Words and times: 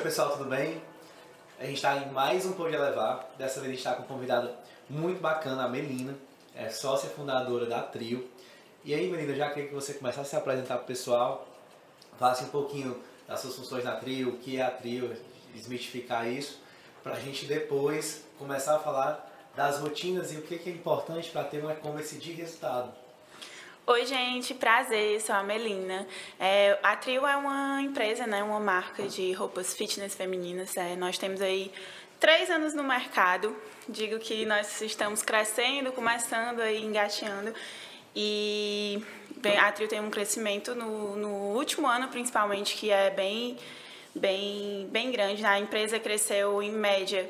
Oi 0.00 0.04
pessoal, 0.04 0.30
tudo 0.30 0.48
bem? 0.48 0.80
A 1.58 1.66
gente 1.66 1.74
está 1.74 1.94
em 1.98 2.10
mais 2.10 2.46
um 2.46 2.52
Pode 2.54 2.74
Levar. 2.74 3.34
Dessa 3.36 3.60
vez 3.60 3.66
a 3.66 3.68
gente 3.68 3.78
está 3.80 3.92
com 3.92 4.00
uma 4.00 4.08
convidada 4.08 4.56
muito 4.88 5.20
bacana, 5.20 5.64
a 5.64 5.68
Melina, 5.68 6.16
é 6.54 6.70
sócia 6.70 7.10
fundadora 7.10 7.66
da 7.66 7.82
Trio. 7.82 8.26
E 8.82 8.94
aí, 8.94 9.10
Melina, 9.10 9.34
já 9.34 9.50
queria 9.50 9.68
que 9.68 9.74
você 9.74 9.92
começasse 9.92 10.20
a 10.20 10.30
se 10.30 10.36
apresentar 10.36 10.76
para 10.76 10.84
o 10.84 10.86
pessoal, 10.86 11.46
falasse 12.18 12.44
um 12.44 12.48
pouquinho 12.48 12.98
das 13.28 13.40
suas 13.40 13.54
funções 13.56 13.84
na 13.84 13.94
Trio, 13.96 14.30
o 14.30 14.38
que 14.38 14.56
é 14.56 14.62
a 14.62 14.70
Trio, 14.70 15.14
desmistificar 15.54 16.26
isso, 16.26 16.58
para 17.02 17.12
a 17.12 17.20
gente 17.20 17.44
depois 17.44 18.24
começar 18.38 18.76
a 18.76 18.78
falar 18.78 19.30
das 19.54 19.80
rotinas 19.80 20.32
e 20.32 20.36
o 20.36 20.42
que 20.42 20.54
é 20.66 20.72
importante 20.72 21.28
para 21.28 21.44
ter 21.44 21.62
um 21.62 21.70
e-commerce 21.70 22.16
de 22.16 22.32
resultado. 22.32 22.90
Oi, 23.92 24.06
gente, 24.06 24.54
prazer, 24.54 25.20
sou 25.20 25.34
a 25.34 25.42
Melina. 25.42 26.06
É, 26.38 26.78
a 26.80 26.94
Trio 26.94 27.26
é 27.26 27.34
uma 27.34 27.82
empresa, 27.82 28.24
né, 28.24 28.40
uma 28.40 28.60
marca 28.60 29.08
de 29.08 29.32
roupas 29.32 29.74
fitness 29.74 30.14
femininas. 30.14 30.76
É, 30.76 30.94
nós 30.94 31.18
temos 31.18 31.42
aí 31.42 31.72
três 32.20 32.48
anos 32.50 32.72
no 32.72 32.84
mercado. 32.84 33.52
Digo 33.88 34.20
que 34.20 34.46
nós 34.46 34.80
estamos 34.80 35.22
crescendo, 35.22 35.90
começando 35.90 36.60
aí, 36.60 36.80
engateando. 36.80 37.52
E 38.14 39.04
bem, 39.38 39.58
a 39.58 39.72
Trio 39.72 39.88
tem 39.88 39.98
um 39.98 40.08
crescimento 40.08 40.72
no, 40.72 41.16
no 41.16 41.28
último 41.56 41.88
ano, 41.88 42.06
principalmente, 42.06 42.76
que 42.76 42.92
é 42.92 43.10
bem, 43.10 43.58
bem, 44.14 44.88
bem 44.92 45.10
grande. 45.10 45.44
A 45.44 45.58
empresa 45.58 45.98
cresceu, 45.98 46.62
em 46.62 46.70
média, 46.70 47.28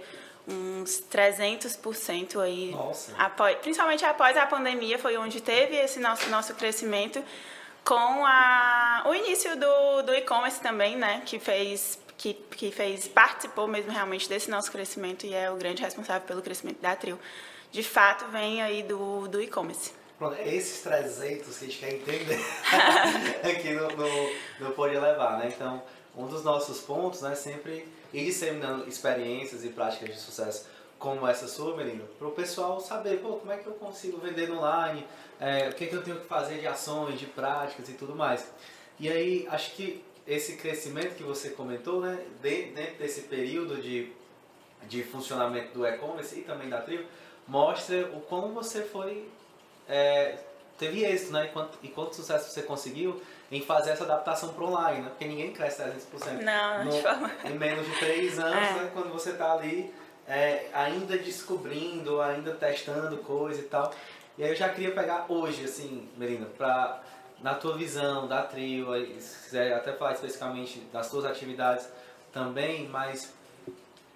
uns 0.50 1.02
300% 1.10 2.40
aí. 2.40 2.72
Nossa. 2.72 3.14
Após, 3.16 3.56
principalmente 3.58 4.04
após 4.04 4.36
a 4.36 4.46
pandemia, 4.46 4.98
foi 4.98 5.16
onde 5.16 5.40
teve 5.40 5.76
esse 5.76 6.00
nosso, 6.00 6.28
nosso 6.28 6.54
crescimento 6.54 7.22
com 7.84 8.26
a, 8.26 9.04
o 9.06 9.14
início 9.14 9.56
do, 9.56 10.02
do 10.02 10.14
e-commerce 10.14 10.60
também, 10.60 10.96
né? 10.96 11.22
Que 11.24 11.38
fez, 11.38 11.98
que, 12.16 12.34
que 12.34 12.70
fez, 12.70 13.08
participou 13.08 13.66
mesmo 13.66 13.90
realmente 13.90 14.28
desse 14.28 14.50
nosso 14.50 14.70
crescimento 14.70 15.24
e 15.24 15.34
é 15.34 15.50
o 15.50 15.56
grande 15.56 15.82
responsável 15.82 16.26
pelo 16.26 16.42
crescimento 16.42 16.80
da 16.80 16.94
Trio. 16.94 17.18
De 17.70 17.82
fato, 17.82 18.26
vem 18.26 18.60
aí 18.60 18.82
do, 18.82 19.28
do 19.28 19.40
e-commerce. 19.40 19.92
Pronto, 20.18 20.36
esses 20.42 20.82
300 20.82 21.58
que 21.58 21.64
a 21.64 21.68
gente 21.68 21.78
quer 21.78 21.94
entender 21.94 22.38
aqui 23.42 23.70
no, 23.72 23.88
no, 23.96 24.32
no 24.60 24.72
Pode 24.72 24.98
Levar, 24.98 25.38
né? 25.38 25.50
Então, 25.54 25.82
um 26.16 26.26
dos 26.26 26.44
nossos 26.44 26.80
pontos, 26.80 27.22
né, 27.22 27.34
sempre 27.34 27.88
ir 28.12 28.24
disseminando 28.24 28.88
experiências 28.88 29.64
e 29.64 29.68
práticas 29.68 30.14
de 30.14 30.20
sucesso 30.20 30.66
como 30.98 31.26
essa 31.26 31.48
sua, 31.48 31.74
menino, 31.74 32.04
para 32.18 32.28
o 32.28 32.32
pessoal 32.32 32.78
saber, 32.78 33.20
pô, 33.20 33.36
como 33.36 33.50
é 33.50 33.56
que 33.56 33.66
eu 33.66 33.72
consigo 33.72 34.18
vender 34.18 34.52
online, 34.52 35.06
é, 35.40 35.70
o 35.70 35.72
que, 35.72 35.84
é 35.84 35.86
que 35.86 35.96
eu 35.96 36.02
tenho 36.02 36.20
que 36.20 36.26
fazer 36.26 36.58
de 36.60 36.66
ações, 36.66 37.18
de 37.18 37.24
práticas 37.24 37.88
e 37.88 37.94
tudo 37.94 38.14
mais. 38.14 38.46
E 38.98 39.08
aí, 39.08 39.48
acho 39.50 39.74
que 39.74 40.04
esse 40.26 40.56
crescimento 40.56 41.14
que 41.16 41.22
você 41.22 41.50
comentou, 41.50 42.02
né, 42.02 42.22
dentro 42.42 42.98
desse 42.98 43.22
período 43.22 43.80
de, 43.80 44.12
de 44.86 45.02
funcionamento 45.02 45.72
do 45.72 45.86
e-commerce 45.86 46.38
e 46.38 46.42
também 46.42 46.68
da 46.68 46.82
Trio, 46.82 47.06
mostra 47.48 48.10
o 48.14 48.20
como 48.20 48.52
você 48.52 48.82
foi, 48.82 49.26
é, 49.88 50.38
teve 50.78 51.02
êxito, 51.02 51.32
né, 51.32 51.46
e 51.46 51.48
quanto, 51.48 51.78
e 51.82 51.88
quanto 51.88 52.14
sucesso 52.14 52.50
você 52.50 52.62
conseguiu 52.62 53.20
em 53.50 53.60
fazer 53.60 53.90
essa 53.90 54.04
adaptação 54.04 54.52
para 54.52 54.64
online, 54.64 55.02
né? 55.02 55.08
Porque 55.08 55.24
ninguém 55.24 55.52
cresce 55.52 55.82
300%. 55.82 56.42
Não, 56.42 56.84
no, 56.84 56.90
de 56.90 57.02
forma... 57.02 57.30
Em 57.44 57.58
menos 57.58 57.84
de 57.86 57.98
3 57.98 58.38
anos, 58.38 58.54
é. 58.54 58.72
né? 58.74 58.90
Quando 58.92 59.12
você 59.12 59.30
está 59.30 59.52
ali 59.52 59.92
é, 60.28 60.66
ainda 60.72 61.18
descobrindo, 61.18 62.20
ainda 62.20 62.52
testando 62.52 63.16
coisa 63.18 63.60
e 63.60 63.64
tal. 63.64 63.92
E 64.38 64.44
aí 64.44 64.50
eu 64.50 64.56
já 64.56 64.68
queria 64.68 64.92
pegar 64.92 65.26
hoje, 65.28 65.64
assim, 65.64 66.08
Melina, 66.16 66.46
para 66.46 67.02
na 67.42 67.54
tua 67.54 67.76
visão 67.76 68.28
da 68.28 68.42
trio, 68.42 68.86
se 69.18 69.44
quiser 69.44 69.72
até 69.72 69.92
falar 69.94 70.12
especificamente 70.12 70.80
das 70.92 71.06
suas 71.06 71.24
atividades 71.24 71.88
também, 72.32 72.86
mas 72.88 73.32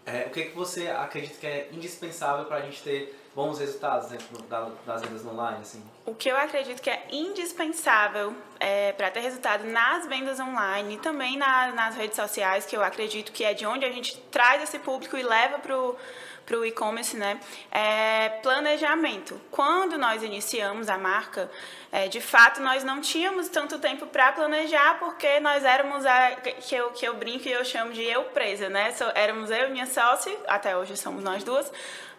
é, 0.04 0.26
o 0.26 0.30
que, 0.30 0.44
que 0.44 0.54
você 0.54 0.88
acredita 0.88 1.34
que 1.40 1.46
é 1.46 1.68
indispensável 1.72 2.44
para 2.44 2.58
a 2.58 2.60
gente 2.60 2.82
ter 2.82 3.18
bons 3.34 3.58
resultados 3.58 4.08
dentro 4.08 4.38
das 4.86 5.02
vendas 5.02 5.26
online? 5.26 5.58
Assim? 5.60 5.82
O 6.06 6.14
que 6.14 6.28
eu 6.28 6.36
acredito 6.36 6.80
que 6.80 6.90
é 6.90 7.06
indispensável 7.10 8.34
é, 8.60 8.92
para 8.92 9.10
ter 9.10 9.20
resultado 9.20 9.64
nas 9.64 10.06
vendas 10.06 10.38
online 10.38 10.94
e 10.94 10.98
também 10.98 11.36
na, 11.36 11.72
nas 11.72 11.96
redes 11.96 12.16
sociais, 12.16 12.64
que 12.64 12.76
eu 12.76 12.82
acredito 12.82 13.32
que 13.32 13.44
é 13.44 13.52
de 13.54 13.66
onde 13.66 13.84
a 13.84 13.90
gente 13.90 14.16
traz 14.30 14.62
esse 14.62 14.78
público 14.78 15.16
e 15.16 15.22
leva 15.22 15.58
para 15.58 15.76
o 15.76 15.96
para 16.44 16.58
o 16.58 16.64
e-commerce, 16.64 17.16
né? 17.16 17.40
É 17.70 18.28
planejamento. 18.42 19.40
Quando 19.50 19.96
nós 19.96 20.22
iniciamos 20.22 20.88
a 20.88 20.98
marca, 20.98 21.50
é, 21.90 22.06
de 22.08 22.20
fato 22.20 22.60
nós 22.60 22.84
não 22.84 23.00
tínhamos 23.00 23.48
tanto 23.48 23.78
tempo 23.78 24.06
para 24.06 24.32
planejar, 24.32 24.98
porque 24.98 25.40
nós 25.40 25.64
éramos 25.64 26.04
a 26.04 26.32
que 26.32 26.74
eu, 26.74 26.90
que 26.90 27.06
eu 27.06 27.14
brinco 27.14 27.48
e 27.48 27.52
eu 27.52 27.64
chamo 27.64 27.92
de 27.92 28.02
eu 28.02 28.24
presa, 28.24 28.68
né? 28.68 28.92
So, 28.92 29.04
éramos 29.14 29.50
eu 29.50 29.68
e 29.68 29.70
minha 29.70 29.86
sócia, 29.86 30.36
até 30.46 30.76
hoje 30.76 30.96
somos 30.96 31.24
nós 31.24 31.42
duas, 31.42 31.70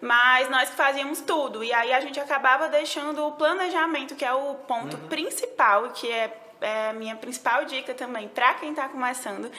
mas 0.05 0.49
nós 0.49 0.69
fazíamos 0.69 1.19
tudo. 1.21 1.63
E 1.63 1.73
aí 1.73 1.91
a 1.91 1.99
gente 1.99 2.19
acabava 2.19 2.69
deixando 2.69 3.25
o 3.25 3.31
planejamento, 3.31 4.15
que 4.15 4.23
é 4.23 4.31
o 4.31 4.55
ponto 4.67 4.95
uhum. 4.95 5.07
principal, 5.07 5.89
que 5.89 6.09
é 6.11 6.44
é 6.61 6.89
a 6.89 6.93
minha 6.93 7.15
principal 7.15 7.65
dica 7.65 7.93
também 7.93 8.27
para 8.27 8.53
quem 8.55 8.71
está 8.71 8.87
começando 8.89 9.51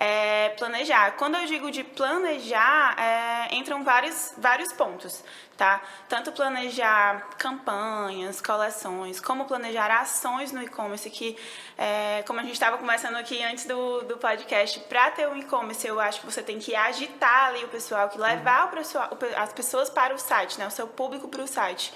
é 0.00 0.50
planejar. 0.50 1.16
Quando 1.16 1.36
eu 1.36 1.44
digo 1.46 1.72
de 1.72 1.82
planejar, 1.82 2.96
é, 2.96 3.56
entram 3.56 3.82
vários, 3.82 4.32
vários 4.38 4.72
pontos, 4.72 5.24
tá? 5.56 5.82
Tanto 6.08 6.30
planejar 6.30 7.30
campanhas, 7.36 8.40
coleções, 8.40 9.20
como 9.20 9.44
planejar 9.44 9.90
ações 9.90 10.52
no 10.52 10.62
e-commerce, 10.62 11.10
que, 11.10 11.36
é, 11.76 12.22
como 12.28 12.38
a 12.38 12.44
gente 12.44 12.52
estava 12.52 12.78
conversando 12.78 13.16
aqui 13.16 13.42
antes 13.42 13.66
do, 13.66 14.02
do 14.02 14.16
podcast, 14.18 14.78
para 14.88 15.10
ter 15.10 15.28
um 15.28 15.36
e-commerce, 15.36 15.84
eu 15.84 15.98
acho 15.98 16.20
que 16.20 16.26
você 16.26 16.44
tem 16.44 16.60
que 16.60 16.76
agitar 16.76 17.46
ali 17.46 17.64
o 17.64 17.68
pessoal, 17.68 18.08
que 18.08 18.18
levar 18.18 18.66
o 18.66 18.68
pessoal, 18.68 19.10
as 19.36 19.52
pessoas 19.52 19.90
para 19.90 20.14
o 20.14 20.18
site, 20.18 20.60
né? 20.60 20.66
O 20.68 20.70
seu 20.70 20.86
público 20.86 21.26
para 21.26 21.42
o 21.42 21.48
site. 21.48 21.92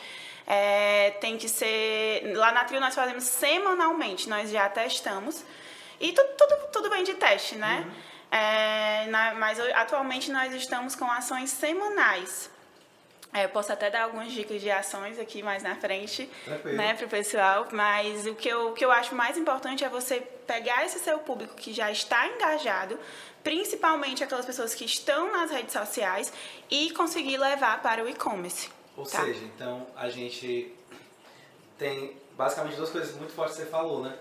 É, 0.47 1.11
tem 1.21 1.39
que 1.39 1.49
ser. 1.49 2.33
Lá 2.37 2.53
na 2.53 2.65
Trio 2.65 2.81
nós 2.81 2.95
fazemos 2.95 3.25
semanalmente, 3.25 4.29
nós 4.29 4.51
já 4.51 4.69
testamos. 4.69 5.45
E 6.01 6.13
tudo, 6.13 6.29
tudo, 6.37 6.57
tudo 6.73 6.91
vem 6.91 7.05
de 7.05 7.15
teste, 7.15 7.57
né? 7.57 7.85
Uhum. 7.87 8.39
É, 8.39 9.07
na, 9.09 9.35
mas 9.35 9.61
atualmente 9.61 10.33
nós 10.33 10.53
estamos 10.55 10.97
com 10.97 11.05
ações 11.11 11.51
semanais. 11.51 12.51
É, 13.35 13.47
eu 13.47 13.49
posso 13.49 13.73
até 13.73 13.89
dar 13.89 14.03
algumas 14.03 14.31
dicas 14.31 14.61
de 14.61 14.71
ações 14.71 15.19
aqui 15.19 15.43
mais 15.43 15.63
na 15.63 15.75
frente, 15.75 16.29
Tranquilo. 16.45 16.77
né, 16.77 16.93
para 16.93 17.07
o 17.07 17.09
pessoal. 17.09 17.67
Mas 17.73 18.27
o 18.27 18.35
que, 18.35 18.49
eu, 18.49 18.69
o 18.69 18.73
que 18.75 18.85
eu 18.85 18.93
acho 18.93 19.15
mais 19.15 19.39
importante 19.39 19.85
é 19.85 19.89
você 19.89 20.21
pegar 20.47 20.85
esse 20.85 20.99
seu 20.99 21.19
público 21.19 21.55
que 21.55 21.73
já 21.73 21.91
está 21.91 22.27
engajado, 22.27 22.99
principalmente 23.43 24.23
aquelas 24.23 24.45
pessoas 24.45 24.75
que 24.75 24.85
estão 24.85 25.33
nas 25.33 25.51
redes 25.51 25.73
sociais, 25.73 26.31
e 26.71 26.91
conseguir 26.91 27.39
levar 27.39 27.81
para 27.81 28.05
o 28.05 28.09
e-commerce. 28.09 28.71
Ou 28.97 29.05
tá. 29.05 29.25
seja, 29.25 29.45
então 29.45 29.87
a 29.97 30.09
gente 30.09 30.75
tem 31.79 32.17
basicamente 32.37 32.77
duas 32.77 32.91
coisas 32.91 33.15
muito 33.17 33.33
fortes 33.33 33.57
que 33.57 33.63
você 33.63 33.69
falou, 33.69 34.03
né? 34.03 34.17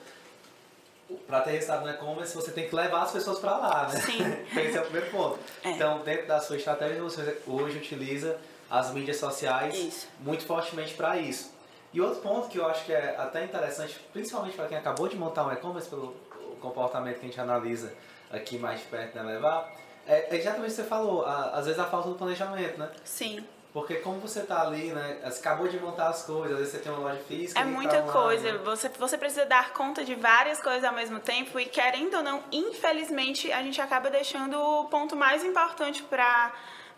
Para 1.28 1.42
ter 1.42 1.52
resultado 1.52 1.86
no 1.86 1.92
e-commerce, 1.92 2.34
você 2.34 2.52
tem 2.52 2.70
que 2.70 2.76
levar 2.76 3.04
as 3.04 3.12
pessoas 3.12 3.40
para 3.40 3.58
lá, 3.58 3.90
né? 3.90 4.00
Sim. 4.00 4.20
Esse 4.60 4.78
é 4.78 4.82
o 4.82 4.84
primeiro 4.86 5.12
ponto. 5.12 5.40
É. 5.64 5.72
Então, 5.72 6.00
dentro 6.00 6.28
da 6.28 6.40
sua 6.40 6.56
estratégia, 6.56 7.02
você 7.02 7.42
hoje 7.46 7.78
utiliza 7.78 8.40
as 8.70 8.92
mídias 8.92 9.18
sociais 9.18 9.76
isso. 9.76 10.08
muito 10.22 10.46
fortemente 10.46 10.94
para 10.94 11.18
isso. 11.18 11.54
E 11.94 12.00
outro 12.00 12.22
ponto 12.22 12.48
que 12.48 12.58
eu 12.58 12.66
acho 12.66 12.86
que 12.86 12.94
é 12.94 13.18
até 13.18 13.44
interessante, 13.44 14.00
principalmente 14.14 14.56
para 14.56 14.68
quem 14.68 14.78
acabou 14.78 15.10
de 15.10 15.18
montar 15.18 15.46
um 15.46 15.52
e-commerce, 15.52 15.90
pelo 15.90 16.16
comportamento 16.62 17.20
que 17.20 17.26
a 17.26 17.30
gente 17.30 17.42
analisa 17.42 17.92
aqui 18.32 18.58
mais 18.58 18.80
de 18.80 18.86
perto, 18.86 19.16
né, 19.16 19.24
levar, 19.24 19.74
é 20.08 20.34
exatamente 20.36 20.68
o 20.68 20.70
que 20.70 20.72
você 20.72 20.84
falou, 20.84 21.26
às 21.26 21.66
vezes 21.66 21.80
a 21.80 21.86
falta 21.86 22.08
do 22.10 22.16
planejamento, 22.16 22.78
né? 22.80 22.90
Sim. 23.04 23.46
Porque 23.74 23.96
como 23.96 24.20
você 24.20 24.42
tá 24.42 24.64
ali, 24.64 24.92
né? 24.92 25.20
Você 25.24 25.40
acabou 25.40 25.68
de 25.68 25.80
montar 25.80 26.10
as 26.10 26.24
coisas, 26.24 26.52
às 26.52 26.58
vezes 26.58 26.74
você 26.74 26.80
tem 26.80 26.92
uma 26.92 27.10
loja 27.10 27.22
física. 27.24 27.60
É 27.60 27.64
muita 27.64 28.02
tá 28.02 28.12
coisa. 28.12 28.52
Né? 28.52 28.60
Você, 28.66 28.90
você 28.90 29.18
precisa 29.18 29.46
dar 29.46 29.72
conta 29.72 30.04
de 30.04 30.14
várias 30.14 30.62
coisas 30.62 30.84
ao 30.84 30.94
mesmo 30.94 31.20
tempo 31.20 31.58
e 31.58 31.66
querendo 31.66 32.18
ou 32.18 32.24
não, 32.24 32.44
infelizmente, 32.52 33.52
a 33.52 33.64
gente 33.64 33.80
acaba 33.80 34.10
deixando 34.10 34.60
o 34.60 34.86
ponto 34.86 35.16
mais 35.16 35.44
importante 35.46 36.04
para 36.04 36.52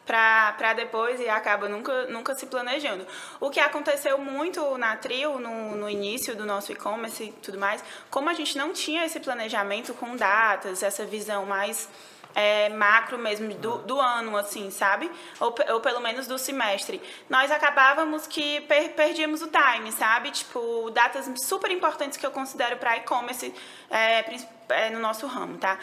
para 0.05 0.73
depois 0.73 1.17
e 1.21 1.29
acaba 1.29 1.69
nunca, 1.69 2.07
nunca 2.07 2.35
se 2.35 2.45
planejando. 2.45 3.07
O 3.39 3.49
que 3.49 3.59
aconteceu 3.59 4.17
muito 4.17 4.77
na 4.77 4.97
Trio, 4.97 5.39
no, 5.39 5.75
no 5.77 5.89
início 5.89 6.35
do 6.35 6.45
nosso 6.45 6.73
e-commerce 6.73 7.23
e 7.23 7.31
tudo 7.31 7.57
mais, 7.57 7.81
como 8.11 8.29
a 8.29 8.33
gente 8.33 8.57
não 8.57 8.73
tinha 8.73 9.05
esse 9.05 9.19
planejamento 9.21 9.93
com 9.93 10.17
datas, 10.17 10.83
essa 10.83 11.05
visão 11.05 11.45
mais 11.45 11.87
é, 12.35 12.69
macro 12.69 13.17
mesmo 13.17 13.53
do, 13.55 13.79
do 13.79 13.99
ano, 13.99 14.37
assim, 14.37 14.69
sabe? 14.71 15.09
Ou, 15.39 15.53
ou 15.73 15.79
pelo 15.79 15.99
menos 15.99 16.27
do 16.27 16.37
semestre. 16.37 17.01
Nós 17.29 17.51
acabávamos 17.51 18.27
que 18.27 18.61
per, 18.61 18.93
perdíamos 18.93 19.41
o 19.41 19.47
time, 19.47 19.91
sabe? 19.91 20.31
Tipo, 20.31 20.89
datas 20.91 21.29
super 21.41 21.71
importantes 21.71 22.17
que 22.17 22.25
eu 22.25 22.31
considero 22.31 22.77
para 22.77 22.97
e-commerce, 22.97 23.53
é, 23.89 24.23
é, 24.73 24.89
no 24.89 24.99
nosso 24.99 25.27
ramo, 25.27 25.57
tá? 25.57 25.77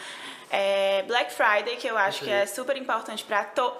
É 0.53 1.03
Black 1.07 1.33
Friday, 1.33 1.77
que 1.77 1.87
eu 1.87 1.97
acho 1.97 2.25
que 2.25 2.29
é 2.29 2.45
super 2.45 2.75
importante 2.75 3.23
para 3.23 3.45
to, 3.45 3.71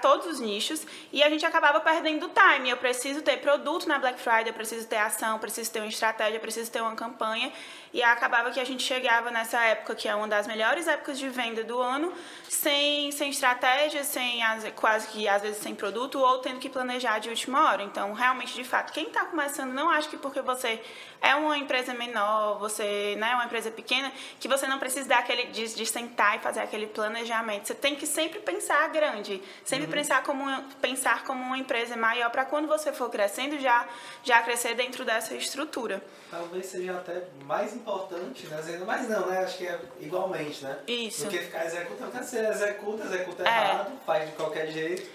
todos 0.00 0.26
os 0.26 0.38
nichos, 0.38 0.86
e 1.12 1.24
a 1.24 1.28
gente 1.28 1.44
acabava 1.44 1.80
perdendo 1.80 2.30
time. 2.30 2.70
Eu 2.70 2.76
preciso 2.76 3.20
ter 3.20 3.38
produto 3.38 3.88
na 3.88 3.98
Black 3.98 4.20
Friday, 4.20 4.50
eu 4.50 4.54
preciso 4.54 4.86
ter 4.86 4.98
ação, 4.98 5.40
preciso 5.40 5.72
ter 5.72 5.80
uma 5.80 5.88
estratégia, 5.88 6.38
preciso 6.38 6.70
ter 6.70 6.80
uma 6.80 6.94
campanha, 6.94 7.52
e 7.92 8.00
acabava 8.00 8.52
que 8.52 8.60
a 8.60 8.64
gente 8.64 8.84
chegava 8.84 9.28
nessa 9.32 9.60
época, 9.64 9.96
que 9.96 10.08
é 10.08 10.14
uma 10.14 10.28
das 10.28 10.46
melhores 10.46 10.86
épocas 10.86 11.18
de 11.18 11.28
venda 11.28 11.64
do 11.64 11.80
ano, 11.80 12.12
sem, 12.48 13.10
sem 13.10 13.30
estratégia, 13.30 14.04
sem 14.04 14.40
quase 14.76 15.08
que 15.08 15.26
às 15.26 15.42
vezes 15.42 15.58
sem 15.58 15.74
produto, 15.74 16.20
ou 16.20 16.38
tendo 16.38 16.60
que 16.60 16.68
planejar 16.68 17.18
de 17.18 17.28
última 17.28 17.68
hora. 17.68 17.82
Então, 17.82 18.12
realmente, 18.12 18.54
de 18.54 18.62
fato, 18.62 18.92
quem 18.92 19.08
está 19.08 19.24
começando, 19.24 19.72
não 19.72 19.90
acho 19.90 20.08
que 20.08 20.16
porque 20.16 20.40
você 20.40 20.80
é 21.24 21.34
uma 21.34 21.56
empresa 21.56 21.94
menor, 21.94 22.58
você 22.58 23.16
né, 23.16 23.30
é 23.30 23.34
uma 23.34 23.46
empresa 23.46 23.70
pequena, 23.70 24.12
que 24.38 24.46
você 24.46 24.66
não 24.66 24.78
precisa 24.78 25.08
dar 25.08 25.20
aquele 25.20 25.44
de, 25.46 25.74
de 25.74 25.86
sentar 25.86 26.36
e 26.36 26.40
fazer 26.40 26.60
aquele 26.60 26.86
planejamento. 26.86 27.66
Você 27.66 27.74
tem 27.74 27.96
que 27.96 28.06
sempre 28.06 28.40
pensar 28.40 28.86
grande, 28.90 29.42
sempre 29.64 29.86
uhum. 29.86 29.92
pensar, 29.92 30.22
como, 30.22 30.62
pensar 30.82 31.24
como 31.24 31.42
uma 31.42 31.56
empresa 31.56 31.96
maior 31.96 32.30
para 32.30 32.44
quando 32.44 32.68
você 32.68 32.92
for 32.92 33.08
crescendo 33.08 33.58
já, 33.58 33.88
já 34.22 34.42
crescer 34.42 34.74
dentro 34.74 35.02
dessa 35.02 35.34
estrutura. 35.34 36.02
Talvez 36.30 36.66
seja 36.66 36.92
até 36.92 37.22
mais 37.44 37.74
importante, 37.74 38.46
né? 38.46 38.60
Mas 38.86 39.08
não, 39.08 39.26
né? 39.26 39.38
Acho 39.44 39.56
que 39.56 39.66
é 39.66 39.80
igualmente, 40.00 40.62
né? 40.62 40.78
Isso. 40.86 41.24
Do 41.24 41.30
que 41.30 41.38
ficar 41.38 41.64
executando. 41.64 42.10
Você 42.12 42.38
executa, 42.46 43.04
executa 43.04 43.42
é. 43.44 43.46
errado, 43.46 43.92
faz 44.04 44.28
de 44.28 44.36
qualquer 44.36 44.66
jeito, 44.66 45.08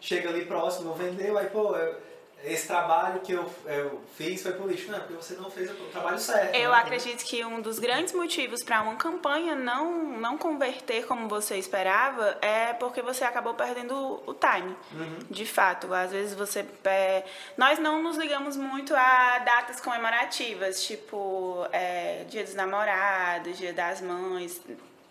chega 0.00 0.30
ali 0.30 0.46
próximo, 0.46 0.94
vendeu, 0.94 1.36
aí, 1.36 1.50
pô, 1.50 1.76
eu 1.76 2.11
esse 2.44 2.66
trabalho 2.66 3.20
que 3.20 3.32
eu, 3.32 3.50
eu 3.66 4.00
fiz 4.16 4.42
foi 4.42 4.52
por 4.52 4.68
lixo. 4.68 4.90
Não, 4.90 4.98
porque 4.98 5.14
você 5.14 5.34
não 5.34 5.50
fez 5.50 5.70
o 5.70 5.74
trabalho 5.74 6.18
certo. 6.18 6.54
Eu 6.54 6.70
né? 6.70 6.76
acredito 6.76 7.24
que 7.24 7.44
um 7.44 7.60
dos 7.60 7.78
grandes 7.78 8.12
motivos 8.12 8.62
para 8.62 8.82
uma 8.82 8.96
campanha 8.96 9.54
não, 9.54 10.18
não 10.18 10.36
converter 10.36 11.06
como 11.06 11.28
você 11.28 11.56
esperava 11.56 12.36
é 12.40 12.72
porque 12.72 13.00
você 13.02 13.24
acabou 13.24 13.54
perdendo 13.54 14.22
o 14.26 14.34
time. 14.34 14.76
Uhum. 14.92 15.18
De 15.30 15.46
fato, 15.46 15.92
às 15.94 16.10
vezes 16.10 16.34
você. 16.34 16.64
É, 16.84 17.24
nós 17.56 17.78
não 17.78 18.02
nos 18.02 18.16
ligamos 18.16 18.56
muito 18.56 18.94
a 18.94 19.38
datas 19.38 19.80
comemorativas, 19.80 20.82
tipo 20.82 21.66
é, 21.72 22.24
Dia 22.28 22.44
dos 22.44 22.54
Namorados, 22.54 23.56
Dia 23.56 23.72
das 23.72 24.00
Mães 24.00 24.60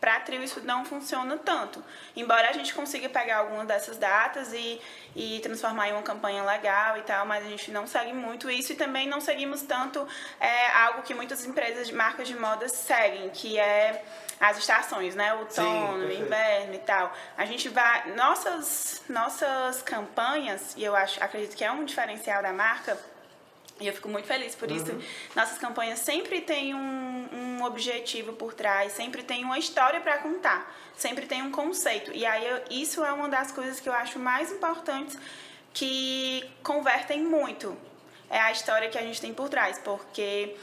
para 0.02 0.16
a 0.16 0.20
trio 0.20 0.44
isso 0.44 0.60
não 0.62 0.84
funciona 0.84 1.38
tanto. 1.38 1.82
Embora 2.16 2.50
a 2.50 2.52
gente 2.52 2.74
consiga 2.74 3.08
pegar 3.08 3.38
algumas 3.38 3.68
dessas 3.68 3.98
datas 3.98 4.52
e, 4.52 4.82
e 5.16 5.40
transformar 5.42 5.90
em 5.90 5.92
uma 5.92 6.02
campanha 6.02 6.44
legal 6.44 6.98
e 6.98 7.04
tal, 7.04 7.24
mas 7.28 7.46
a 7.46 7.50
gente 7.50 7.70
não 7.70 7.86
segue 7.86 8.12
muito 8.12 8.50
isso 8.50 8.74
e 8.74 8.76
também 8.76 9.08
não 9.08 9.22
seguimos 9.22 9.62
tanto 9.62 10.06
é, 10.40 10.72
algo 10.72 11.04
que 11.04 11.14
muitas 11.14 11.46
empresas 11.46 11.88
de 11.88 11.94
marcas 11.94 12.28
de 12.28 12.36
moda 12.36 12.68
seguem, 12.68 13.30
que 13.30 13.60
é 13.60 14.04
as 14.40 14.58
estações, 14.58 15.14
né? 15.14 15.36
Outono, 15.36 16.08
Sim, 16.08 16.20
inverno 16.20 16.74
e 16.74 16.80
tal. 16.80 17.14
A 17.38 17.46
gente 17.46 17.70
vai. 17.70 18.12
Nossas, 18.16 19.04
nossas 19.08 19.84
campanhas, 19.84 20.74
e 20.76 20.84
eu 20.84 20.96
acho, 20.96 21.24
acredito 21.24 21.56
que 21.56 21.64
é 21.64 21.72
um 21.72 21.86
diferencial 21.86 22.42
da 22.42 22.52
marca 22.52 22.98
e 23.82 23.88
eu 23.88 23.94
fico 23.94 24.08
muito 24.08 24.28
feliz 24.28 24.56
por 24.56 24.70
isso. 24.70 24.92
Uhum. 24.92 25.02
Nossas 25.36 25.58
campanhas 25.58 26.00
sempre 26.00 26.42
têm 26.42 26.76
um, 26.76 27.28
um 27.34 27.64
objetivo 27.64 28.34
por 28.34 28.54
trás, 28.54 28.94
sempre 28.94 29.24
tem 29.24 29.44
uma 29.44 29.58
história 29.58 30.00
para 30.00 30.20
contar, 30.20 30.74
sempre 30.96 31.26
tem 31.26 31.42
um 31.42 31.52
conceito. 31.52 32.12
E 32.14 32.26
aí 32.26 32.48
eu, 32.48 32.62
isso 32.70 33.04
é 33.04 33.12
uma 33.12 33.28
das 33.28 33.52
coisas 33.52 33.80
que 33.80 33.90
eu 33.90 33.94
acho 33.94 34.20
mais 34.20 34.52
importantes 34.52 35.18
que 35.74 36.48
convertem 36.64 37.22
muito. 37.22 37.78
É 38.30 38.40
a 38.40 38.52
história 38.52 38.90
que 38.90 38.98
a 38.98 39.02
gente 39.02 39.20
tem 39.20 39.34
por 39.34 39.50
trás, 39.50 39.80
porque 39.80 40.56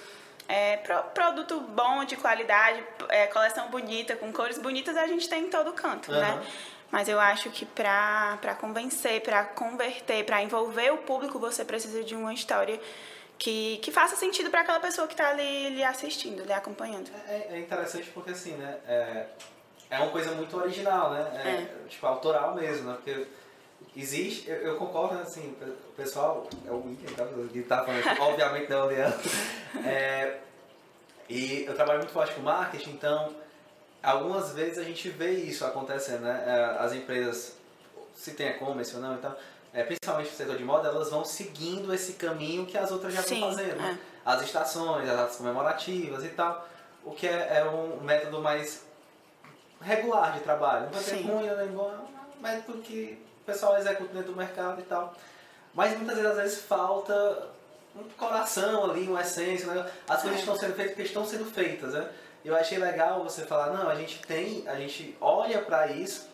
é, 0.49 0.79
pro, 0.79 1.03
produto 1.15 1.61
bom, 1.61 2.05
de 2.05 2.17
qualidade, 2.17 2.82
é, 3.11 3.26
coleção 3.26 3.69
bonita, 3.69 4.17
com 4.17 4.32
cores 4.32 4.59
bonitas, 4.59 4.97
a 4.97 5.06
gente 5.06 5.29
tem 5.29 5.44
em 5.44 5.50
todo 5.50 5.73
canto, 5.73 6.11
uhum. 6.11 6.20
né? 6.20 6.43
Mas 6.90 7.08
eu 7.08 7.20
acho 7.20 7.50
que 7.50 7.67
para 7.67 8.56
convencer, 8.58 9.20
para 9.20 9.44
converter, 9.44 10.25
para 10.25 10.43
envolver 10.43 10.90
o 10.93 10.99
público, 10.99 11.38
você 11.38 11.64
precisa 11.64 12.02
de 12.02 12.14
uma 12.14 12.32
história 12.32 12.81
que, 13.38 13.79
que 13.79 13.93
faça 13.93 14.17
sentido 14.17 14.50
para 14.50 14.62
aquela 14.62 14.81
pessoa 14.81 15.06
que 15.06 15.14
está 15.14 15.31
ali, 15.31 15.67
ali 15.67 15.85
assistindo, 15.85 16.43
ali 16.43 16.52
acompanhando. 16.52 17.11
É, 17.29 17.49
é, 17.50 17.58
interessante 17.58 18.11
porque 18.11 18.31
assim, 18.31 18.52
né? 18.52 18.79
É, 18.87 19.26
é 19.90 19.99
uma 19.99 20.11
coisa 20.11 20.32
muito 20.32 20.56
original, 20.56 21.12
né? 21.12 21.31
É, 21.44 21.49
é. 21.49 21.88
Tipo, 21.88 22.06
autoral 22.06 22.55
mesmo, 22.55 22.91
né? 22.91 22.96
Porque 22.96 23.26
existe, 23.94 24.49
eu, 24.49 24.56
eu 24.56 24.76
concordo, 24.76 25.14
né, 25.14 25.23
assim, 25.23 25.55
o 25.62 25.93
pessoal, 25.93 26.49
é 26.67 26.70
o 26.70 26.82
William, 26.84 27.12
tá? 27.14 27.26
Que 27.52 27.62
tá 27.62 27.84
falando, 27.84 28.20
obviamente 28.20 28.70
não 28.70 28.79
é 28.79 28.82
o 28.82 28.87
Leandro. 28.87 29.31
É, 29.84 30.38
e 31.29 31.64
eu 31.67 31.75
trabalho 31.75 31.99
muito 31.99 32.12
forte 32.12 32.32
com 32.32 32.41
marketing, 32.41 32.93
então 32.93 33.34
algumas 34.02 34.52
vezes 34.52 34.78
a 34.78 34.84
gente 34.84 35.08
vê 35.08 35.32
isso 35.32 35.64
acontecendo, 35.64 36.22
né? 36.22 36.44
É, 36.46 36.82
as 36.82 36.92
empresas, 36.92 37.54
se 38.14 38.32
tem 38.32 38.48
e-commerce 38.48 38.94
ou 38.94 39.02
não, 39.02 39.14
então, 39.14 39.34
é, 39.72 39.82
principalmente 39.82 40.30
no 40.30 40.36
setor 40.36 40.56
de 40.56 40.64
moda, 40.64 40.88
elas 40.88 41.10
vão 41.10 41.24
seguindo 41.24 41.92
esse 41.92 42.14
caminho 42.14 42.66
que 42.66 42.78
as 42.78 42.90
outras 42.90 43.12
já 43.14 43.22
Sim, 43.22 43.34
estão 43.34 43.50
fazendo. 43.50 43.76
Né? 43.76 43.98
É. 44.02 44.18
As 44.24 44.42
estações, 44.42 45.08
as 45.08 45.16
datas 45.16 45.36
comemorativas 45.36 46.24
e 46.24 46.28
tal, 46.28 46.66
o 47.04 47.12
que 47.12 47.26
é, 47.26 47.58
é 47.58 47.64
um 47.64 48.00
método 48.00 48.40
mais 48.40 48.82
regular 49.80 50.32
de 50.32 50.40
trabalho. 50.40 50.86
Não 50.86 50.92
vai 50.92 51.02
ter 51.02 51.22
ruim, 51.22 51.46
nem 51.46 51.68
bom, 51.68 51.90
é 51.90 52.38
um 52.38 52.42
método 52.42 52.78
que 52.78 53.18
o 53.42 53.44
pessoal 53.44 53.78
executa 53.78 54.12
dentro 54.12 54.32
do 54.32 54.36
mercado 54.36 54.80
e 54.80 54.84
tal. 54.84 55.14
Mas 55.74 55.96
muitas 55.96 56.16
vezes, 56.16 56.30
às 56.30 56.36
vezes, 56.36 56.60
falta 56.62 57.48
um 57.94 58.04
coração 58.16 58.90
ali, 58.90 59.06
uma 59.06 59.20
essência. 59.20 59.66
Né? 59.66 59.90
As 60.08 60.22
coisas 60.22 60.38
é. 60.38 60.40
estão 60.40 60.56
sendo 60.56 60.74
feitas 60.74 60.94
porque 60.94 61.08
estão 61.08 61.26
sendo 61.26 61.44
feitas, 61.44 61.92
né? 61.92 62.08
Eu 62.44 62.56
achei 62.56 62.79
legal 62.79 63.23
você 63.23 63.44
falar, 63.44 63.73
não, 63.73 63.88
a 63.88 63.94
gente 63.94 64.20
tem, 64.20 64.64
a 64.67 64.76
gente 64.76 65.17
olha 65.20 65.61
para 65.61 65.88
isso, 65.88 66.29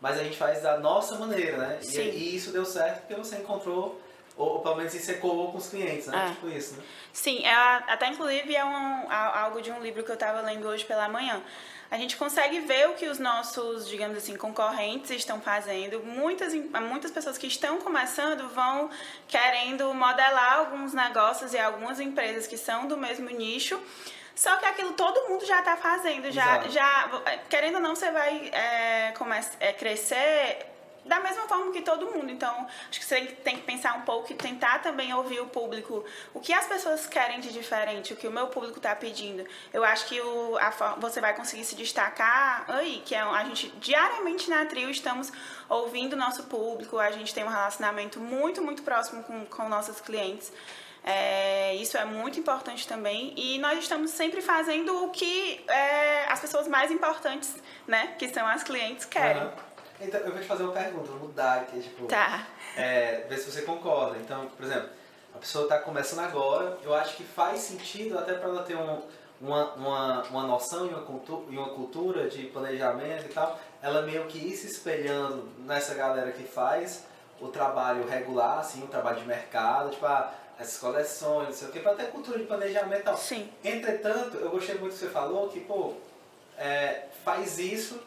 mas 0.00 0.18
a 0.18 0.24
gente 0.24 0.36
faz 0.36 0.62
da 0.62 0.78
nossa 0.78 1.16
maneira, 1.16 1.56
né? 1.58 1.78
E, 1.82 1.98
e, 1.98 2.36
isso 2.36 2.50
deu 2.50 2.64
certo 2.64 3.00
porque 3.00 3.14
você 3.14 3.36
encontrou, 3.36 4.00
ou, 4.36 4.54
ou 4.54 4.60
pelo 4.60 4.76
menos 4.76 4.94
isso 4.94 5.10
ecoou 5.10 5.52
com 5.52 5.58
os 5.58 5.68
clientes, 5.68 6.06
né? 6.06 6.26
É. 6.26 6.34
Tipo 6.34 6.48
isso, 6.48 6.74
né? 6.74 6.82
Sim, 7.12 7.44
é, 7.44 7.52
até 7.52 8.08
inclusive 8.08 8.54
é 8.54 8.64
um, 8.64 9.10
algo 9.10 9.60
de 9.60 9.70
um 9.70 9.80
livro 9.80 10.02
que 10.02 10.10
eu 10.10 10.14
estava 10.14 10.40
lendo 10.40 10.66
hoje 10.66 10.84
pela 10.84 11.08
manhã. 11.08 11.42
A 11.88 11.98
gente 11.98 12.16
consegue 12.16 12.58
ver 12.60 12.88
o 12.88 12.94
que 12.94 13.06
os 13.06 13.18
nossos, 13.18 13.86
digamos 13.86 14.16
assim, 14.16 14.34
concorrentes 14.34 15.10
estão 15.10 15.42
fazendo. 15.42 16.02
Muitas, 16.02 16.54
muitas 16.54 17.10
pessoas 17.10 17.36
que 17.36 17.46
estão 17.46 17.82
começando 17.82 18.48
vão 18.48 18.88
querendo 19.28 19.92
modelar 19.92 20.60
alguns 20.60 20.94
negócios 20.94 21.52
e 21.52 21.58
algumas 21.58 22.00
empresas 22.00 22.46
que 22.46 22.56
são 22.56 22.88
do 22.88 22.96
mesmo 22.96 23.28
nicho 23.28 23.78
só 24.34 24.56
que 24.56 24.64
aquilo 24.66 24.92
todo 24.92 25.28
mundo 25.28 25.44
já 25.44 25.58
está 25.60 25.76
fazendo, 25.76 26.30
já, 26.30 26.66
já 26.68 27.08
querendo 27.48 27.76
ou 27.76 27.80
não, 27.80 27.94
você 27.94 28.10
vai 28.10 28.50
é, 28.52 29.12
começar, 29.12 29.56
é, 29.60 29.72
crescer 29.72 30.72
da 31.04 31.20
mesma 31.20 31.42
forma 31.48 31.72
que 31.72 31.82
todo 31.82 32.06
mundo. 32.06 32.30
Então, 32.30 32.66
acho 32.88 33.00
que 33.00 33.04
você 33.04 33.20
tem 33.22 33.56
que 33.56 33.62
pensar 33.62 33.94
um 33.94 34.02
pouco 34.02 34.32
e 34.32 34.36
tentar 34.36 34.80
também 34.80 35.12
ouvir 35.12 35.40
o 35.40 35.46
público. 35.46 36.04
O 36.32 36.40
que 36.40 36.52
as 36.52 36.66
pessoas 36.66 37.06
querem 37.06 37.40
de 37.40 37.52
diferente, 37.52 38.12
o 38.12 38.16
que 38.16 38.26
o 38.26 38.30
meu 38.30 38.48
público 38.48 38.78
está 38.78 38.94
pedindo. 38.94 39.44
Eu 39.72 39.84
acho 39.84 40.06
que 40.06 40.20
o, 40.20 40.56
a, 40.58 40.70
você 40.98 41.20
vai 41.20 41.34
conseguir 41.34 41.64
se 41.64 41.74
destacar 41.74 42.64
aí, 42.68 43.02
que 43.04 43.14
é, 43.14 43.20
a 43.20 43.44
gente 43.44 43.68
diariamente 43.80 44.48
na 44.48 44.64
trio 44.66 44.90
estamos 44.90 45.32
ouvindo 45.68 46.12
o 46.12 46.16
nosso 46.16 46.44
público, 46.44 46.98
a 46.98 47.10
gente 47.10 47.34
tem 47.34 47.44
um 47.44 47.48
relacionamento 47.48 48.20
muito, 48.20 48.62
muito 48.62 48.82
próximo 48.82 49.22
com, 49.24 49.44
com 49.46 49.68
nossos 49.68 50.00
clientes. 50.00 50.52
É, 51.04 51.74
isso 51.74 51.96
é 51.96 52.04
muito 52.04 52.38
importante 52.38 52.86
também. 52.86 53.34
E 53.36 53.58
nós 53.58 53.78
estamos 53.78 54.10
sempre 54.12 54.40
fazendo 54.40 55.04
o 55.04 55.10
que 55.10 55.64
é, 55.68 56.26
as 56.30 56.40
pessoas 56.40 56.68
mais 56.68 56.90
importantes, 56.90 57.56
né? 57.86 58.14
Que 58.18 58.28
são 58.28 58.46
as 58.46 58.62
clientes, 58.62 59.04
querem. 59.04 59.42
Uhum. 59.42 59.50
Então, 60.00 60.20
eu 60.20 60.32
vou 60.32 60.40
te 60.40 60.46
fazer 60.46 60.64
uma 60.64 60.72
pergunta, 60.72 61.10
vou 61.10 61.28
mudar 61.28 61.60
aqui, 61.60 61.80
tipo... 61.80 62.06
Tá. 62.06 62.46
É, 62.76 63.24
ver 63.28 63.38
se 63.38 63.50
você 63.50 63.62
concorda. 63.62 64.18
Então, 64.18 64.46
por 64.48 64.64
exemplo, 64.64 64.90
a 65.34 65.38
pessoa 65.38 65.64
está 65.64 65.78
começando 65.78 66.20
agora, 66.20 66.76
eu 66.82 66.94
acho 66.94 67.16
que 67.16 67.24
faz 67.24 67.60
sentido 67.60 68.18
até 68.18 68.34
para 68.34 68.48
ela 68.48 68.62
ter 68.64 68.76
um, 68.76 69.00
uma, 69.40 69.74
uma, 69.74 70.22
uma 70.24 70.42
noção 70.46 70.86
e 70.86 70.88
uma, 70.90 71.02
cultura, 71.02 71.44
e 71.50 71.56
uma 71.56 71.68
cultura 71.70 72.28
de 72.28 72.46
planejamento 72.46 73.26
e 73.26 73.28
tal, 73.28 73.58
ela 73.80 74.02
meio 74.02 74.26
que 74.26 74.38
ir 74.38 74.56
se 74.56 74.66
espelhando 74.66 75.48
nessa 75.58 75.94
galera 75.94 76.32
que 76.32 76.44
faz 76.44 77.04
o 77.40 77.48
trabalho 77.48 78.06
regular, 78.06 78.58
assim, 78.58 78.84
o 78.84 78.86
trabalho 78.86 79.18
de 79.18 79.26
mercado, 79.26 79.90
tipo, 79.90 80.06
ah, 80.06 80.32
essas 80.62 80.78
coleções, 80.78 81.48
não 81.48 81.54
sei 81.54 81.68
o 81.68 81.72
que, 81.72 81.80
para 81.80 81.94
ter 81.94 82.06
cultura 82.06 82.38
de 82.38 82.44
planejamento 82.44 83.00
e 83.00 83.04
tal. 83.04 83.16
Sim. 83.16 83.48
Entretanto, 83.62 84.38
eu 84.38 84.50
gostei 84.50 84.76
muito 84.76 84.92
que 84.92 84.98
você 84.98 85.10
falou 85.10 85.48
que, 85.48 85.60
pô, 85.60 85.94
é, 86.56 87.06
faz 87.24 87.58
isso, 87.58 88.00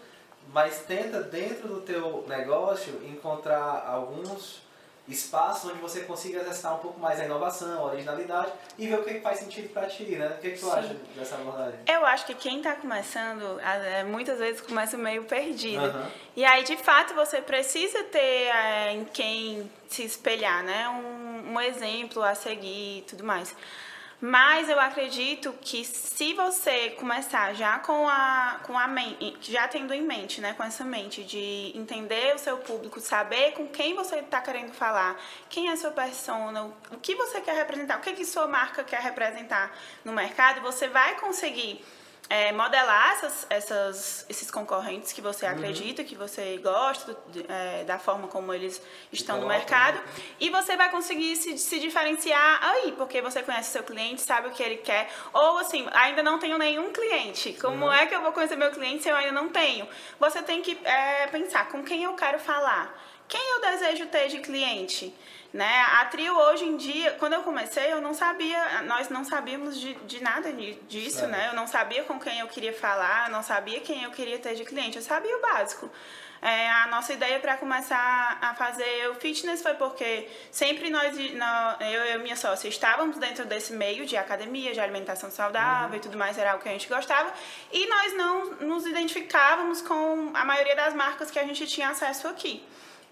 mas 0.51 0.79
tenta 0.79 1.21
dentro 1.21 1.67
do 1.67 1.81
teu 1.81 2.25
negócio 2.27 3.01
encontrar 3.05 3.85
alguns 3.87 4.64
espaços 5.07 5.69
onde 5.69 5.79
você 5.79 6.01
consiga 6.01 6.39
exercitar 6.41 6.75
um 6.75 6.79
pouco 6.79 6.99
mais 6.99 7.19
a 7.19 7.25
inovação, 7.25 7.79
a 7.79 7.91
originalidade 7.91 8.51
e 8.77 8.87
ver 8.87 8.99
o 8.99 9.03
que 9.03 9.19
faz 9.19 9.39
sentido 9.39 9.71
para 9.71 9.87
ti, 9.87 10.03
né? 10.03 10.27
O 10.27 10.41
que, 10.41 10.51
que 10.51 10.59
tu 10.59 10.65
Sim. 10.65 10.71
acha 10.71 10.95
dessa 11.15 11.35
abordagem? 11.35 11.79
Eu 11.87 12.05
acho 12.05 12.25
que 12.25 12.33
quem 12.33 12.57
está 12.57 12.75
começando, 12.75 13.59
é, 13.59 14.03
muitas 14.03 14.39
vezes 14.39 14.61
começa 14.61 14.97
meio 14.97 15.23
perdido. 15.25 15.85
Uhum. 15.85 16.07
E 16.35 16.43
aí, 16.43 16.63
de 16.63 16.77
fato, 16.77 17.13
você 17.13 17.41
precisa 17.41 18.03
ter 18.05 18.17
é, 18.17 18.93
em 18.93 19.05
quem 19.05 19.69
se 19.87 20.03
espelhar, 20.03 20.63
né? 20.63 20.89
Um, 20.89 21.53
um 21.53 21.61
exemplo 21.61 22.23
a 22.23 22.33
seguir 22.33 22.99
e 22.99 23.01
tudo 23.07 23.23
mais. 23.23 23.55
Mas 24.21 24.69
eu 24.69 24.79
acredito 24.79 25.53
que 25.61 25.83
se 25.83 26.33
você 26.33 26.91
começar 26.91 27.53
já 27.53 27.79
com 27.79 28.07
a, 28.07 28.59
com 28.63 28.77
a 28.77 28.87
mente, 28.87 29.51
já 29.51 29.67
tendo 29.67 29.93
em 29.93 30.01
mente, 30.01 30.39
né, 30.39 30.53
com 30.53 30.63
essa 30.63 30.85
mente 30.85 31.23
de 31.23 31.73
entender 31.75 32.33
o 32.33 32.37
seu 32.37 32.57
público, 32.57 32.99
saber 33.01 33.51
com 33.51 33.67
quem 33.67 33.93
você 33.93 34.17
está 34.17 34.39
querendo 34.39 34.71
falar, 34.71 35.19
quem 35.49 35.67
é 35.67 35.73
a 35.73 35.77
sua 35.77 35.91
persona, 35.91 36.63
o 36.91 36.97
que 37.01 37.13
você 37.13 37.41
quer 37.41 37.55
representar, 37.55 37.97
o 37.97 38.01
que, 38.01 38.13
que 38.13 38.25
sua 38.25 38.47
marca 38.47 38.85
quer 38.85 39.01
representar 39.01 39.77
no 40.05 40.13
mercado, 40.13 40.61
você 40.61 40.87
vai 40.87 41.15
conseguir 41.15 41.83
é, 42.29 42.51
modelar 42.51 43.11
essas, 43.11 43.47
essas, 43.49 44.25
esses 44.27 44.49
concorrentes 44.49 45.13
que 45.13 45.21
você 45.21 45.45
uhum. 45.45 45.51
acredita, 45.51 46.03
que 46.03 46.15
você 46.15 46.57
gosta, 46.57 47.15
é, 47.47 47.83
da 47.83 47.99
forma 47.99 48.27
como 48.27 48.53
eles 48.53 48.81
estão 49.11 49.39
no 49.39 49.47
mercado. 49.47 49.97
Né? 49.97 50.03
E 50.39 50.49
você 50.49 50.75
vai 50.75 50.89
conseguir 50.89 51.35
se, 51.35 51.57
se 51.57 51.79
diferenciar 51.79 52.59
aí, 52.63 52.93
porque 52.93 53.21
você 53.21 53.43
conhece 53.43 53.71
seu 53.71 53.83
cliente, 53.83 54.21
sabe 54.21 54.47
o 54.47 54.51
que 54.51 54.63
ele 54.63 54.77
quer. 54.77 55.09
Ou 55.33 55.59
assim, 55.59 55.87
ainda 55.91 56.23
não 56.23 56.39
tenho 56.39 56.57
nenhum 56.57 56.91
cliente. 56.91 57.53
Como 57.61 57.85
uhum. 57.85 57.93
é 57.93 58.05
que 58.07 58.15
eu 58.15 58.21
vou 58.21 58.31
conhecer 58.31 58.55
meu 58.55 58.71
cliente 58.71 59.03
se 59.03 59.09
eu 59.09 59.15
ainda 59.15 59.31
não 59.31 59.49
tenho? 59.49 59.87
Você 60.19 60.41
tem 60.41 60.61
que 60.61 60.79
é, 60.83 61.27
pensar 61.27 61.69
com 61.69 61.83
quem 61.83 62.03
eu 62.03 62.13
quero 62.13 62.39
falar. 62.39 62.93
Quem 63.27 63.41
eu 63.53 63.61
desejo 63.61 64.05
ter 64.07 64.27
de 64.27 64.39
cliente? 64.39 65.13
Né? 65.55 65.85
A 66.01 66.03
trio 66.07 66.37
hoje 66.37 66.65
em 66.65 66.75
dia, 66.75 67.11
quando 67.11 67.31
eu 67.31 67.41
comecei, 67.41 67.89
eu 67.89 68.01
não 68.01 68.13
sabia, 68.13 68.81
nós 68.81 69.07
não 69.07 69.23
sabíamos 69.23 69.79
de, 69.79 69.93
de 70.05 70.21
nada 70.21 70.51
disso, 70.51 71.23
é. 71.23 71.27
né? 71.27 71.47
Eu 71.47 71.55
não 71.55 71.65
sabia 71.65 72.03
com 72.03 72.19
quem 72.19 72.39
eu 72.39 72.47
queria 72.47 72.73
falar, 72.73 73.29
não 73.29 73.41
sabia 73.41 73.79
quem 73.79 74.03
eu 74.03 74.11
queria 74.11 74.37
ter 74.37 74.53
de 74.55 74.65
cliente, 74.65 74.97
eu 74.97 75.01
sabia 75.01 75.33
o 75.37 75.41
básico. 75.41 75.89
É, 76.41 76.69
a 76.69 76.87
nossa 76.87 77.13
ideia 77.13 77.39
para 77.39 77.55
começar 77.55 78.37
a 78.41 78.53
fazer 78.53 79.09
o 79.11 79.15
fitness 79.15 79.61
foi 79.61 79.75
porque 79.75 80.27
sempre 80.51 80.89
nós, 80.89 81.17
eu 81.17 82.05
e 82.05 82.17
minha 82.17 82.35
sócia, 82.35 82.67
estávamos 82.67 83.17
dentro 83.17 83.45
desse 83.45 83.71
meio 83.71 84.05
de 84.05 84.17
academia, 84.17 84.73
de 84.73 84.81
alimentação 84.81 85.31
saudável 85.31 85.91
uhum. 85.91 85.95
e 85.95 85.99
tudo 86.01 86.17
mais, 86.17 86.37
era 86.37 86.53
o 86.57 86.59
que 86.59 86.67
a 86.67 86.73
gente 86.73 86.89
gostava, 86.89 87.31
e 87.71 87.87
nós 87.87 88.13
não 88.17 88.45
nos 88.55 88.85
identificávamos 88.85 89.81
com 89.81 90.31
a 90.33 90.43
maioria 90.43 90.75
das 90.75 90.93
marcas 90.93 91.31
que 91.31 91.39
a 91.39 91.45
gente 91.45 91.65
tinha 91.65 91.91
acesso 91.91 92.27
aqui 92.27 92.61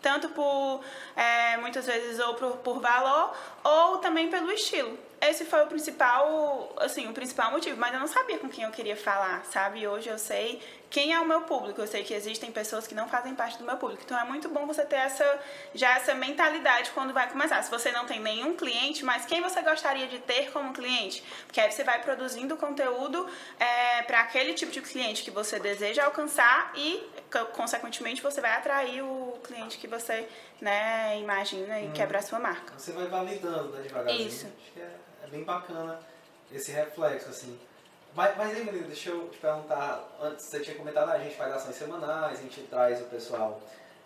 tanto 0.03 0.29
por 0.29 0.83
é, 1.15 1.57
muitas 1.57 1.87
vezes 1.87 2.19
ou 2.19 2.35
por, 2.35 2.57
por 2.57 2.79
valor 2.79 3.33
ou 3.63 3.97
também 3.97 4.29
pelo 4.29 4.51
estilo 4.51 4.95
esse 5.29 5.45
foi 5.45 5.63
o 5.63 5.67
principal, 5.67 6.73
assim, 6.79 7.07
o 7.07 7.13
principal 7.13 7.51
motivo, 7.51 7.79
mas 7.79 7.93
eu 7.93 7.99
não 7.99 8.07
sabia 8.07 8.37
com 8.37 8.49
quem 8.49 8.65
eu 8.65 8.71
queria 8.71 8.95
falar, 8.95 9.45
sabe? 9.45 9.87
Hoje 9.87 10.09
eu 10.09 10.17
sei 10.17 10.61
quem 10.93 11.11
é 11.11 11.19
o 11.19 11.27
meu 11.27 11.41
público, 11.41 11.81
eu 11.81 11.87
sei 11.87 12.03
que 12.03 12.13
existem 12.13 12.51
pessoas 12.51 12.85
que 12.85 12.93
não 12.93 13.09
fazem 13.09 13.33
parte 13.33 13.57
do 13.57 13.65
meu 13.65 13.75
público. 13.77 14.03
Então 14.05 14.15
é 14.15 14.23
muito 14.23 14.47
bom 14.47 14.67
você 14.67 14.85
ter 14.85 14.97
essa 14.97 15.39
já 15.73 15.95
essa 15.95 16.13
mentalidade 16.13 16.91
quando 16.91 17.11
vai 17.11 17.27
começar. 17.27 17.63
Se 17.63 17.71
você 17.71 17.91
não 17.91 18.05
tem 18.05 18.19
nenhum 18.19 18.55
cliente, 18.55 19.03
mas 19.03 19.25
quem 19.25 19.41
você 19.41 19.63
gostaria 19.63 20.07
de 20.07 20.19
ter 20.19 20.51
como 20.51 20.71
cliente? 20.71 21.23
Porque 21.47 21.59
aí 21.59 21.71
você 21.71 21.83
vai 21.83 21.99
produzindo 21.99 22.55
conteúdo 22.57 23.27
é, 23.59 24.03
para 24.03 24.21
aquele 24.21 24.53
tipo 24.53 24.71
de 24.71 24.81
cliente 24.81 25.23
que 25.23 25.31
você 25.31 25.59
deseja 25.59 26.05
alcançar 26.05 26.71
e, 26.75 27.03
consequentemente, 27.53 28.21
você 28.21 28.39
vai 28.39 28.51
atrair 28.51 29.01
o 29.01 29.39
cliente 29.43 29.79
que 29.79 29.87
você 29.87 30.29
né, 30.61 31.19
imagina 31.19 31.79
e 31.79 31.87
hum. 31.87 31.91
quebra 31.93 32.19
a 32.19 32.21
sua 32.21 32.37
marca. 32.37 32.71
Você 32.77 32.91
vai 32.91 33.07
validando, 33.07 33.69
né, 33.69 33.81
devagarzinho. 33.81 34.27
Isso. 34.27 34.45
Acho 34.45 34.71
que 34.73 34.79
é 34.79 35.27
bem 35.27 35.43
bacana 35.43 35.99
esse 36.51 36.71
reflexo, 36.71 37.29
assim. 37.29 37.59
Mas, 38.15 38.37
mas 38.37 38.55
aí, 38.55 38.63
menino, 38.63 38.87
deixa 38.87 39.09
eu 39.09 39.27
te 39.29 39.37
perguntar, 39.39 40.07
antes 40.21 40.45
você 40.45 40.59
tinha 40.59 40.75
comentado, 40.75 41.09
a 41.09 41.17
gente 41.17 41.35
faz 41.35 41.51
ações 41.53 41.75
semanais, 41.75 42.39
a 42.39 42.41
gente 42.41 42.61
traz 42.61 43.01
o 43.01 43.05
pessoal 43.05 43.59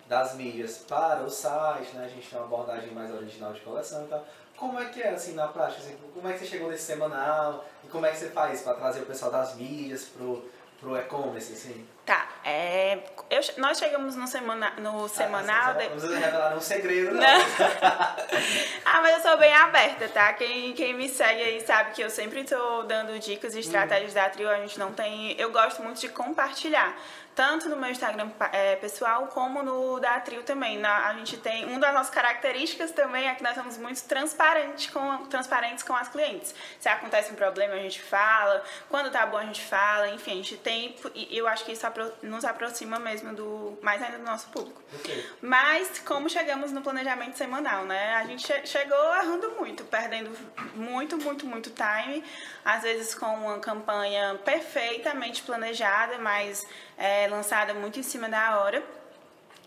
das 0.07 0.33
mídias 0.35 0.77
para 0.87 1.23
o 1.23 1.29
site, 1.29 1.93
né? 1.93 2.05
A 2.05 2.07
gente 2.07 2.29
tem 2.29 2.39
uma 2.39 2.45
abordagem 2.45 2.91
mais 2.91 3.13
original 3.13 3.51
de 3.51 3.59
coleção 3.59 4.05
e 4.05 4.07
tal. 4.07 4.25
Como 4.55 4.79
é 4.79 4.85
que 4.85 5.01
é, 5.01 5.09
assim, 5.09 5.33
na 5.33 5.49
prática? 5.49 5.81
Assim, 5.81 5.97
como 6.13 6.27
é 6.27 6.33
que 6.33 6.39
você 6.39 6.45
chegou 6.45 6.69
nesse 6.69 6.83
semanal? 6.83 7.65
E 7.83 7.87
como 7.87 8.05
é 8.05 8.11
que 8.11 8.17
você 8.17 8.29
faz 8.29 8.61
para 8.61 8.75
trazer 8.75 9.01
o 9.01 9.05
pessoal 9.05 9.29
das 9.29 9.55
mídias 9.55 10.05
pro, 10.05 10.49
pro 10.79 10.97
e-commerce, 10.97 11.51
assim? 11.51 11.85
Tá, 12.07 12.25
é, 12.45 12.99
eu, 13.29 13.41
nós 13.57 13.77
chegamos 13.77 14.15
no, 14.15 14.25
semana, 14.27 14.71
no 14.77 15.03
ah, 15.03 15.09
semanal. 15.09 15.73
Não 15.73 15.89
precisa 15.89 16.17
revelar 16.17 16.55
um 16.55 16.61
segredo, 16.61 17.13
não. 17.13 17.19
não. 17.19 17.25
ah, 18.85 19.01
mas 19.01 19.17
eu 19.17 19.29
sou 19.29 19.37
bem 19.37 19.53
aberta, 19.53 20.07
tá? 20.07 20.31
Quem, 20.31 20.71
quem 20.71 20.93
me 20.93 21.09
segue 21.09 21.43
aí 21.43 21.59
sabe 21.67 21.91
que 21.91 22.01
eu 22.01 22.09
sempre 22.09 22.43
estou 22.43 22.85
dando 22.85 23.19
dicas 23.19 23.55
e 23.55 23.59
estratégias 23.59 24.15
uhum. 24.15 24.21
da 24.21 24.29
trio. 24.29 24.49
A 24.49 24.55
gente 24.55 24.79
não 24.79 24.93
tem. 24.93 25.35
Eu 25.37 25.51
gosto 25.51 25.83
muito 25.83 25.99
de 25.99 26.07
compartilhar 26.07 26.95
tanto 27.37 27.69
no 27.69 27.77
meu 27.77 27.91
Instagram 27.91 28.31
é, 28.51 28.75
pessoal 28.77 29.27
como 29.27 29.61
no 29.61 29.99
da 29.99 30.19
Trio 30.19 30.41
também. 30.41 30.79
Na, 30.79 31.09
a 31.09 31.13
gente 31.13 31.37
tem 31.37 31.65
uma 31.65 31.79
das 31.79 31.93
nossas 31.93 32.09
características 32.09 32.89
também 32.91 33.27
é 33.27 33.35
que 33.35 33.43
nós 33.43 33.53
somos 33.53 33.77
muito 33.77 34.03
transparentes 34.05 34.89
com 34.89 35.27
transparentes 35.27 35.83
com 35.83 35.93
as 35.93 36.07
clientes. 36.07 36.55
Se 36.79 36.89
acontece 36.89 37.31
um 37.31 37.35
problema 37.35 37.75
a 37.75 37.77
gente 37.77 38.01
fala, 38.01 38.63
quando 38.89 39.11
tá 39.11 39.23
bom 39.27 39.37
a 39.37 39.45
gente 39.45 39.61
fala, 39.61 40.09
enfim, 40.09 40.31
a 40.31 40.35
gente 40.37 40.57
tem 40.57 40.95
e 41.13 41.37
eu 41.37 41.47
acho 41.47 41.63
que 41.63 41.73
isso 41.73 41.85
nos 42.21 42.45
aproxima 42.45 42.99
mesmo 42.99 43.33
do 43.33 43.77
mais 43.81 44.01
ainda 44.01 44.17
do 44.17 44.23
nosso 44.23 44.47
público. 44.49 44.81
Okay. 44.99 45.25
Mas 45.41 45.99
como 45.99 46.29
chegamos 46.29 46.71
no 46.71 46.81
planejamento 46.81 47.37
semanal, 47.37 47.85
né? 47.85 48.15
A 48.15 48.25
gente 48.25 48.45
chegou 48.67 49.15
errando 49.15 49.51
muito, 49.51 49.83
perdendo 49.85 50.31
muito, 50.75 51.17
muito, 51.17 51.45
muito 51.45 51.71
time, 51.71 52.23
às 52.63 52.83
vezes 52.83 53.15
com 53.15 53.25
uma 53.25 53.59
campanha 53.59 54.39
perfeitamente 54.43 55.43
planejada, 55.43 56.17
mas 56.17 56.67
é, 56.97 57.27
lançada 57.27 57.73
muito 57.73 57.99
em 57.99 58.03
cima 58.03 58.27
da 58.29 58.59
hora. 58.59 58.83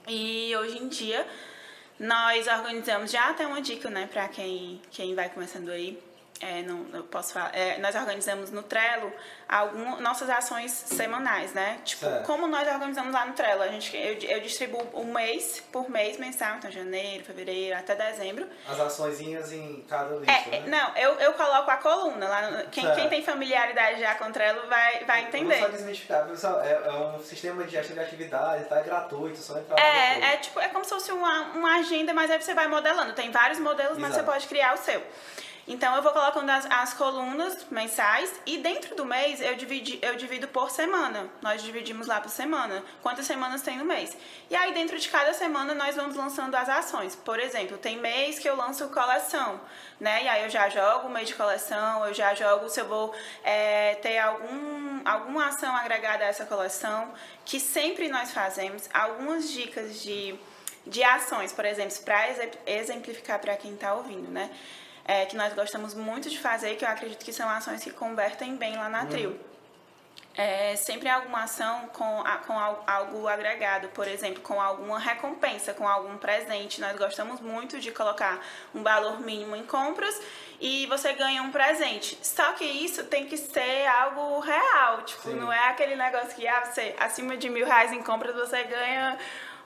E 0.07 0.55
hoje 0.57 0.79
em 0.79 0.89
dia 0.89 1.27
nós 1.99 2.47
organizamos 2.47 3.11
já 3.11 3.29
até 3.29 3.47
uma 3.47 3.61
dica, 3.61 3.91
né, 3.91 4.09
para 4.11 4.27
quem, 4.29 4.81
quem 4.91 5.15
vai 5.15 5.29
começando 5.29 5.69
aí 5.69 6.03
é, 6.41 6.63
não, 6.63 6.87
eu 6.95 7.05
posso 7.05 7.35
falar, 7.35 7.55
é, 7.55 7.77
nós 7.79 7.95
organizamos 7.95 8.51
no 8.51 8.63
Trello 8.63 9.13
algumas 9.47 10.01
nossas 10.01 10.31
ações 10.31 10.71
semanais, 10.73 11.53
né? 11.53 11.79
Tipo, 11.85 12.07
certo. 12.07 12.25
como 12.25 12.47
nós 12.47 12.67
organizamos 12.67 13.13
lá 13.13 13.27
no 13.27 13.35
Trello, 13.35 13.63
a 13.63 13.69
gente, 13.69 13.95
eu, 13.95 14.15
eu 14.15 14.41
distribuo 14.41 14.89
um 14.95 15.13
mês 15.13 15.63
por 15.71 15.91
mês 15.91 16.19
mensal, 16.19 16.57
então 16.57 16.71
janeiro, 16.71 17.25
fevereiro, 17.25 17.77
até 17.77 17.95
dezembro. 17.95 18.49
As 18.67 18.81
açõezinhas 18.81 19.53
em 19.53 19.85
cada 19.87 20.17
lista, 20.17 20.33
é, 20.33 20.61
né? 20.61 20.67
Não, 20.69 20.97
eu, 20.97 21.13
eu 21.21 21.35
coloco 21.35 21.71
a 21.71 21.77
coluna 21.77 22.27
lá, 22.27 22.51
no, 22.51 22.71
quem, 22.71 22.91
quem 22.95 23.09
tem 23.11 23.23
familiaridade 23.23 24.01
já 24.01 24.15
com 24.15 24.25
o 24.25 24.33
Trello 24.33 24.67
vai, 24.67 25.05
vai 25.05 25.25
entender. 25.25 25.59
Vou 25.59 25.69
só 25.69 25.77
desmistificar, 25.77 26.27
pessoal, 26.27 26.63
é, 26.63 26.73
é, 26.73 26.91
um 26.91 27.23
sistema 27.23 27.65
de 27.65 27.73
gestão 27.73 27.95
de 27.95 28.01
atividade, 28.01 28.65
tá? 28.65 28.79
É 28.79 28.83
gratuito, 28.83 29.37
só 29.39 29.59
entrar 29.59 29.79
É, 29.79 30.33
é 30.33 30.37
tipo, 30.39 30.59
é 30.59 30.69
como 30.69 30.85
se 30.85 30.91
fosse 30.91 31.13
uma, 31.13 31.43
uma 31.53 31.81
agenda, 31.81 32.15
mas 32.15 32.31
aí 32.31 32.41
você 32.41 32.55
vai 32.55 32.67
modelando, 32.67 33.13
tem 33.13 33.31
vários 33.31 33.59
modelos, 33.59 33.99
Exato. 33.99 34.01
mas 34.01 34.15
você 34.15 34.23
pode 34.23 34.47
criar 34.47 34.73
o 34.73 34.79
seu. 34.79 35.03
Então 35.71 35.95
eu 35.95 36.03
vou 36.03 36.11
colocando 36.11 36.51
as, 36.51 36.67
as, 36.69 36.95
colunas 36.95 37.65
mensais 37.71 38.41
e 38.45 38.59
dentro 38.59 38.97
do 38.97 39.05
mês 39.05 39.41
eu, 39.41 39.55
dividi, 39.55 40.01
eu 40.03 40.17
divido 40.17 40.49
por 40.49 40.69
semana. 40.69 41.31
Nós 41.41 41.63
dividimos 41.63 42.09
lá 42.09 42.21
por 42.21 42.29
semana, 42.29 42.83
quantas 43.01 43.25
semanas 43.25 43.63
tem 43.63 43.79
no 43.79 43.85
mês. 43.85 44.17
E 44.51 44.57
aí 44.57 44.75
dentro 44.75 44.99
de 44.99 45.09
cada 45.09 45.33
semana 45.33 45.73
nós 45.73 45.95
vamos 45.95 46.17
lançando 46.17 46.57
as 46.57 46.69
ações. 46.69 47.15
Por 47.15 47.39
exemplo, 47.39 47.79
tem 47.79 47.97
mês 47.99 48.37
que 48.41 48.49
eu 48.49 48.57
lanço 48.57 48.89
coleção, 48.89 49.61
né? 50.01 50.25
E 50.25 50.29
aí 50.29 50.43
eu 50.43 50.51
já 50.51 50.69
jogo 50.69 51.07
o 51.07 51.11
mês 51.11 51.29
de 51.29 51.37
coleção, 51.37 52.05
eu 52.05 52.13
já 52.13 52.35
jogo 52.35 52.69
se 52.69 52.81
eu 52.81 52.89
vou 52.89 53.15
é, 53.45 53.95
ter 54.03 54.19
algum, 54.19 55.03
alguma 55.05 55.47
ação 55.47 55.73
agregada 55.77 56.25
a 56.25 56.27
essa 56.27 56.47
coleção, 56.47 57.15
que 57.45 57.61
sempre 57.61 58.09
nós 58.09 58.33
fazemos. 58.33 58.91
Algumas 58.93 59.49
dicas 59.49 60.03
de, 60.03 60.35
de 60.85 61.05
ações, 61.05 61.53
por 61.53 61.65
exemplo, 61.65 61.97
para 62.05 62.27
exemplificar 62.67 63.39
para 63.39 63.57
quem 63.57 63.75
está 63.75 63.95
ouvindo, 63.95 64.29
né? 64.33 64.51
É, 65.05 65.27
que 65.27 65.37
nós 65.37 65.53
gostamos 65.55 65.95
muito 65.95 66.29
de 66.29 66.39
fazer, 66.39 66.77
que 66.77 66.85
eu 66.85 66.89
acredito 66.89 67.25
que 67.25 67.33
são 67.33 67.49
ações 67.49 67.83
que 67.83 67.91
convertem 67.91 68.57
bem 68.57 68.77
lá 68.77 68.89
na 68.89 69.03
uhum. 69.03 69.09
trio. 69.09 69.51
É 70.37 70.77
sempre 70.77 71.09
alguma 71.09 71.43
ação 71.43 71.89
com, 71.89 72.23
com 72.47 72.59
algo 72.87 73.27
agregado, 73.27 73.89
por 73.89 74.07
exemplo, 74.07 74.41
com 74.41 74.61
alguma 74.61 74.99
recompensa, 74.99 75.75
com 75.75 75.87
algum 75.87 76.17
presente. 76.17 76.81
Nós 76.81 76.97
gostamos 76.97 77.41
muito 77.41 77.81
de 77.81 77.91
colocar 77.91 78.39
um 78.73 78.83
valor 78.83 79.21
mínimo 79.21 79.57
em 79.57 79.67
compras 79.67 80.19
e 80.61 80.87
você 80.87 81.13
ganha 81.15 81.43
um 81.43 81.51
presente. 81.51 82.17
Só 82.23 82.53
que 82.53 82.65
isso 82.65 83.05
tem 83.05 83.27
que 83.27 83.37
ser 83.37 83.87
algo 83.87 84.39
real, 84.39 85.03
tipo, 85.03 85.31
Sim. 85.31 85.35
não 85.35 85.53
é 85.53 85.69
aquele 85.69 85.97
negócio 85.97 86.35
que 86.37 86.47
ah, 86.47 86.65
você, 86.65 86.95
acima 86.99 87.37
de 87.37 87.51
mil 87.51 87.67
reais 87.67 87.93
em 87.93 88.03
compras 88.03 88.35
você 88.35 88.63
ganha 88.63 89.19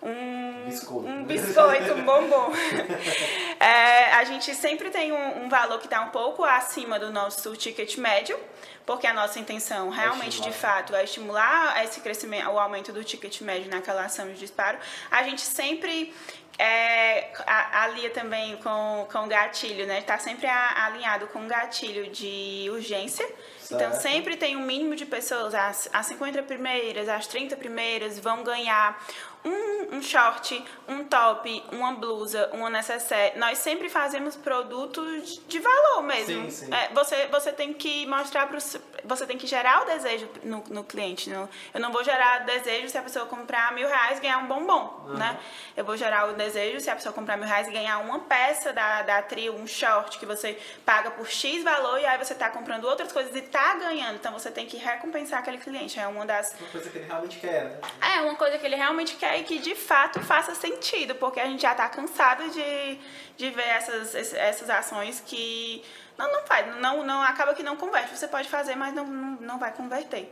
um 0.05 0.65
biscoito, 0.67 1.09
um, 1.09 1.25
biscoito, 1.25 1.93
um 1.95 2.05
bombom. 2.05 2.53
é, 3.59 4.13
a 4.13 4.25
gente 4.25 4.55
sempre 4.55 4.91
tem 4.91 5.13
um, 5.13 5.45
um 5.45 5.49
valor 5.49 5.79
que 5.79 5.87
está 5.87 6.03
um 6.03 6.11
pouco 6.11 6.45
acima 6.45 6.99
do 6.99 7.11
nosso 7.11 7.57
ticket 7.57 7.97
médio, 7.97 8.39
porque 8.85 9.07
a 9.07 9.15
nossa 9.15 9.39
intenção 9.39 9.89
realmente, 9.89 10.43
de 10.43 10.53
fato, 10.53 10.95
é 10.95 11.05
estimular 11.05 11.83
esse 11.83 12.01
crescimento, 12.01 12.51
o 12.51 12.59
aumento 12.59 12.93
do 12.93 13.03
ticket 13.03 13.41
médio 13.41 13.71
naquela 13.71 14.05
ação 14.05 14.27
de 14.29 14.35
disparo. 14.35 14.79
A 15.11 15.23
gente 15.23 15.41
sempre 15.41 16.13
é, 16.59 17.33
alia 17.47 18.11
também 18.11 18.57
com, 18.59 19.07
com 19.11 19.29
gatilho, 19.29 19.87
né? 19.87 19.99
Está 19.99 20.19
sempre 20.19 20.47
alinhado 20.47 21.27
com 21.29 21.47
gatilho 21.47 22.11
de 22.11 22.69
urgência. 22.71 23.25
Então, 23.25 23.79
certo. 23.79 23.83
Então, 23.83 24.01
sempre 24.01 24.37
tem 24.37 24.57
um 24.57 24.61
mínimo 24.61 24.95
de 24.95 25.07
pessoas, 25.07 25.55
as, 25.55 25.89
as 25.93 26.07
50 26.07 26.43
primeiras, 26.43 27.09
as 27.09 27.27
30 27.27 27.57
primeiras 27.57 28.19
vão 28.19 28.45
ganhar 28.45 29.03
um, 29.45 29.97
um 29.97 30.03
short, 30.03 30.65
um 30.89 31.05
top, 31.05 31.63
uma 31.71 31.93
blusa, 31.93 32.49
uma 32.53 32.71
necessaire, 32.71 33.39
nós 33.39 33.59
sempre 33.59 33.89
fazemos 33.89 34.37
produtos 34.37 35.41
de 35.47 35.59
valor 35.59 36.03
mesmo. 36.03 36.51
Sim, 36.51 36.67
sim. 36.67 36.75
É, 36.75 36.89
você, 36.95 37.27
você 37.27 37.53
tem 37.53 37.73
que 37.73 38.07
mostrar 38.07 38.47
para 38.47 38.59
você 39.05 39.27
tem 39.27 39.37
que 39.37 39.47
gerar 39.47 39.83
o 39.83 39.85
desejo 39.85 40.29
no, 40.43 40.65
no 40.69 40.85
cliente. 40.85 41.31
No, 41.31 41.49
eu 41.73 41.81
não 41.81 41.93
vou 41.93 42.03
gerar 42.03 42.41
desejo 42.41 42.89
se 42.89 42.99
a 42.99 43.03
pessoa 43.03 43.27
comprar 43.27 43.73
mil 43.73 43.87
reais 43.87 44.19
e 44.19 44.23
ganhar 44.23 44.39
um 44.39 44.47
bombom, 44.47 45.05
uhum. 45.07 45.15
né? 45.15 45.39
Eu 45.77 45.85
vou 45.85 45.97
gerar 45.97 46.29
o 46.29 46.35
desejo 46.35 46.81
se 46.81 46.91
a 46.91 46.95
pessoa 46.95 47.13
comprar 47.13 47.37
mil 47.37 47.47
reais 47.47 47.69
e 47.69 47.71
ganhar 47.71 47.99
uma 47.99 48.21
peça 48.21 48.73
da, 48.73 49.03
da 49.03 49.23
trio, 49.23 49.55
um 49.55 49.67
short 49.67 50.19
que 50.19 50.27
você 50.27 50.59
paga 50.85 51.11
por 51.11 51.27
X 51.29 51.63
valor 51.63 52.01
e 52.01 52.07
aí 52.07 52.19
você 52.19 52.33
está 52.33 52.51
comprando 52.51 52.85
outras 52.85 53.13
coisas 53.13 53.35
e 53.35 53.39
está 53.39 53.75
ganhando. 53.75 54.17
Então 54.17 54.33
você 54.33 54.51
tem 54.51 54.67
que 54.67 54.77
recompensar 54.77 55.41
aquele 55.41 55.59
cliente. 55.59 55.99
É 55.99 56.07
uma 56.07 56.25
das. 56.25 56.55
Uma 56.59 56.71
coisa 56.71 56.91
que 56.91 56.99
ele 56.99 57.07
realmente 57.07 57.39
quer, 57.39 57.65
né? 57.65 57.81
É, 58.01 58.21
uma 58.21 58.37
coisa 58.37 58.59
que 58.59 58.67
ele 58.67 58.77
realmente 58.77 59.17
quer 59.17 59.39
e 59.41 59.45
que 59.45 59.59
de 59.59 59.75
fato 59.75 60.21
faça 60.21 60.55
sentido, 60.55 61.15
porque 61.15 61.41
a 61.41 61.47
gente 61.47 61.63
já 61.63 61.73
está 61.73 61.89
cansado 61.89 62.49
de, 62.51 62.99
de 63.37 63.51
ver 63.51 63.69
essas, 63.69 64.15
essas 64.15 64.71
ações 64.71 65.23
que 65.25 65.85
não, 66.17 66.33
não 66.33 66.43
faz, 66.43 66.77
não, 66.77 67.05
não, 67.05 67.23
acaba 67.23 67.55
que 67.55 67.63
não 67.63 67.77
converte. 67.77 68.17
Você 68.17 68.29
pode 68.29 68.49
fazer, 68.49 68.75
mas 68.75 68.95
não, 68.95 69.07
não, 69.07 69.41
não 69.41 69.59
vai 69.59 69.73
converter. 69.73 70.31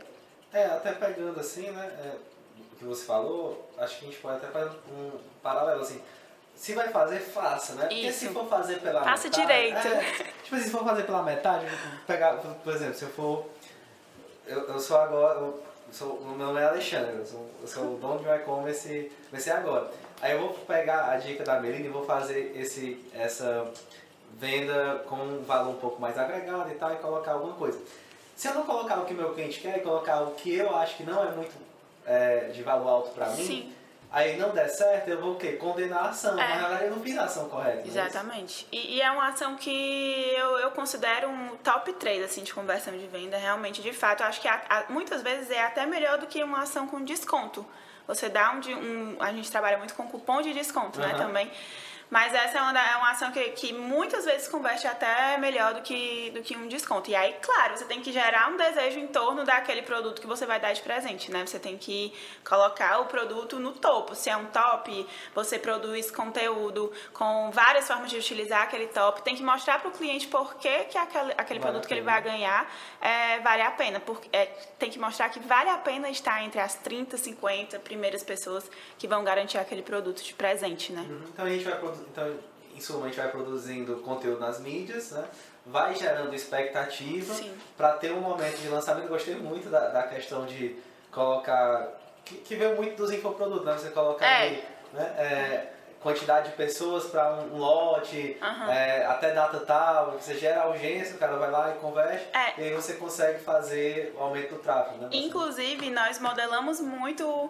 É, 0.53 0.65
até 0.65 0.91
pegando 0.93 1.39
assim, 1.39 1.69
né, 1.71 1.91
é, 2.03 2.15
o 2.71 2.75
que 2.75 2.85
você 2.85 3.05
falou, 3.05 3.69
acho 3.77 3.99
que 3.99 4.05
a 4.05 4.09
gente 4.09 4.21
pode 4.21 4.37
até 4.37 4.47
fazer 4.47 4.77
um 4.91 5.11
paralelo 5.41 5.81
assim. 5.81 6.01
Se 6.55 6.73
vai 6.73 6.89
fazer, 6.89 7.19
faça, 7.19 7.73
né? 7.73 7.87
Porque 7.87 8.07
Isso. 8.07 8.19
se 8.19 8.29
for 8.29 8.47
fazer 8.47 8.79
pela 8.79 9.03
Faça 9.03 9.27
metade... 9.27 9.47
direito. 9.47 9.87
É, 9.87 10.13
tipo 10.43 10.55
assim, 10.55 10.65
se 10.65 10.69
for 10.69 10.83
fazer 10.83 11.03
pela 11.03 11.23
metade, 11.23 11.65
pegar, 12.05 12.35
por 12.35 12.73
exemplo, 12.73 12.93
se 12.93 13.03
eu 13.03 13.09
for... 13.09 13.49
Eu, 14.45 14.67
eu 14.69 14.79
sou 14.79 14.97
agora... 14.97 15.39
Eu 15.39 15.63
sou, 15.91 16.13
o 16.13 16.25
meu 16.27 16.47
nome 16.47 16.59
é 16.59 16.65
Alexandre, 16.65 17.17
eu 17.17 17.25
sou, 17.25 17.49
eu 17.61 17.67
sou 17.67 17.95
o 17.95 17.97
dono 17.97 18.19
de 18.19 18.27
um 18.27 18.35
e-commerce, 18.35 19.11
vai 19.31 19.41
ser 19.41 19.51
agora. 19.51 19.91
Aí 20.21 20.31
eu 20.31 20.39
vou 20.39 20.53
pegar 20.53 21.11
a 21.11 21.17
dica 21.17 21.43
da 21.43 21.59
Melina 21.59 21.85
e 21.85 21.89
vou 21.89 22.05
fazer 22.05 22.53
esse, 22.55 23.03
essa 23.13 23.71
venda 24.39 25.03
com 25.07 25.15
um 25.15 25.43
valor 25.43 25.71
um 25.71 25.77
pouco 25.79 26.01
mais 26.01 26.17
agregado 26.17 26.69
e 26.71 26.75
tal, 26.75 26.91
e 26.93 26.97
colocar 26.97 27.33
alguma 27.33 27.53
coisa. 27.55 27.79
Se 28.35 28.47
eu 28.47 28.53
não 28.55 28.63
colocar 28.63 28.99
o 28.99 29.05
que 29.05 29.13
meu 29.13 29.33
cliente 29.33 29.59
quer 29.59 29.77
e 29.77 29.81
colocar 29.81 30.21
o 30.21 30.31
que 30.31 30.53
eu 30.55 30.75
acho 30.75 30.97
que 30.97 31.03
não 31.03 31.23
é 31.23 31.31
muito 31.31 31.53
é, 32.05 32.49
de 32.53 32.63
valor 32.63 32.89
alto 32.89 33.09
para 33.11 33.27
mim, 33.29 33.45
Sim. 33.45 33.73
aí 34.11 34.35
não 34.37 34.49
der 34.49 34.67
certo, 34.69 35.07
eu 35.07 35.21
vou 35.21 35.33
o 35.33 35.35
quê? 35.35 35.53
Condenar 35.53 36.05
a 36.05 36.09
ação. 36.09 36.33
É. 36.37 36.49
Mas 36.49 36.61
na 36.61 36.67
verdade 36.67 36.83
eu 36.85 36.95
não 36.95 36.99
fiz 37.03 37.17
a 37.17 37.25
ação 37.25 37.47
correta. 37.47 37.83
é? 37.85 37.87
Exatamente. 37.87 38.67
E, 38.71 38.95
e 38.95 39.01
é 39.01 39.09
uma 39.11 39.27
ação 39.29 39.55
que 39.55 40.33
eu, 40.35 40.57
eu 40.57 40.71
considero 40.71 41.29
um 41.29 41.55
top 41.57 41.93
3 41.93 42.23
assim, 42.23 42.41
de 42.43 42.53
conversão 42.53 42.97
de 42.97 43.05
venda. 43.07 43.37
Realmente, 43.37 43.81
de 43.83 43.93
fato, 43.93 44.23
eu 44.23 44.27
acho 44.27 44.41
que 44.41 44.47
a- 44.47 44.61
a- 44.67 44.85
muitas 44.89 45.21
vezes 45.21 45.51
é 45.51 45.61
até 45.61 45.85
melhor 45.85 46.17
do 46.17 46.25
que 46.25 46.43
uma 46.43 46.63
ação 46.63 46.87
com 46.87 47.01
desconto. 47.03 47.63
Você 48.07 48.27
dá 48.27 48.51
um, 48.51 48.59
um 48.59 49.17
a 49.21 49.31
gente 49.31 49.49
trabalha 49.49 49.77
muito 49.77 49.93
com 49.93 50.05
cupom 50.07 50.41
de 50.41 50.53
desconto, 50.53 50.99
né, 50.99 51.09
Aham. 51.13 51.17
também. 51.19 51.49
Mas 52.13 52.31
essa 52.31 52.59
é 52.59 52.61
uma, 52.61 52.79
é 52.79 52.95
uma 52.95 53.09
ação 53.09 53.31
que, 53.31 53.43
que 53.53 53.73
muitas 53.73 54.23
vezes 54.23 54.47
converte 54.47 54.85
até 54.85 55.35
melhor 55.39 55.73
do 55.73 55.81
que, 55.81 56.29
do 56.29 56.43
que 56.43 56.55
um 56.55 56.67
desconto. 56.67 57.09
E 57.09 57.15
aí, 57.15 57.35
claro, 57.41 57.75
você 57.75 57.85
tem 57.85 58.01
que 58.01 58.11
gerar 58.11 58.51
um 58.51 58.55
desejo 58.55 58.99
em 58.99 59.07
torno 59.07 59.43
daquele 59.43 59.81
produto 59.81 60.21
que 60.21 60.27
você 60.27 60.45
vai 60.45 60.59
dar 60.59 60.73
de 60.73 60.81
presente, 60.83 61.31
né? 61.31 61.43
Você 61.43 61.57
tem 61.57 61.75
que 61.75 62.13
colocar 62.47 62.99
o 62.99 63.05
produto 63.05 63.57
no 63.57 63.71
topo. 63.71 64.13
Se 64.13 64.29
é 64.29 64.37
um 64.37 64.45
top, 64.45 65.07
você 65.33 65.57
produz 65.57 66.11
conteúdo 66.11 66.93
com 67.13 67.49
várias 67.49 67.87
formas 67.87 68.11
de 68.11 68.17
utilizar 68.17 68.61
aquele 68.61 68.85
top. 68.85 69.23
Tem 69.23 69.35
que 69.35 69.41
mostrar 69.41 69.79
para 69.79 69.89
o 69.89 69.91
cliente 69.91 70.27
por 70.27 70.53
que, 70.57 70.83
que 70.83 70.99
aquele, 70.99 71.31
aquele 71.31 71.59
Vale 71.59 71.71
produto 71.71 71.87
que 71.87 71.95
ele 71.95 72.01
vai 72.01 72.21
ganhar 72.21 72.71
é, 73.01 73.39
vale 73.39 73.63
a 73.63 73.71
pena. 73.71 73.99
Porque, 73.99 74.29
é, 74.31 74.45
tem 74.77 74.91
que 74.91 74.99
mostrar 74.99 75.29
que 75.29 75.39
vale 75.39 75.71
a 75.71 75.79
pena 75.79 76.11
estar 76.11 76.43
entre 76.43 76.59
as 76.59 76.75
30, 76.75 77.17
50 77.17 77.79
primeiras 77.79 78.21
pessoas 78.23 78.69
que 78.99 79.07
vão 79.07 79.23
garantir 79.23 79.57
aquele 79.57 79.81
produto 79.81 80.21
de 80.21 80.35
presente, 80.35 80.93
né? 80.93 81.01
Uhum. 81.01 81.23
Então 81.33 81.45
a 81.45 81.49
gente 81.49 81.65
vai 81.65 81.79
então, 82.11 82.33
em 82.75 82.81
suma, 82.81 83.05
a 83.05 83.07
gente 83.07 83.17
vai 83.17 83.29
produzindo 83.29 83.97
conteúdo 83.97 84.39
nas 84.39 84.59
mídias, 84.59 85.11
né? 85.11 85.25
Vai 85.65 85.95
gerando 85.95 86.33
expectativa 86.35 87.33
para 87.77 87.93
ter 87.93 88.11
um 88.11 88.19
momento 88.21 88.57
de 88.57 88.67
lançamento. 88.67 89.07
Gostei 89.07 89.35
muito 89.35 89.69
da, 89.69 89.89
da 89.89 90.03
questão 90.03 90.45
de 90.45 90.75
colocar. 91.11 91.87
Que, 92.25 92.35
que 92.37 92.55
veio 92.55 92.75
muito 92.75 92.95
dos 92.97 93.11
infoprodutos, 93.11 93.65
né? 93.65 93.77
Você 93.77 93.89
colocar 93.89 94.25
É. 94.25 94.47
ali, 94.47 94.63
né? 94.93 95.03
É, 95.17 95.73
quantidade 96.03 96.49
de 96.51 96.55
pessoas 96.55 97.05
para 97.05 97.33
um, 97.35 97.57
lote, 97.57 98.37
Aham. 98.41 98.71
é, 98.71 99.05
até 99.07 99.31
data 99.33 99.59
tal, 99.61 100.11
você 100.11 100.37
gera 100.37 100.67
urgência, 100.69 101.15
o 101.15 101.17
cara 101.17 101.37
vai 101.37 101.49
lá 101.49 101.71
e 101.75 101.79
converte, 101.79 102.25
É. 102.33 102.53
e 102.61 102.63
aí 102.65 102.73
você 102.73 102.93
consegue 102.95 103.39
fazer 103.39 104.13
o 104.15 104.21
aumento 104.21 104.53
do 104.55 104.59
tráfego, 104.59 104.97
né? 105.01 105.09
Inclusive, 105.11 105.89
nós 105.89 106.19
modelamos 106.19 106.79
muito 106.81 107.49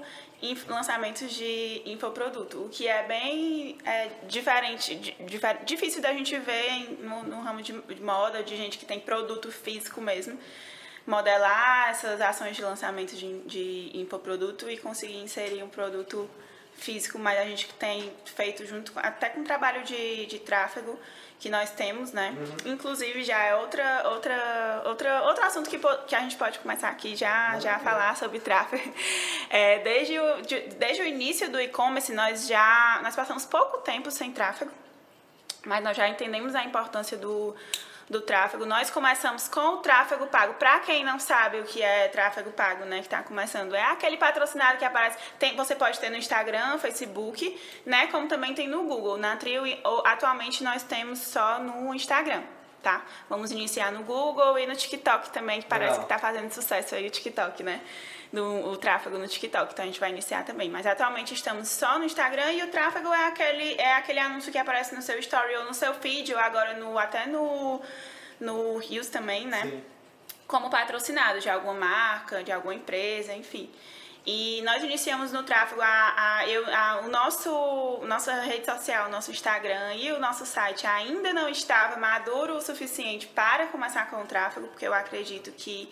lançamentos 0.68 1.32
de 1.34 1.82
infoproduto, 1.86 2.66
o 2.66 2.70
que 2.70 2.88
é 2.88 3.04
bem 3.04 3.78
é, 3.86 4.10
diferente, 4.28 4.94
di- 4.96 5.16
difer- 5.22 5.64
difícil 5.64 6.02
da 6.02 6.12
gente 6.14 6.38
ver 6.38 6.98
no, 7.02 7.24
no 7.24 7.42
ramo 7.42 7.62
de, 7.62 7.72
de 7.82 8.02
moda, 8.02 8.44
de 8.44 8.56
gente 8.56 8.78
que 8.78 8.86
tem 8.86 9.00
produto 9.00 9.52
físico 9.52 10.00
mesmo, 10.02 10.38
modelar 11.08 11.90
essas 11.90 12.20
ações 12.22 12.56
de 12.56 12.62
lançamento 12.62 13.16
de, 13.16 13.40
de 13.42 13.92
infoproduto 13.98 14.70
e 14.70 14.78
conseguir 14.78 15.18
inserir 15.18 15.64
um 15.64 15.70
produto 15.70 16.30
físico, 16.78 17.18
mas 17.20 17.40
a 17.40 17.46
gente 17.46 17.68
tem 17.76 18.12
feito 18.26 18.66
junto 18.66 18.92
com, 18.92 19.00
até 19.00 19.30
com 19.30 19.44
trabalho 19.44 19.84
de, 19.84 20.26
de 20.26 20.40
tráfego 20.40 21.00
que 21.40 21.50
nós 21.50 21.72
temos, 21.72 22.12
né? 22.14 22.34
Inclusive 22.66 23.24
já 23.24 23.38
é 23.44 23.56
outra 23.56 24.10
outra 24.10 24.82
outra 24.86 25.22
outro 25.24 25.44
assunto 25.46 25.70
que, 25.70 25.78
que 26.08 26.16
a 26.16 26.20
gente 26.22 26.38
pode 26.38 26.60
começar 26.60 26.90
aqui 26.90 27.16
já 27.16 27.60
já 27.60 27.76
a 27.76 27.80
falar 27.80 28.16
sobre 28.18 28.40
tráfego. 28.40 28.84
É, 29.50 29.80
desde 29.80 30.18
o 30.20 30.42
de- 30.42 30.62
desde 30.80 31.04
o 31.04 31.06
início 31.06 31.48
do 31.52 31.60
e-commerce 31.62 32.12
nós 32.12 32.48
já 32.48 33.00
nós 33.04 33.16
passamos 33.16 33.46
pouco 33.46 33.78
tempo 33.80 34.10
sem 34.10 34.32
tráfego, 34.32 34.72
mas 35.64 35.84
nós 35.84 35.96
já 35.96 36.08
entendemos 36.10 36.56
a 36.56 36.64
importância 36.64 37.16
do 37.18 37.56
do 38.10 38.22
tráfego. 38.22 38.66
Nós 38.66 38.90
começamos 38.90 39.48
com 39.48 39.60
o 39.60 39.78
tráfego 39.78 40.28
pago. 40.28 40.54
Para 40.56 40.80
quem 40.80 41.04
não 41.04 41.20
sabe 41.20 41.60
o 41.60 41.64
que 41.64 41.82
é 41.82 42.08
tráfego 42.10 42.52
pago, 42.52 42.86
né, 42.86 42.98
que 43.00 43.06
está 43.06 43.24
começando, 43.24 43.74
é 43.76 43.84
aquele 43.84 44.18
patrocinado 44.18 44.78
que 44.78 44.86
aparece. 44.86 45.18
Tem, 45.40 45.56
você 45.56 45.76
pode 45.76 46.00
ter 46.00 46.10
no 46.10 46.18
Instagram, 46.18 46.78
Facebook, 46.78 47.60
né, 47.86 48.08
como 48.08 48.28
também 48.28 48.54
tem 48.54 48.68
no 48.68 48.84
Google. 48.84 49.18
Na 49.18 49.36
Trio, 49.38 49.64
ou- 49.84 50.06
atualmente 50.06 50.64
nós 50.64 50.84
temos 50.84 51.20
só 51.20 51.60
no 51.60 51.94
Instagram. 51.94 52.44
Tá? 52.82 53.02
Vamos 53.30 53.50
iniciar 53.50 53.94
no 53.94 54.04
Google 54.04 54.60
e 54.60 54.68
no 54.68 54.76
TikTok 54.76 55.30
também, 55.30 55.62
que 55.62 55.68
parece 55.70 55.92
Legal. 55.92 56.06
que 56.06 56.14
está 56.14 56.20
fazendo 56.20 56.52
sucesso 56.52 56.96
aí 56.96 57.08
o 57.08 57.10
TikTok, 57.10 57.64
né? 57.64 57.80
Do, 58.34 58.72
o 58.72 58.78
tráfego 58.78 59.20
no 59.20 59.28
TikTok, 59.28 59.74
então 59.74 59.84
a 59.84 59.86
gente 59.86 60.00
vai 60.00 60.10
iniciar 60.10 60.44
também. 60.44 60.68
Mas 60.68 60.88
atualmente 60.88 61.36
estamos 61.36 61.70
só 61.70 62.00
no 62.00 62.04
Instagram 62.04 62.52
e 62.54 62.64
o 62.64 62.68
tráfego 62.68 63.14
é 63.14 63.28
aquele, 63.28 63.76
é 63.76 63.94
aquele 63.94 64.20
anúncio 64.20 64.52
que 64.52 64.58
aparece 64.58 64.96
no 64.96 65.04
seu 65.04 65.20
story 65.20 65.56
ou 65.58 65.66
no 65.66 65.74
seu 65.74 65.94
feed, 65.94 66.34
ou 66.34 66.40
agora 66.40 66.74
no, 66.74 66.98
até 66.98 67.28
no, 67.28 67.80
no 68.40 68.80
Reels 68.80 69.10
também, 69.10 69.46
né? 69.46 69.62
Sim. 69.62 69.84
como 70.48 70.68
patrocinado 70.72 71.40
de 71.40 71.48
alguma 71.48 71.76
marca, 71.76 72.44
de 72.44 72.52
alguma 72.52 72.74
empresa, 72.74 73.34
enfim. 73.34 73.70
E 74.26 74.62
nós 74.64 74.82
iniciamos 74.82 75.34
no 75.34 75.44
tráfego 75.44 75.82
a, 75.82 76.14
a, 76.16 76.48
eu, 76.48 76.66
a, 76.74 77.02
o 77.02 77.10
nosso 77.10 78.00
nossa 78.06 78.34
rede 78.42 78.66
social, 78.66 79.08
o 79.08 79.12
nosso 79.12 79.32
Instagram 79.32 79.96
e 79.96 80.12
o 80.14 80.20
nosso 80.20 80.46
site 80.46 80.88
ainda 80.88 81.34
não 81.34 81.50
estava 81.50 82.00
maduro 82.00 82.56
o 82.56 82.62
suficiente 82.62 83.28
para 83.28 83.68
começar 83.68 84.10
com 84.10 84.22
o 84.22 84.26
tráfego, 84.26 84.68
porque 84.68 84.88
eu 84.88 84.94
acredito 84.94 85.52
que 85.52 85.90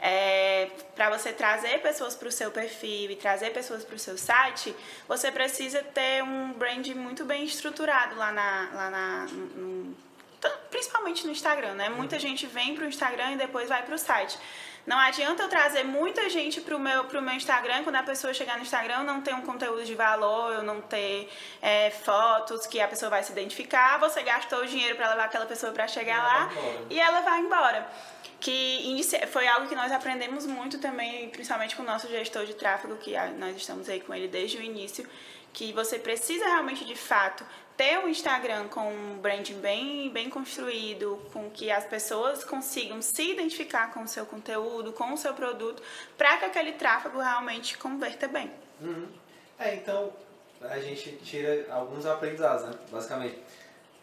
é, 0.00 0.68
para 0.94 1.10
você 1.16 1.32
trazer 1.32 1.80
pessoas 1.80 2.14
para 2.14 2.28
o 2.28 2.32
seu 2.32 2.50
perfil 2.50 3.10
e 3.10 3.16
trazer 3.16 3.50
pessoas 3.50 3.84
para 3.84 3.96
o 3.96 3.98
seu 3.98 4.16
site, 4.18 4.74
você 5.08 5.30
precisa 5.32 5.82
ter 5.82 6.22
um 6.22 6.52
brand 6.52 6.86
muito 6.88 7.24
bem 7.24 7.44
estruturado 7.44 8.14
lá 8.16 8.32
na, 8.32 8.70
lá 8.74 8.90
na 8.90 9.26
no- 9.56 9.94
principalmente 10.70 11.26
no 11.26 11.32
Instagram, 11.32 11.74
né? 11.74 11.88
Muita 11.88 12.18
gente 12.18 12.46
vem 12.46 12.74
para 12.74 12.84
o 12.84 12.88
Instagram 12.88 13.32
e 13.32 13.36
depois 13.36 13.68
vai 13.68 13.82
para 13.82 13.94
o 13.94 13.98
site. 13.98 14.38
Não 14.86 14.98
adianta 14.98 15.42
eu 15.42 15.48
trazer 15.48 15.82
muita 15.82 16.30
gente 16.30 16.60
pro 16.60 16.78
meu, 16.78 17.04
pro 17.04 17.20
meu 17.20 17.34
Instagram, 17.34 17.82
quando 17.82 17.96
a 17.96 18.04
pessoa 18.04 18.32
chegar 18.32 18.56
no 18.56 18.62
Instagram, 18.62 18.98
eu 18.98 19.04
não 19.04 19.20
ter 19.20 19.34
um 19.34 19.40
conteúdo 19.40 19.84
de 19.84 19.96
valor, 19.96 20.52
eu 20.52 20.62
não 20.62 20.80
ter 20.80 21.28
é, 21.60 21.90
fotos 21.90 22.68
que 22.68 22.80
a 22.80 22.86
pessoa 22.86 23.10
vai 23.10 23.24
se 23.24 23.32
identificar, 23.32 23.98
você 23.98 24.22
gastou 24.22 24.60
o 24.60 24.66
dinheiro 24.66 24.94
para 24.94 25.10
levar 25.10 25.24
aquela 25.24 25.44
pessoa 25.44 25.72
para 25.72 25.88
chegar 25.88 26.22
lá 26.22 26.50
e 26.88 27.00
ela 27.00 27.20
vai 27.22 27.40
embora. 27.40 27.90
Que 28.38 29.00
foi 29.32 29.48
algo 29.48 29.66
que 29.66 29.74
nós 29.74 29.90
aprendemos 29.90 30.46
muito 30.46 30.78
também, 30.78 31.30
principalmente 31.30 31.74
com 31.74 31.82
o 31.82 31.86
nosso 31.86 32.06
gestor 32.08 32.46
de 32.46 32.54
tráfego, 32.54 32.96
que 32.96 33.16
nós 33.38 33.56
estamos 33.56 33.88
aí 33.88 34.00
com 34.00 34.14
ele 34.14 34.28
desde 34.28 34.56
o 34.58 34.62
início, 34.62 35.08
que 35.52 35.72
você 35.72 35.98
precisa 35.98 36.44
realmente, 36.44 36.84
de 36.84 36.94
fato, 36.94 37.44
ter 37.76 37.98
um 37.98 38.08
Instagram 38.08 38.68
com 38.68 38.90
um 38.92 39.18
branding 39.18 39.60
bem, 39.60 40.10
bem 40.10 40.30
construído, 40.30 41.20
com 41.32 41.50
que 41.50 41.70
as 41.70 41.84
pessoas 41.84 42.42
consigam 42.42 43.02
se 43.02 43.32
identificar 43.32 43.92
com 43.92 44.02
o 44.02 44.08
seu 44.08 44.24
conteúdo, 44.24 44.92
com 44.92 45.12
o 45.12 45.16
seu 45.16 45.34
produto, 45.34 45.82
para 46.16 46.38
que 46.38 46.44
aquele 46.46 46.72
tráfego 46.72 47.18
realmente 47.18 47.76
converta 47.76 48.26
bem. 48.26 48.50
Uhum. 48.80 49.06
É, 49.58 49.74
então 49.74 50.12
a 50.60 50.78
gente 50.78 51.12
tira 51.24 51.66
alguns 51.70 52.06
aprendizados, 52.06 52.66
né? 52.66 52.74
Basicamente. 52.90 53.38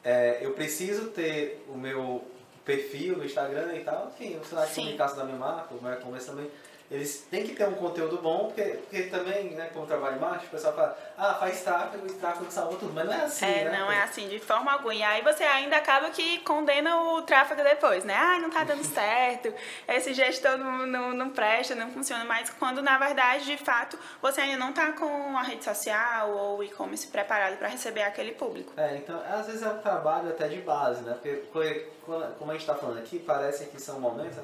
É, 0.03 0.39
eu 0.41 0.51
preciso 0.51 1.09
ter 1.09 1.65
o 1.69 1.77
meu 1.77 2.23
perfil 2.65 3.17
no 3.17 3.25
Instagram 3.25 3.73
e 3.75 3.83
tal, 3.83 4.11
enfim, 4.13 4.37
o 4.37 4.45
sinal 4.45 4.65
de 4.65 4.73
comunicação 4.73 5.17
da 5.17 5.23
minha 5.25 5.37
marca, 5.37 5.73
o 5.73 5.81
meu 5.81 5.93
e-commerce 5.93 6.27
também. 6.27 6.49
Eles 6.93 7.25
têm 7.29 7.43
que 7.43 7.55
ter 7.55 7.67
um 7.67 7.73
conteúdo 7.73 8.17
bom, 8.21 8.45
porque, 8.45 8.61
porque 8.61 9.03
também, 9.03 9.51
né, 9.51 9.71
como 9.73 9.87
trabalho 9.87 10.17
em 10.17 10.19
marketing, 10.19 10.45
o 10.45 10.49
pessoal 10.51 10.73
fala, 10.75 10.97
ah, 11.17 11.33
faz 11.33 11.61
tráfego 11.61 12.05
e 12.05 12.13
tráfego 12.13 12.51
salva 12.51 12.77
tudo, 12.77 12.93
mas 12.93 13.05
não 13.05 13.13
é 13.13 13.23
assim, 13.23 13.45
é, 13.45 13.63
né? 13.63 13.79
não 13.79 13.91
é 13.91 14.03
assim, 14.03 14.27
de 14.27 14.39
forma 14.39 14.71
alguma. 14.71 14.93
E 14.93 15.01
aí 15.01 15.23
você 15.23 15.43
ainda 15.43 15.77
acaba 15.77 16.11
que 16.11 16.37
condena 16.39 17.01
o 17.01 17.23
tráfego 17.23 17.63
depois, 17.63 18.03
né? 18.03 18.15
Ah, 18.15 18.39
não 18.39 18.51
tá 18.51 18.63
dando 18.63 18.83
certo, 18.85 19.51
esse 19.87 20.13
gestor 20.13 20.55
não, 20.57 20.85
não, 20.85 21.13
não 21.13 21.29
presta, 21.31 21.73
não 21.73 21.89
funciona, 21.91 22.23
mas 22.25 22.51
quando 22.51 22.83
na 22.83 22.99
verdade, 22.99 23.45
de 23.45 23.57
fato, 23.57 23.97
você 24.21 24.41
ainda 24.41 24.57
não 24.57 24.71
tá 24.71 24.91
com 24.91 25.35
a 25.35 25.41
rede 25.41 25.63
social 25.63 26.29
ou 26.29 26.59
o 26.59 26.63
e-commerce 26.63 27.07
preparado 27.07 27.57
para 27.57 27.69
receber 27.69 28.03
aquele 28.03 28.33
público. 28.33 28.71
É, 28.77 28.97
então, 28.97 29.19
às 29.31 29.47
vezes 29.47 29.63
é 29.63 29.69
um 29.69 29.79
trabalho 29.79 30.29
até 30.29 30.47
de 30.47 30.61
base, 30.61 31.01
né? 31.01 31.13
Porque, 31.13 31.87
como 32.05 32.51
a 32.51 32.53
gente 32.53 32.61
está 32.61 32.75
falando 32.75 32.99
aqui, 32.99 33.17
parece 33.17 33.65
que 33.65 33.81
são 33.81 33.99
momentos, 33.99 34.37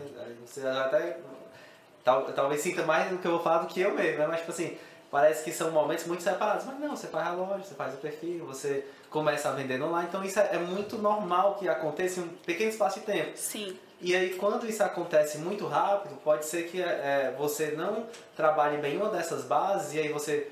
você 0.46 0.66
até 0.66 1.20
Tal, 2.04 2.24
talvez 2.34 2.62
sinta 2.62 2.84
mais 2.84 3.10
do 3.10 3.18
que 3.18 3.26
eu 3.26 3.32
vou 3.32 3.42
falar 3.42 3.60
do 3.60 3.68
que 3.68 3.82
eu 3.82 3.94
mesmo, 3.94 4.20
né? 4.20 4.28
Mas, 4.28 4.40
tipo 4.40 4.52
assim, 4.52 4.78
parece 5.12 5.44
que 5.44 5.52
são 5.52 5.72
momentos 5.72 6.06
muito 6.06 6.24
separados. 6.24 6.66
Mas 6.66 6.80
não, 6.80 6.96
você 6.96 7.08
faz 7.08 7.28
a 7.28 7.32
loja, 7.32 7.64
você 7.64 7.76
faz 7.76 7.94
o 7.94 7.98
perfil, 7.98 8.46
você 8.46 8.86
começa 9.10 9.50
a 9.50 9.52
vender 9.52 9.82
online. 9.82 10.08
Então, 10.08 10.24
isso 10.24 10.40
é, 10.40 10.50
é 10.54 10.58
muito 10.58 10.98
normal 10.98 11.56
que 11.56 11.68
aconteça 11.68 12.20
em 12.20 12.24
um 12.24 12.28
pequeno 12.28 12.70
espaço 12.70 13.00
de 13.00 13.06
tempo. 13.06 13.32
Sim. 13.36 13.78
E 14.02 14.16
aí, 14.16 14.36
quando 14.36 14.66
isso 14.66 14.82
acontece 14.82 15.38
muito 15.40 15.68
rápido, 15.68 16.16
pode 16.24 16.46
ser 16.46 16.64
que 16.70 16.82
é, 16.82 17.34
você 17.38 17.72
não 17.72 18.06
trabalhe 18.36 18.78
bem 18.78 18.96
uma 18.96 19.10
dessas 19.10 19.44
bases 19.44 19.94
e 19.94 20.00
aí 20.00 20.08
você 20.08 20.50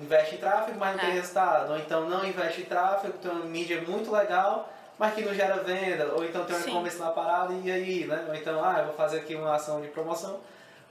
investe 0.00 0.34
em 0.34 0.38
tráfego, 0.38 0.78
mas 0.78 0.96
não 0.96 1.02
é. 1.02 1.06
tem 1.06 1.14
resultado. 1.14 1.72
Ou 1.72 1.78
então 1.78 2.08
não 2.08 2.26
investe 2.26 2.62
em 2.62 2.64
tráfego, 2.64 3.16
tem 3.18 3.30
uma 3.30 3.44
mídia 3.44 3.80
muito 3.82 4.10
legal, 4.10 4.72
mas 4.98 5.14
que 5.14 5.22
não 5.22 5.32
gera 5.32 5.62
venda. 5.62 6.12
Ou 6.14 6.24
então 6.24 6.44
tem 6.44 6.56
um 6.56 6.60
e-commerce 6.60 6.98
na 6.98 7.10
parada 7.10 7.52
e 7.52 7.70
aí, 7.70 8.04
né? 8.04 8.24
Ou 8.28 8.34
então, 8.34 8.64
ah, 8.64 8.78
eu 8.80 8.86
vou 8.86 8.94
fazer 8.94 9.18
aqui 9.18 9.36
uma 9.36 9.54
ação 9.54 9.80
de 9.80 9.88
promoção 9.88 10.40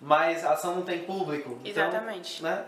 mas 0.01 0.45
a 0.45 0.53
ação 0.53 0.75
não 0.75 0.83
tem 0.83 1.03
público. 1.03 1.59
Então, 1.63 1.87
Exatamente. 1.87 2.43
Né? 2.43 2.65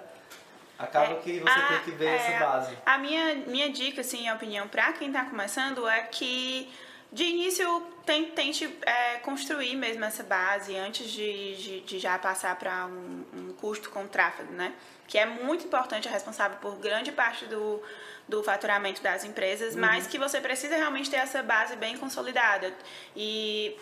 Acaba 0.77 1.13
é, 1.13 1.15
que 1.15 1.39
você 1.39 1.59
a, 1.59 1.67
tem 1.67 1.79
que 1.79 1.91
ver 1.91 2.07
é, 2.07 2.15
essa 2.15 2.45
base. 2.45 2.77
A 2.85 2.97
minha, 2.97 3.35
minha 3.47 3.69
dica, 3.69 4.01
assim, 4.01 4.27
a 4.27 4.33
opinião 4.33 4.67
para 4.67 4.93
quem 4.93 5.07
está 5.07 5.25
começando 5.25 5.87
é 5.87 6.03
que 6.03 6.71
de 7.11 7.23
início 7.23 7.81
tente 8.05 8.77
é, 8.83 9.15
construir 9.17 9.75
mesmo 9.75 10.05
essa 10.05 10.23
base 10.23 10.75
antes 10.77 11.09
de, 11.11 11.55
de, 11.55 11.81
de 11.81 11.99
já 11.99 12.17
passar 12.17 12.55
para 12.55 12.85
um, 12.85 13.25
um, 13.33 13.53
custo 13.53 13.89
com 13.89 14.07
tráfego, 14.07 14.53
né? 14.53 14.73
Que 15.07 15.17
é 15.17 15.25
muito 15.25 15.65
importante, 15.65 16.07
é 16.07 16.11
responsável 16.11 16.57
por 16.59 16.75
grande 16.77 17.11
parte 17.11 17.45
do, 17.45 17.81
do 18.27 18.43
faturamento 18.43 19.01
das 19.01 19.23
empresas, 19.25 19.73
uhum. 19.73 19.81
mas 19.81 20.07
que 20.07 20.17
você 20.17 20.39
precisa 20.39 20.77
realmente 20.77 21.09
ter 21.09 21.17
essa 21.17 21.41
base 21.41 21.75
bem 21.75 21.97
consolidada. 21.97 22.73
E 23.15 23.75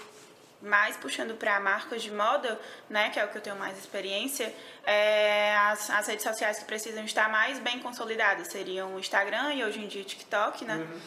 mais 0.62 0.98
puxando 0.98 1.36
para 1.36 1.60
marcas 1.60 2.02
de 2.02 2.12
moda, 2.12 2.60
né, 2.90 3.10
que 3.10 3.20
é 3.20 3.26
o 3.26 3.28
que 3.28 3.38
eu 3.38 3.42
tenho 3.42 3.56
mais 3.56 3.78
experiência, 3.78 4.54
é, 4.86 5.56
as, 5.56 5.90
as 5.90 6.08
redes 6.08 6.24
sociais 6.24 6.60
que 6.60 6.66
precisam 6.66 7.04
estar 7.04 7.30
mais 7.30 7.60
bem 7.60 7.80
consolidadas 7.80 8.48
seriam 8.48 8.96
o 8.96 9.00
Instagram 9.00 9.54
e 9.54 9.64
hoje 9.64 9.80
em 9.80 9.88
dia 9.88 10.02
o 10.02 10.06
TikTok, 10.06 10.66
né? 10.66 10.76
Uhum. 10.76 11.00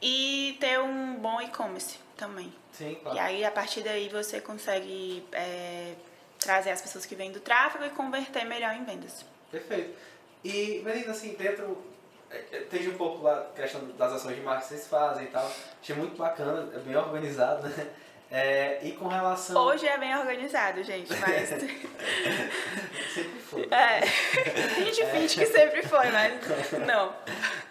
E 0.00 0.56
ter 0.60 0.78
um 0.78 1.16
bom 1.16 1.40
e-commerce 1.40 1.98
também. 2.16 2.52
Sim, 2.72 2.96
claro. 3.02 3.16
E 3.16 3.20
aí, 3.20 3.44
a 3.44 3.50
partir 3.50 3.80
daí, 3.80 4.08
você 4.10 4.40
consegue 4.40 5.26
é, 5.32 5.94
trazer 6.38 6.70
as 6.70 6.82
pessoas 6.82 7.06
que 7.06 7.14
vêm 7.14 7.32
do 7.32 7.40
tráfego 7.40 7.84
e 7.84 7.90
converter 7.90 8.44
melhor 8.44 8.74
em 8.74 8.84
vendas. 8.84 9.24
Perfeito. 9.50 9.98
E, 10.44 10.82
Melina, 10.84 11.12
assim, 11.12 11.34
dentro 11.34 11.82
é, 12.30 12.44
é, 12.52 12.60
Teve 12.62 12.90
um 12.90 12.96
pouco 12.96 13.22
lá 13.22 13.40
a 13.40 13.60
questão 13.60 13.86
das 13.96 14.12
ações 14.12 14.36
de 14.36 14.42
marketing 14.42 14.68
que 14.68 14.74
vocês 14.74 14.88
fazem 14.88 15.24
e 15.24 15.28
tal. 15.28 15.50
Achei 15.80 15.94
muito 15.94 16.16
bacana, 16.16 16.68
é 16.74 16.78
bem 16.78 16.96
organizado, 16.96 17.68
né? 17.68 17.90
É, 18.30 18.80
e 18.82 18.92
com 18.92 19.06
relação. 19.06 19.56
Hoje 19.62 19.86
é 19.86 19.96
bem 19.98 20.16
organizado, 20.16 20.82
gente, 20.82 21.12
mas. 21.14 21.48
sempre 23.14 23.38
foi. 23.40 23.68
É. 23.70 24.00
A 24.00 24.84
gente 24.84 25.00
é. 25.00 25.06
finge 25.06 25.38
que 25.38 25.46
sempre 25.46 25.82
foi, 25.84 26.10
mas 26.10 26.32
não. 26.84 27.14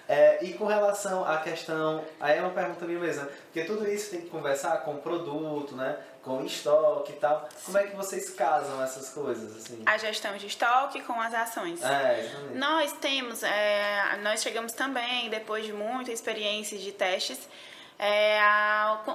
É, 0.08 0.44
e 0.44 0.54
com 0.54 0.66
relação 0.66 1.26
à 1.26 1.38
questão. 1.40 2.06
Aí 2.22 2.38
é 2.38 2.42
uma 2.42 2.52
pergunta 2.52 2.86
minha 2.86 3.00
mesmo, 3.00 3.26
porque 3.26 3.66
tudo 3.66 3.86
isso 3.90 4.12
tem 4.12 4.22
que 4.22 4.30
conversar 4.30 4.78
com 4.78 4.96
o 4.96 5.02
produto, 5.02 5.76
né? 5.76 5.98
Com 6.24 6.38
o 6.38 6.46
estoque 6.46 7.12
e 7.12 7.16
tal. 7.18 7.50
Como 7.66 7.78
é 7.78 7.88
que 7.88 7.96
vocês 7.96 8.30
casam 8.30 8.82
essas 8.82 9.10
coisas? 9.10 9.58
Assim? 9.58 9.84
A 9.86 9.98
gestão 9.98 10.38
de 10.38 10.48
estoque 10.48 11.02
com 11.02 11.20
as 11.20 11.34
ações. 11.34 11.84
É, 11.84 12.22
exatamente. 12.22 12.58
Nós 12.58 12.94
temos, 12.94 13.44
é, 13.44 14.18
nós 14.24 14.42
chegamos 14.42 14.72
também, 14.72 15.30
depois 15.30 15.66
de 15.66 15.74
muita 15.74 16.14
experiência 16.14 16.78
de 16.78 16.94
testes, 16.94 17.50
é, 17.98 18.40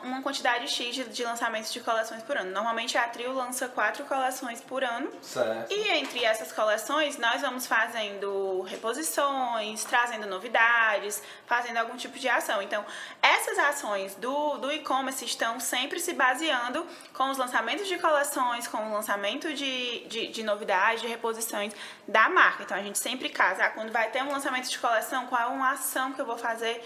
uma 0.02 0.22
quantidade 0.22 0.66
X 0.68 0.94
de, 0.94 1.04
de, 1.04 1.22
lançamentos 1.22 1.72
de 1.72 1.80
coleções 1.80 2.22
por 2.22 2.36
ano. 2.36 2.50
Normalmente 2.50 2.96
a 2.96 3.06
Trio 3.08 3.32
lança 3.32 3.68
quatro 3.68 4.04
coleções 4.04 4.60
por 4.62 4.82
ano. 4.82 5.10
Certo. 5.20 5.72
E 5.72 5.88
entre 5.90 6.24
essas 6.24 6.50
coleções 6.50 7.18
nós 7.18 7.42
vamos 7.42 7.66
fazendo 7.66 8.62
reposições, 8.62 9.84
trazendo 9.84 10.26
novidades, 10.26 11.22
fazendo 11.46 11.76
algum 11.76 11.96
tipo 11.96 12.18
de 12.18 12.28
ação. 12.28 12.62
Então, 12.62 12.84
essas 13.22 13.58
ações 13.58 14.14
do, 14.14 14.56
do 14.56 14.72
e-commerce 14.72 15.24
estão 15.24 15.60
sempre 15.60 16.00
se 16.00 16.14
baseando 16.14 16.86
com 17.12 17.30
os 17.30 17.36
lançamentos 17.36 17.86
de 17.86 17.98
coleções, 17.98 18.66
com 18.66 18.78
o 18.78 18.92
lançamento 18.92 19.52
de, 19.52 20.06
de, 20.06 20.28
de 20.28 20.42
novidades, 20.42 21.02
de 21.02 21.06
reposições 21.06 21.74
da 22.08 22.30
marca. 22.30 22.62
Então 22.62 22.76
a 22.76 22.82
gente 22.82 22.98
sempre 22.98 23.28
casa, 23.28 23.64
ah, 23.64 23.70
quando 23.70 23.92
vai 23.92 24.10
ter 24.10 24.22
um 24.22 24.32
lançamento 24.32 24.68
de 24.68 24.78
coleção, 24.78 25.26
qual 25.26 25.42
é 25.42 25.46
uma 25.46 25.72
ação 25.72 26.12
que 26.12 26.20
eu 26.20 26.26
vou 26.26 26.38
fazer 26.38 26.82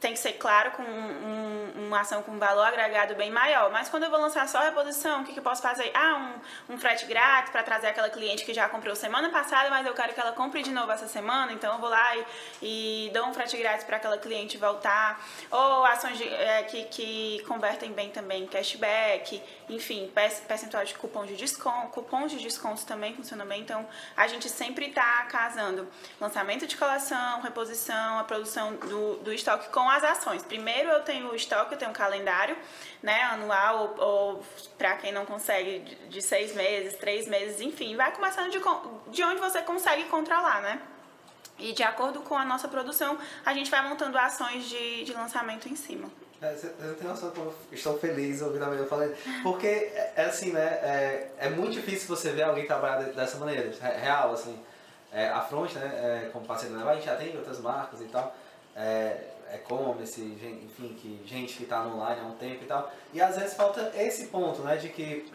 tem 0.00 0.14
que 0.14 0.18
ser 0.18 0.32
claro 0.32 0.70
com 0.72 0.82
um, 0.82 1.86
uma 1.86 2.00
ação 2.00 2.22
com 2.22 2.38
valor 2.38 2.64
agregado 2.64 3.14
bem 3.14 3.30
maior. 3.30 3.70
Mas 3.70 3.90
quando 3.90 4.04
eu 4.04 4.10
vou 4.10 4.18
lançar 4.18 4.48
só 4.48 4.58
a 4.58 4.62
reposição, 4.62 5.20
o 5.20 5.24
que, 5.24 5.34
que 5.34 5.38
eu 5.38 5.42
posso 5.42 5.60
fazer? 5.60 5.90
Ah, 5.94 6.40
um, 6.68 6.74
um 6.74 6.78
frete 6.78 7.04
grátis 7.04 7.52
para 7.52 7.62
trazer 7.62 7.88
aquela 7.88 8.08
cliente 8.08 8.44
que 8.44 8.54
já 8.54 8.66
comprou 8.68 8.96
semana 8.96 9.28
passada, 9.28 9.68
mas 9.68 9.86
eu 9.86 9.92
quero 9.92 10.14
que 10.14 10.20
ela 10.20 10.32
compre 10.32 10.62
de 10.62 10.70
novo 10.70 10.90
essa 10.90 11.06
semana, 11.06 11.52
então 11.52 11.74
eu 11.74 11.78
vou 11.78 11.90
lá 11.90 12.16
e, 12.16 12.24
e 12.62 13.10
dou 13.12 13.26
um 13.26 13.34
frete 13.34 13.58
grátis 13.58 13.84
para 13.84 13.98
aquela 13.98 14.16
cliente 14.16 14.56
voltar. 14.56 15.22
Ou 15.50 15.84
ações 15.84 16.16
de, 16.16 16.26
é, 16.26 16.62
que, 16.62 16.84
que 16.84 17.44
convertem 17.46 17.92
bem 17.92 18.08
também, 18.08 18.46
cashback, 18.46 19.42
enfim, 19.68 20.10
percentual 20.48 20.82
de 20.82 20.94
cupom 20.94 21.26
de 21.26 21.36
desconto, 21.36 21.88
cupons 21.88 22.32
de 22.32 22.38
descontos 22.38 22.84
também 22.84 23.14
funcionam 23.14 23.44
bem. 23.44 23.60
Então 23.60 23.86
a 24.16 24.26
gente 24.26 24.48
sempre 24.48 24.86
está 24.86 25.24
casando 25.24 25.86
lançamento 26.18 26.66
de 26.66 26.76
coleção, 26.76 27.42
reposição, 27.42 28.18
a 28.18 28.24
produção 28.24 28.76
do, 28.76 29.16
do 29.16 29.32
estoque 29.32 29.68
com 29.68 29.89
as 29.90 30.04
ações. 30.04 30.42
Primeiro 30.42 30.88
eu 30.90 31.02
tenho 31.02 31.30
o 31.30 31.34
estoque, 31.34 31.74
eu 31.74 31.78
tenho 31.78 31.90
um 31.90 31.94
calendário 31.94 32.56
né, 33.02 33.22
anual, 33.24 33.94
ou, 33.98 34.04
ou 34.04 34.44
para 34.78 34.96
quem 34.96 35.12
não 35.12 35.26
consegue, 35.26 35.80
de, 36.08 36.22
seis 36.22 36.54
meses, 36.54 36.94
três 36.94 37.26
meses, 37.26 37.60
enfim, 37.60 37.96
vai 37.96 38.12
começando 38.12 38.50
de, 38.50 38.60
de 39.08 39.22
onde 39.22 39.40
você 39.40 39.62
consegue 39.62 40.04
controlar, 40.04 40.60
né? 40.60 40.80
E 41.58 41.72
de 41.72 41.82
acordo 41.82 42.20
com 42.20 42.36
a 42.36 42.44
nossa 42.44 42.68
produção, 42.68 43.18
a 43.44 43.52
gente 43.52 43.70
vai 43.70 43.86
montando 43.86 44.16
ações 44.16 44.64
de, 44.64 45.04
de 45.04 45.12
lançamento 45.12 45.68
em 45.68 45.76
cima. 45.76 46.10
É, 46.42 46.56
eu 46.80 46.94
tenho 46.94 47.10
noção 47.10 47.30
estou 47.70 47.98
feliz 47.98 48.40
ouvindo 48.40 48.64
a 48.64 48.68
minha 48.68 48.86
falando. 48.86 49.14
Porque, 49.42 49.66
é, 49.66 50.12
é, 50.16 50.24
assim, 50.24 50.52
né? 50.52 50.62
É, 50.62 51.30
é 51.38 51.50
muito 51.50 51.72
difícil 51.72 52.08
você 52.08 52.32
ver 52.32 52.44
alguém 52.44 52.66
trabalhar 52.66 53.02
dessa 53.12 53.36
maneira, 53.36 53.70
real, 53.78 54.32
assim. 54.32 54.58
É, 55.12 55.28
a 55.28 55.40
Front, 55.40 55.74
né, 55.74 56.24
é, 56.26 56.30
como 56.30 56.46
parceiro 56.46 56.78
da 56.78 56.88
a 56.88 56.94
gente 56.94 57.04
já 57.04 57.16
tem 57.16 57.36
outras 57.36 57.58
marcas 57.60 58.00
e 58.00 58.04
tal. 58.04 58.34
É, 58.74 59.20
e-commerce, 59.54 60.20
enfim, 60.20 60.96
que 61.00 61.20
gente 61.26 61.56
que 61.56 61.62
está 61.64 61.86
online 61.86 62.20
há 62.20 62.24
um 62.24 62.36
tempo 62.36 62.64
e 62.64 62.66
tal. 62.66 62.92
E 63.12 63.20
às 63.20 63.36
vezes 63.36 63.54
falta 63.54 63.92
esse 63.94 64.26
ponto, 64.26 64.62
né, 64.62 64.76
de 64.76 64.88
que 64.88 65.30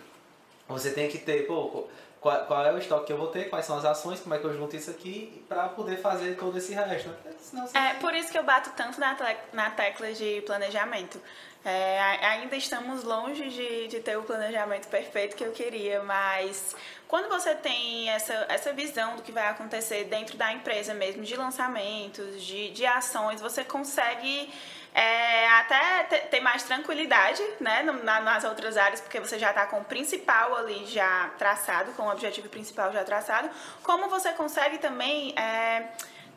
você 0.68 0.92
tem 0.92 1.10
que 1.10 1.18
ter, 1.18 1.46
pô, 1.46 1.88
qual, 2.20 2.46
qual, 2.46 2.66
é 2.66 2.74
o 2.74 2.78
estoque 2.78 3.08
que 3.08 3.14
eu 3.14 3.18
vou 3.18 3.28
ter, 3.28 3.50
quais 3.50 3.66
são 3.66 3.78
as 3.78 3.86
ações, 3.86 4.20
como 4.20 4.34
é 4.34 4.40
que 4.40 4.46
eu 4.46 4.54
junto 4.54 4.76
isso 4.76 4.90
aqui 4.90 5.46
para 5.48 5.70
poder 5.70 5.98
fazer 5.98 6.36
todo 6.38 6.58
esse 6.58 6.74
resto. 6.74 7.10
Né? 7.10 7.34
Senão, 7.40 7.70
É 7.74 7.94
por 7.96 8.16
isso 8.16 8.32
que 8.32 8.38
eu 8.38 8.44
bato 8.44 8.72
tanto 8.76 9.00
na, 9.00 9.16
na 9.54 9.70
tecla 9.70 10.12
de 10.12 10.42
planejamento. 10.42 11.22
É, 11.68 12.00
ainda 12.28 12.56
estamos 12.56 13.04
longe 13.04 13.50
de, 13.50 13.88
de 13.88 14.00
ter 14.00 14.16
o 14.18 14.22
planejamento 14.22 14.88
perfeito 14.88 15.36
que 15.36 15.44
eu 15.44 15.52
queria, 15.52 16.04
mas 16.04 16.76
quando 17.08 17.28
você 17.28 17.56
tem 17.56 18.08
essa, 18.08 18.46
essa 18.50 18.72
visão 18.72 19.16
do 19.16 19.24
que 19.24 19.32
vai 19.32 19.48
acontecer 19.48 20.04
dentro 20.04 20.38
da 20.38 20.54
empresa 20.54 20.94
mesmo, 20.94 21.24
de 21.24 21.36
lançamentos, 21.36 22.44
de, 22.44 22.70
de 22.70 22.86
ações, 22.86 23.42
você 23.42 23.64
consegue 23.64 24.54
é, 24.94 25.50
até 25.50 26.04
ter 26.04 26.40
mais 26.40 26.62
tranquilidade 26.62 27.42
né, 27.60 27.82
nas 27.82 28.44
outras 28.44 28.78
áreas, 28.78 29.02
porque 29.02 29.20
você 29.20 29.40
já 29.40 29.50
está 29.50 29.66
com 29.66 29.80
o 29.80 29.84
principal 29.84 30.56
ali 30.56 30.86
já 30.86 31.32
traçado, 31.36 31.94
com 31.94 32.04
o 32.04 32.12
objetivo 32.12 32.48
principal 32.48 32.94
já 32.94 33.04
traçado, 33.04 33.50
como 33.82 34.08
você 34.08 34.32
consegue 34.34 34.78
também. 34.78 35.34
É, 35.36 35.90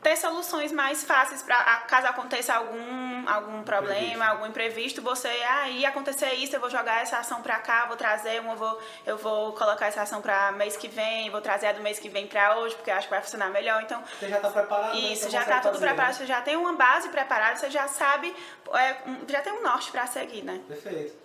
ter 0.03 0.17
soluções 0.17 0.71
mais 0.73 1.03
fáceis 1.05 1.43
para 1.43 1.57
caso 1.89 2.07
aconteça 2.07 2.55
algum, 2.55 3.29
algum 3.29 3.63
problema, 3.63 3.97
imprevisto. 3.99 4.23
algum 4.31 4.47
imprevisto, 4.47 5.03
você 5.03 5.29
aí 5.29 5.85
ah, 5.85 5.89
acontecer 5.89 6.35
isso, 6.35 6.55
eu 6.55 6.61
vou 6.61 6.71
jogar 6.71 7.03
essa 7.03 7.19
ação 7.19 7.43
para 7.43 7.59
cá, 7.59 7.87
vou 7.87 7.97
trazer 7.97 8.41
uma, 8.41 8.55
vou, 8.55 8.81
eu 9.05 9.17
vou 9.17 9.53
colocar 9.55 9.87
essa 9.87 10.03
ação 10.03 10.21
para 10.21 10.53
mês 10.53 10.77
que 10.77 10.89
vem, 10.89 11.31
vou 11.31 11.41
trazer 11.41 11.67
a 11.67 11.73
do 11.73 11.81
mês 11.81 11.99
que 11.99 12.09
vem 12.09 12.27
para 12.27 12.59
hoje, 12.59 12.77
porque 12.77 12.91
eu 12.91 12.95
acho 12.95 13.09
que 13.09 13.15
vai 13.15 13.23
funcionar 13.23 13.51
melhor. 13.51 13.83
Então, 13.83 14.03
você 14.19 14.29
já 14.29 14.37
está 14.37 14.51
preparado, 14.51 14.95
né? 14.95 15.01
Isso, 15.01 15.25
né? 15.25 15.31
já 15.31 15.41
está 15.41 15.61
tudo 15.61 15.73
fazer, 15.75 15.87
preparado, 15.87 16.13
né? 16.13 16.19
você 16.19 16.27
já 16.27 16.41
tem 16.43 16.57
uma 16.57 16.73
base 16.73 17.09
preparada, 17.09 17.57
você 17.57 17.71
já 17.71 17.89
sabe, 17.89 18.35
é, 18.75 18.97
já 19.29 19.41
tem 19.41 19.53
um 19.53 19.63
norte 19.63 19.91
para 19.91 20.07
seguir, 20.07 20.43
né? 20.43 20.61
Perfeito. 20.69 21.17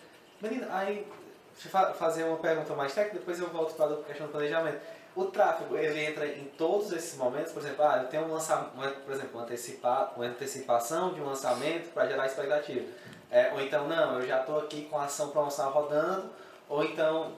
Menina, 0.42 0.68
aí 0.72 1.08
deixa 1.54 1.78
eu 1.78 1.94
fazer 1.94 2.24
uma 2.24 2.38
pergunta 2.38 2.74
mais 2.74 2.94
técnica, 2.94 3.20
depois 3.20 3.40
eu 3.40 3.48
volto 3.50 3.76
para 3.76 3.94
a 3.94 4.04
questão 4.04 4.28
do 4.28 4.32
planejamento. 4.32 4.80
O 5.16 5.26
tráfego, 5.26 5.78
ele 5.78 6.04
entra 6.04 6.26
em 6.28 6.46
todos 6.58 6.92
esses 6.92 7.16
momentos, 7.18 7.52
por 7.52 7.62
exemplo, 7.62 7.86
ah, 7.86 8.00
eu 8.02 8.10
tenho 8.10 8.26
um 8.26 8.34
lançamento, 8.34 8.72
por 9.06 9.14
exemplo, 9.14 9.32
uma, 9.34 9.44
antecipa, 9.44 10.12
uma 10.16 10.26
antecipação 10.26 11.14
de 11.14 11.22
um 11.22 11.26
lançamento 11.26 11.94
para 11.94 12.08
gerar 12.08 12.26
expectativa. 12.26 12.86
É, 13.30 13.52
ou 13.54 13.62
então, 13.62 13.88
não, 13.88 14.20
eu 14.20 14.28
já 14.28 14.40
estou 14.40 14.60
aqui 14.60 14.86
com 14.86 14.98
a 14.98 15.06
ação 15.06 15.30
promocional 15.30 15.72
rodando, 15.72 16.30
ou 16.68 16.84
então, 16.84 17.32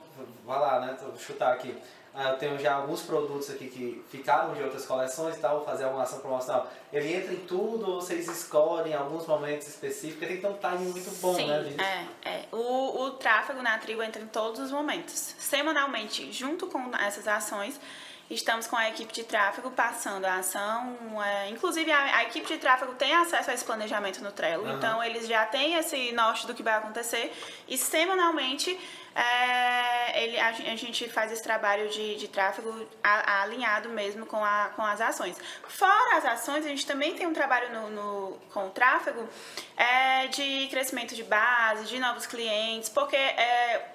vai 0.45 0.59
lá, 0.59 0.79
né, 0.79 0.97
vou 1.01 1.17
chutar 1.17 1.53
aqui, 1.53 1.77
eu 2.17 2.37
tenho 2.37 2.57
já 2.59 2.75
alguns 2.75 3.01
produtos 3.01 3.49
aqui 3.49 3.67
que 3.67 4.03
ficaram 4.09 4.53
de 4.53 4.63
outras 4.63 4.85
coleções 4.85 5.35
e 5.35 5.39
tal, 5.39 5.57
vou 5.57 5.65
fazer 5.65 5.85
uma 5.85 6.03
ação 6.03 6.19
promocional. 6.19 6.71
Ele 6.91 7.13
entra 7.13 7.33
em 7.33 7.39
tudo 7.45 7.91
ou 7.91 8.01
vocês 8.01 8.27
escolhem 8.27 8.93
alguns 8.93 9.27
momentos 9.27 9.67
específicos? 9.67 10.27
Tem 10.27 10.37
que 10.37 10.41
ter 10.41 10.47
um 10.47 10.53
timing 10.53 10.91
muito 10.91 11.21
bom, 11.21 11.35
Sim, 11.35 11.47
né, 11.47 11.59
Liz? 11.59 11.77
é, 11.77 12.29
é. 12.29 12.45
O, 12.51 13.03
o 13.03 13.11
tráfego 13.11 13.61
na 13.61 13.77
tribo 13.77 14.01
entra 14.01 14.21
em 14.21 14.27
todos 14.27 14.59
os 14.59 14.71
momentos. 14.71 15.35
Semanalmente, 15.37 16.31
junto 16.31 16.67
com 16.67 16.95
essas 16.95 17.27
ações, 17.27 17.79
Estamos 18.29 18.65
com 18.65 18.75
a 18.75 18.89
equipe 18.89 19.13
de 19.13 19.23
tráfego 19.23 19.69
passando 19.69 20.25
a 20.25 20.37
ação. 20.37 20.97
É, 21.23 21.49
inclusive, 21.49 21.91
a, 21.91 22.17
a, 22.17 22.23
equipe 22.23 22.47
de 22.47 22.57
tráfego 22.57 22.93
tem 22.95 23.13
acesso 23.13 23.51
a 23.51 23.53
esse 23.53 23.63
planejamento 23.63 24.23
no 24.23 24.31
Trello. 24.31 24.63
Uhum. 24.63 24.77
Então, 24.77 25.03
eles 25.03 25.27
já 25.27 25.45
têm 25.45 25.75
esse 25.75 26.11
norte 26.11 26.47
do 26.47 26.53
que 26.55 26.63
vai 26.63 26.73
acontecer. 26.73 27.31
E 27.67 27.77
semanalmente, 27.77 28.79
é, 29.13 30.23
ele, 30.23 30.39
a, 30.39 30.47
a, 30.47 30.75
gente 30.75 31.07
faz 31.07 31.31
esse 31.31 31.43
trabalho 31.43 31.87
de, 31.89 32.15
de 32.15 32.27
tráfego 32.27 32.87
a, 33.03 33.43
alinhado 33.43 33.89
mesmo 33.89 34.25
com, 34.25 34.43
a, 34.43 34.71
com 34.75 34.81
as 34.81 34.99
ações. 34.99 35.37
Fora 35.67 36.17
as 36.17 36.25
ações, 36.25 36.65
a 36.65 36.69
gente 36.69 36.85
também 36.87 37.13
tem 37.13 37.27
um 37.27 37.33
trabalho 37.33 37.71
no, 37.71 37.89
no 37.91 38.39
com 38.51 38.67
o 38.67 38.69
tráfego 38.71 39.29
é, 39.77 40.27
de 40.27 40.67
crescimento 40.71 41.13
de 41.13 41.23
base, 41.23 41.85
de 41.85 41.99
novos 41.99 42.25
clientes, 42.25 42.89
porque 42.89 43.15
é 43.15 43.91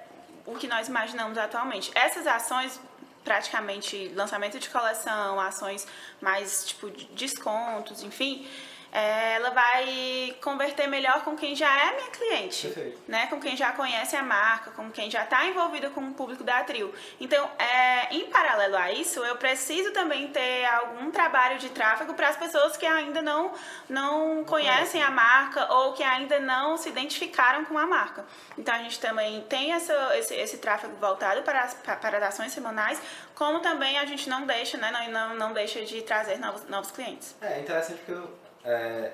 o 0.46 0.54
que 0.54 0.66
nós 0.66 0.88
imaginamos 0.88 1.36
atualmente. 1.36 1.90
Essas 1.94 2.26
ações 2.26 2.80
praticamente 3.24 4.08
lançamento 4.14 4.58
de 4.58 4.68
coleção, 4.68 5.38
ações 5.38 5.86
mais 6.20 6.64
tipo 6.66 6.90
de 6.90 7.04
descontos, 7.06 8.02
enfim, 8.02 8.46
ela 8.92 9.50
vai 9.50 10.36
converter 10.42 10.88
melhor 10.88 11.22
com 11.22 11.36
quem 11.36 11.54
já 11.54 11.68
é 11.68 11.96
minha 11.96 12.10
cliente, 12.10 12.66
Perfeito. 12.68 13.02
né? 13.06 13.26
Com 13.28 13.40
quem 13.40 13.56
já 13.56 13.72
conhece 13.72 14.16
a 14.16 14.22
marca, 14.22 14.72
com 14.72 14.90
quem 14.90 15.10
já 15.10 15.22
está 15.22 15.46
envolvido 15.46 15.90
com 15.90 16.00
o 16.00 16.12
público 16.12 16.42
da 16.42 16.62
Trio. 16.64 16.92
Então, 17.20 17.48
é, 17.58 18.14
em 18.14 18.26
paralelo 18.26 18.76
a 18.76 18.90
isso, 18.92 19.20
eu 19.24 19.36
preciso 19.36 19.92
também 19.92 20.28
ter 20.28 20.64
algum 20.66 21.10
trabalho 21.10 21.58
de 21.58 21.68
tráfego 21.68 22.14
para 22.14 22.28
as 22.28 22.36
pessoas 22.36 22.76
que 22.76 22.84
ainda 22.84 23.22
não, 23.22 23.52
não 23.88 24.44
conhecem 24.44 25.02
a 25.02 25.10
marca 25.10 25.72
ou 25.72 25.92
que 25.92 26.02
ainda 26.02 26.40
não 26.40 26.76
se 26.76 26.88
identificaram 26.88 27.64
com 27.64 27.78
a 27.78 27.86
marca. 27.86 28.24
Então, 28.58 28.74
a 28.74 28.78
gente 28.78 28.98
também 28.98 29.42
tem 29.42 29.72
essa, 29.72 30.16
esse, 30.16 30.34
esse 30.34 30.58
tráfego 30.58 30.96
voltado 30.96 31.42
para 31.42 31.62
as, 31.62 31.74
para 31.74 32.18
as 32.18 32.22
ações 32.24 32.52
semanais, 32.52 33.00
como 33.34 33.60
também 33.60 33.98
a 33.98 34.04
gente 34.04 34.28
não 34.28 34.46
deixa, 34.46 34.76
né? 34.76 34.90
Não, 34.90 35.10
não, 35.10 35.36
não 35.36 35.52
deixa 35.52 35.84
de 35.84 36.02
trazer 36.02 36.38
novos, 36.38 36.64
novos 36.68 36.90
clientes. 36.90 37.36
É 37.40 37.60
interessante 37.60 37.98
porque 37.98 38.12
eu 38.12 38.49
é, 38.64 39.12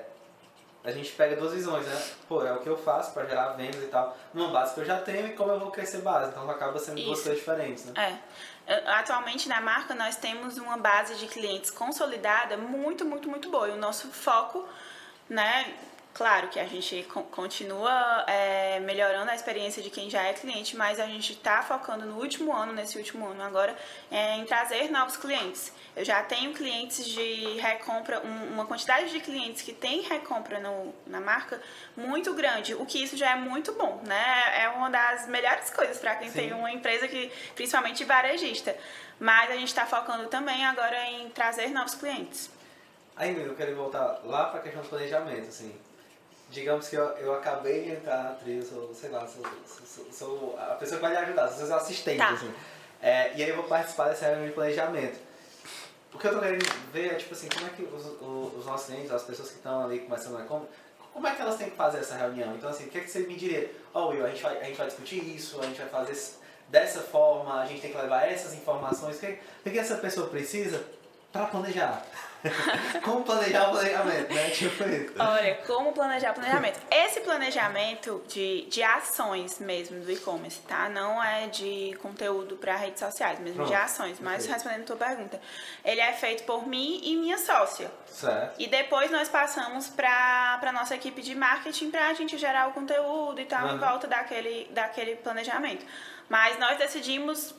a 0.83 0.91
gente 0.91 1.11
pega 1.11 1.35
duas 1.35 1.53
visões, 1.53 1.85
né? 1.85 2.01
Pô, 2.29 2.45
é 2.45 2.53
o 2.53 2.59
que 2.59 2.69
eu 2.69 2.77
faço 2.77 3.13
para 3.13 3.25
gerar 3.25 3.49
vendas 3.49 3.83
e 3.83 3.87
tal, 3.87 4.15
numa 4.33 4.49
base 4.49 4.73
que 4.73 4.79
eu 4.79 4.85
já 4.85 4.99
tenho 4.99 5.27
e 5.27 5.33
como 5.33 5.51
eu 5.51 5.59
vou 5.59 5.69
crescer 5.69 5.97
base. 5.97 6.31
Então 6.31 6.49
acaba 6.49 6.79
sendo 6.79 6.97
Isso. 6.97 7.07
duas 7.07 7.21
coisas 7.21 7.39
diferentes, 7.39 7.85
né? 7.85 8.21
É. 8.65 8.91
Atualmente 8.91 9.49
na 9.49 9.59
marca 9.59 9.93
nós 9.95 10.15
temos 10.15 10.57
uma 10.57 10.77
base 10.77 11.15
de 11.15 11.27
clientes 11.27 11.71
consolidada 11.71 12.57
muito, 12.57 13.05
muito, 13.05 13.29
muito 13.29 13.49
boa. 13.49 13.67
E 13.69 13.71
o 13.71 13.77
nosso 13.77 14.09
foco, 14.09 14.65
né, 15.29 15.73
Claro 16.17 16.47
que 16.47 16.59
a 16.59 16.65
gente 16.65 17.03
continua 17.29 18.25
é, 18.25 18.79
melhorando 18.79 19.29
a 19.29 19.35
experiência 19.35 19.83
de 19.83 19.91
quem 19.91 20.09
já 20.09 20.23
é 20.23 20.33
cliente, 20.33 20.75
mas 20.75 20.99
a 20.99 21.05
gente 21.05 21.33
está 21.33 21.61
focando 21.61 22.07
no 22.07 22.19
último 22.19 22.51
ano, 22.51 22.73
nesse 22.73 22.97
último 22.97 23.27
ano 23.27 23.43
agora, 23.43 23.77
é, 24.09 24.35
em 24.37 24.43
trazer 24.43 24.89
novos 24.89 25.15
clientes. 25.15 25.71
Eu 25.95 26.03
já 26.03 26.23
tenho 26.23 26.53
clientes 26.53 27.05
de 27.05 27.59
recompra, 27.59 28.19
um, 28.25 28.53
uma 28.55 28.65
quantidade 28.65 29.11
de 29.11 29.19
clientes 29.19 29.61
que 29.61 29.71
tem 29.71 30.01
recompra 30.01 30.59
no, 30.59 30.91
na 31.05 31.21
marca 31.21 31.61
muito 31.95 32.33
grande, 32.33 32.73
o 32.73 32.83
que 32.83 33.03
isso 33.03 33.15
já 33.15 33.33
é 33.33 33.35
muito 33.35 33.73
bom, 33.73 34.01
né? 34.03 34.63
É 34.63 34.69
uma 34.69 34.89
das 34.89 35.27
melhores 35.27 35.69
coisas 35.69 35.99
para 35.99 36.15
quem 36.15 36.31
Sim. 36.31 36.39
tem 36.39 36.53
uma 36.53 36.71
empresa 36.71 37.07
que, 37.07 37.31
principalmente 37.53 38.03
varejista. 38.03 38.75
Mas 39.19 39.51
a 39.51 39.53
gente 39.53 39.67
está 39.67 39.85
focando 39.85 40.27
também 40.29 40.65
agora 40.65 41.11
em 41.11 41.29
trazer 41.29 41.67
novos 41.67 41.93
clientes. 41.93 42.49
Ainda 43.15 43.41
eu 43.41 43.55
quero 43.55 43.75
voltar 43.75 44.21
lá 44.23 44.45
para 44.45 44.61
a 44.61 44.63
questão 44.63 44.81
do 44.81 44.89
planejamento, 44.89 45.49
assim 45.49 45.85
digamos 46.49 46.87
que 46.87 46.95
eu, 46.95 47.05
eu 47.17 47.33
acabei 47.33 47.83
de 47.83 47.91
entrar 47.91 48.23
na 48.23 48.31
trilha, 48.31 48.63
sou, 48.65 48.93
sei 48.93 49.09
lá, 49.09 49.27
sou, 49.27 49.43
sou, 49.85 50.05
sou, 50.11 50.59
a 50.59 50.75
pessoa 50.75 50.99
que 50.99 51.05
vai 51.05 51.11
lhe 51.11 51.17
ajudar, 51.17 51.47
sou 51.49 51.65
seu 51.65 51.75
assistente, 51.75 52.17
tá. 52.17 52.29
assim. 52.29 52.51
É, 53.01 53.33
e 53.35 53.43
aí 53.43 53.49
eu 53.49 53.55
vou 53.55 53.65
participar 53.65 54.09
dessa 54.09 54.25
reunião 54.25 54.47
de 54.47 54.53
planejamento. 54.53 55.19
O 56.13 56.17
que 56.17 56.27
eu 56.27 56.33
tô 56.33 56.39
querendo 56.39 56.65
ver 56.91 57.13
é, 57.13 57.15
tipo 57.15 57.33
assim, 57.33 57.49
como 57.49 57.67
é 57.67 57.69
que 57.69 57.83
os, 57.83 58.05
os, 58.05 58.59
os 58.59 58.65
nossos 58.65 58.87
clientes, 58.87 59.11
as 59.11 59.23
pessoas 59.23 59.49
que 59.49 59.57
estão 59.57 59.83
ali 59.83 59.99
começando 59.99 60.37
a 60.37 60.43
como, 60.43 60.67
como 61.13 61.27
é 61.27 61.35
que 61.35 61.41
elas 61.41 61.57
têm 61.57 61.69
que 61.69 61.75
fazer 61.75 61.99
essa 61.99 62.15
reunião? 62.15 62.55
Então, 62.55 62.69
assim, 62.69 62.85
o 62.85 62.89
que 62.89 62.97
é 62.97 63.01
que 63.01 63.09
você 63.09 63.19
me 63.19 63.35
diria? 63.35 63.71
Ó, 63.93 64.05
oh, 64.05 64.09
Will, 64.09 64.25
a 64.25 64.29
gente, 64.29 64.41
vai, 64.41 64.59
a 64.59 64.63
gente 64.63 64.77
vai 64.77 64.87
discutir 64.87 65.35
isso, 65.35 65.59
a 65.59 65.65
gente 65.65 65.77
vai 65.79 65.89
fazer 65.89 66.15
dessa 66.69 67.01
forma, 67.01 67.61
a 67.61 67.65
gente 67.65 67.81
tem 67.81 67.91
que 67.91 67.97
levar 67.97 68.31
essas 68.31 68.53
informações. 68.53 69.17
O 69.17 69.19
que, 69.19 69.39
o 69.65 69.71
que 69.71 69.79
essa 69.79 69.95
pessoa 69.95 70.27
precisa 70.27 70.83
para 71.31 71.45
planejar? 71.47 72.05
como 73.03 73.23
planejar 73.23 73.69
o 73.69 73.71
planejamento, 73.71 74.33
né? 74.33 74.49
Tipo 74.49 74.83
isso. 74.83 75.13
Olha, 75.17 75.55
como 75.65 75.91
planejar 75.91 76.31
o 76.31 76.33
planejamento. 76.35 76.79
Esse 76.91 77.21
planejamento 77.21 78.23
de, 78.27 78.65
de 78.69 78.83
ações 78.83 79.59
mesmo 79.59 79.99
do 79.99 80.11
e-commerce, 80.11 80.59
tá? 80.61 80.89
Não 80.89 81.23
é 81.23 81.47
de 81.47 81.97
conteúdo 82.01 82.55
para 82.55 82.75
redes 82.75 82.99
sociais, 82.99 83.39
mesmo 83.39 83.57
Pronto, 83.57 83.69
de 83.69 83.75
ações. 83.75 84.19
Mas 84.19 84.45
perfeito. 84.45 84.53
respondendo 84.53 84.81
a 84.81 84.85
tua 84.85 84.95
pergunta, 84.95 85.41
ele 85.83 86.01
é 86.01 86.13
feito 86.13 86.43
por 86.43 86.67
mim 86.67 87.01
e 87.03 87.15
minha 87.15 87.37
sócia. 87.37 87.91
Certo. 88.05 88.55
E 88.59 88.67
depois 88.67 89.11
nós 89.11 89.29
passamos 89.29 89.87
para 89.87 90.59
a 90.61 90.71
nossa 90.71 90.95
equipe 90.95 91.21
de 91.21 91.35
marketing 91.35 91.91
para 91.91 92.07
a 92.07 92.13
gente 92.13 92.37
gerar 92.37 92.69
o 92.69 92.73
conteúdo 92.73 93.41
e 93.41 93.45
tal, 93.45 93.67
uhum. 93.67 93.75
em 93.75 93.77
volta 93.77 94.07
daquele, 94.07 94.69
daquele 94.71 95.15
planejamento. 95.15 95.85
Mas 96.29 96.59
nós 96.59 96.77
decidimos 96.77 97.55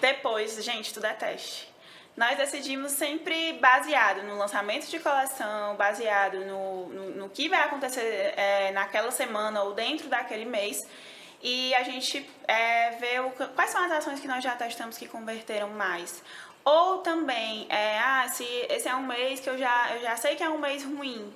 depois, 0.00 0.62
gente, 0.62 0.92
tudo 0.92 1.06
é 1.06 1.12
teste 1.12 1.69
nós 2.16 2.36
decidimos 2.36 2.92
sempre 2.92 3.54
baseado 3.54 4.22
no 4.24 4.36
lançamento 4.36 4.86
de 4.88 4.98
coleção, 4.98 5.76
baseado 5.76 6.44
no, 6.44 6.88
no, 6.88 7.10
no 7.10 7.28
que 7.30 7.48
vai 7.48 7.62
acontecer 7.62 8.34
é, 8.36 8.72
naquela 8.72 9.10
semana 9.10 9.62
ou 9.62 9.72
dentro 9.72 10.08
daquele 10.08 10.44
mês. 10.44 10.86
E 11.42 11.74
a 11.74 11.82
gente 11.82 12.28
é, 12.46 12.90
vê 12.92 13.20
o, 13.20 13.30
quais 13.30 13.70
são 13.70 13.82
as 13.84 13.92
ações 13.92 14.20
que 14.20 14.28
nós 14.28 14.44
já 14.44 14.54
testamos 14.54 14.98
que 14.98 15.08
converteram 15.08 15.70
mais. 15.70 16.22
Ou 16.64 16.98
também, 16.98 17.66
é, 17.70 17.98
ah, 17.98 18.28
se 18.28 18.44
esse 18.68 18.86
é 18.86 18.94
um 18.94 19.06
mês 19.06 19.40
que 19.40 19.48
eu 19.48 19.56
já, 19.56 19.94
eu 19.94 20.02
já 20.02 20.16
sei 20.16 20.36
que 20.36 20.42
é 20.42 20.50
um 20.50 20.58
mês 20.58 20.84
ruim. 20.84 21.34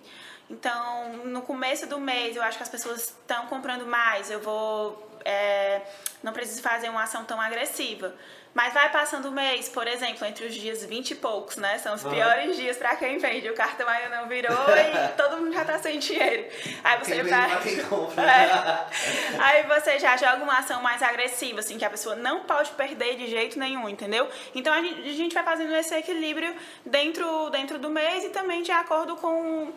Então, 0.51 1.15
no 1.25 1.41
começo 1.41 1.87
do 1.87 1.99
mês, 1.99 2.37
eu 2.37 2.43
acho 2.43 2.59
que 2.59 2.63
as 2.63 2.69
pessoas 2.69 3.01
estão 3.09 3.47
comprando 3.47 3.87
mais, 3.87 4.31
eu 4.31 4.41
vou. 4.41 5.11
É, 5.25 5.81
não 6.23 6.35
preciso 6.35 6.61
fazer 6.61 6.91
uma 6.91 7.05
ação 7.05 7.25
tão 7.25 7.41
agressiva. 7.41 8.15
Mas 8.55 8.73
vai 8.73 8.89
passando 8.93 9.27
o 9.27 9.33
mês, 9.33 9.69
por 9.69 9.89
exemplo, 9.89 10.25
entre 10.25 10.47
os 10.47 10.55
dias 10.55 10.85
20 10.85 11.11
e 11.11 11.15
poucos, 11.17 11.57
né? 11.57 11.77
São 11.79 11.93
os 11.95 12.05
piores 12.05 12.51
uhum. 12.51 12.55
dias 12.55 12.77
para 12.77 12.95
quem 12.95 13.19
vende. 13.19 13.51
O 13.51 13.55
cartão 13.55 13.89
ainda 13.89 14.17
não 14.17 14.29
virou 14.29 14.55
e 14.71 15.09
todo 15.17 15.39
mundo 15.39 15.53
já 15.53 15.65
tá 15.65 15.77
sem 15.81 15.99
dinheiro. 15.99 16.47
Aí 16.85 16.99
você 17.01 17.25
quem 17.63 17.85
compra. 17.85 18.25
É. 18.35 19.39
Aí 19.39 19.63
você 19.65 19.99
já 19.99 20.17
joga 20.17 20.43
uma 20.43 20.59
ação 20.59 20.81
mais 20.83 21.03
agressiva, 21.03 21.61
assim, 21.61 21.79
que 21.79 21.85
a 21.85 21.91
pessoa 21.91 22.15
não 22.15 22.45
pode 22.45 22.71
perder 22.73 23.17
de 23.17 23.27
jeito 23.29 23.59
nenhum, 23.59 23.89
entendeu? 23.89 24.29
Então 24.55 24.73
a 24.73 24.81
gente, 24.81 25.01
a 25.01 25.13
gente 25.13 25.35
vai 25.35 25.43
fazendo 25.43 25.75
esse 25.75 25.95
equilíbrio 25.95 26.55
dentro, 26.87 27.51
dentro 27.51 27.79
do 27.79 27.91
mês 27.91 28.25
e 28.25 28.31
também 28.31 28.63
de 28.63 28.71
acordo 28.71 29.17
com, 29.17 29.73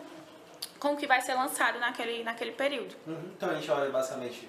com 0.78 0.92
o 0.92 0.96
que 0.96 1.06
vai 1.06 1.20
ser 1.20 1.34
lançado 1.34 1.78
naquele, 1.78 2.22
naquele 2.22 2.52
período. 2.52 2.94
Uhum. 3.06 3.32
Então 3.36 3.50
a 3.50 3.54
gente 3.54 3.70
olha 3.70 3.90
basicamente 3.90 4.48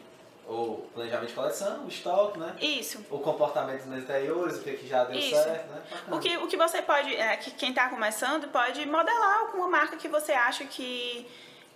o 0.49 0.89
planejamento 0.93 1.29
de 1.29 1.35
coleção, 1.35 1.85
o 1.85 1.87
estoque, 1.87 2.39
né? 2.39 2.55
Isso. 2.59 3.05
O 3.11 3.19
comportamento 3.19 3.85
nos 3.85 4.03
anteriores, 4.03 4.57
o 4.57 4.63
que, 4.63 4.73
que 4.73 4.87
já 4.87 5.03
deu 5.03 5.19
Isso. 5.19 5.35
certo, 5.35 5.67
né? 5.69 5.81
O 6.11 6.19
que, 6.19 6.37
o 6.37 6.47
que 6.47 6.57
você 6.57 6.81
pode, 6.81 7.15
é, 7.15 7.37
que 7.37 7.51
quem 7.51 7.69
está 7.69 7.87
começando 7.87 8.47
pode 8.47 8.83
modelar 8.87 9.41
alguma 9.41 9.67
marca 9.67 9.95
que 9.95 10.07
você 10.07 10.31
acha 10.31 10.65
que 10.65 11.27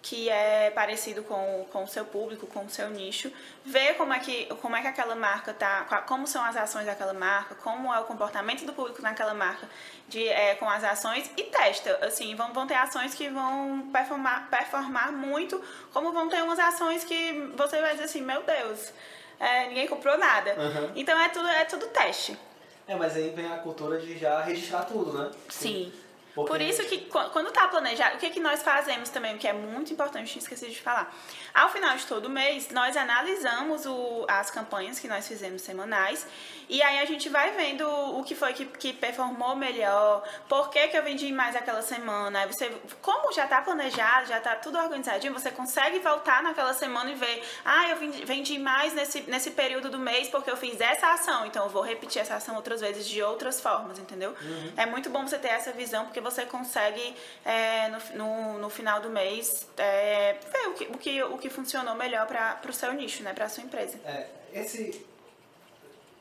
que 0.03 0.29
é 0.29 0.69
parecido 0.69 1.23
com, 1.23 1.65
com 1.71 1.85
o 1.85 1.87
seu 1.87 2.03
público, 2.03 2.45
com 2.45 2.65
o 2.65 2.69
seu 2.69 2.89
nicho, 2.89 3.31
ver 3.63 3.95
como 3.95 4.13
é 4.13 4.19
que, 4.19 4.47
como 4.61 4.75
é 4.75 4.81
que 4.81 4.87
aquela 4.87 5.15
marca 5.15 5.53
tá, 5.53 5.85
como 6.05 6.27
são 6.27 6.43
as 6.43 6.57
ações 6.57 6.85
daquela 6.85 7.13
marca, 7.13 7.55
como 7.55 7.91
é 7.91 7.97
o 8.01 8.03
comportamento 8.03 8.65
do 8.65 8.73
público 8.73 9.01
naquela 9.01 9.33
marca 9.33 9.65
de, 10.09 10.27
é, 10.27 10.55
com 10.55 10.69
as 10.69 10.83
ações 10.83 11.31
e 11.37 11.43
testa. 11.43 12.05
Assim, 12.05 12.35
vão, 12.35 12.51
vão 12.51 12.67
ter 12.67 12.75
ações 12.75 13.15
que 13.15 13.29
vão 13.29 13.89
performar, 13.93 14.49
performar 14.49 15.13
muito, 15.13 15.63
como 15.93 16.11
vão 16.11 16.27
ter 16.27 16.43
umas 16.43 16.59
ações 16.59 17.05
que 17.05 17.31
você 17.55 17.79
vai 17.79 17.91
dizer 17.91 18.03
assim, 18.03 18.21
meu 18.21 18.43
Deus, 18.43 18.91
é, 19.39 19.69
ninguém 19.69 19.87
comprou 19.87 20.17
nada. 20.17 20.51
Uhum. 20.51 20.91
Então 20.97 21.17
é 21.17 21.29
tudo, 21.29 21.47
é 21.47 21.63
tudo 21.63 21.87
teste. 21.87 22.37
É, 22.85 22.93
mas 22.93 23.15
aí 23.15 23.29
vem 23.29 23.49
a 23.49 23.55
cultura 23.59 23.97
de 24.01 24.17
já 24.17 24.41
registrar 24.41 24.83
tudo, 24.83 25.17
né? 25.17 25.31
Sim. 25.47 25.93
Porque... 26.33 26.51
Por 26.51 26.61
isso 26.61 26.83
que 26.85 26.99
quando 27.31 27.49
está 27.49 27.67
planejado, 27.67 28.15
o 28.15 28.19
que, 28.19 28.29
que 28.31 28.39
nós 28.39 28.63
fazemos 28.63 29.09
também, 29.09 29.37
que 29.37 29.47
é 29.47 29.53
muito 29.53 29.93
importante, 29.93 30.39
esqueci 30.39 30.69
de 30.69 30.81
falar. 30.81 31.15
Ao 31.53 31.69
final 31.69 31.95
de 31.95 32.05
todo 32.07 32.29
mês, 32.29 32.69
nós 32.69 32.97
analisamos 32.97 33.85
o, 33.85 34.25
as 34.27 34.49
campanhas 34.49 34.99
que 34.99 35.07
nós 35.07 35.27
fizemos 35.27 35.61
semanais 35.61 36.25
e 36.69 36.81
aí 36.81 36.99
a 36.99 37.05
gente 37.05 37.29
vai 37.29 37.51
vendo 37.51 37.87
o 37.87 38.23
que 38.23 38.33
foi 38.33 38.53
que, 38.53 38.65
que 38.65 38.93
performou 38.93 39.55
melhor, 39.55 40.23
por 40.49 40.69
que, 40.69 40.87
que 40.87 40.97
eu 40.97 41.03
vendi 41.03 41.31
mais 41.31 41.55
aquela 41.55 41.81
semana. 41.81 42.39
Aí 42.39 42.47
você, 42.47 42.71
como 43.01 43.31
já 43.31 43.43
está 43.43 43.61
planejado, 43.61 44.27
já 44.27 44.37
está 44.37 44.55
tudo 44.55 44.79
organizadinho, 44.79 45.33
você 45.33 45.51
consegue 45.51 45.99
voltar 45.99 46.41
naquela 46.41 46.73
semana 46.73 47.11
e 47.11 47.15
ver, 47.15 47.43
ah, 47.63 47.89
eu 47.89 47.97
vendi, 47.97 48.25
vendi 48.25 48.59
mais 48.59 48.93
nesse, 48.93 49.21
nesse 49.29 49.51
período 49.51 49.89
do 49.89 49.99
mês 49.99 50.29
porque 50.29 50.49
eu 50.49 50.57
fiz 50.57 50.81
essa 50.81 51.11
ação, 51.13 51.45
então 51.45 51.65
eu 51.65 51.69
vou 51.69 51.83
repetir 51.83 52.21
essa 52.21 52.35
ação 52.35 52.55
outras 52.55 52.81
vezes 52.81 53.07
de 53.07 53.21
outras 53.21 53.61
formas, 53.61 53.99
entendeu? 53.99 54.33
Uhum. 54.41 54.73
É 54.75 54.85
muito 54.87 55.09
bom 55.11 55.27
você 55.27 55.37
ter 55.37 55.49
essa 55.49 55.71
visão 55.71 56.05
porque 56.05 56.22
você 56.23 56.45
consegue 56.45 57.15
é, 57.45 57.89
no, 57.89 57.99
no, 58.17 58.57
no, 58.59 58.69
final 58.69 59.01
do 59.01 59.09
mês 59.09 59.67
é, 59.77 60.33
ver 60.33 60.67
o 60.69 60.73
que, 60.73 60.83
o, 60.85 60.97
que, 60.97 61.23
o 61.23 61.37
que 61.37 61.49
funcionou 61.49 61.95
melhor 61.95 62.25
para 62.25 62.59
o 62.67 62.73
seu 62.73 62.93
nicho, 62.93 63.21
né, 63.23 63.33
para 63.33 63.45
a 63.45 63.49
sua 63.49 63.63
empresa. 63.63 63.99
É, 64.05 64.27
esse 64.53 65.05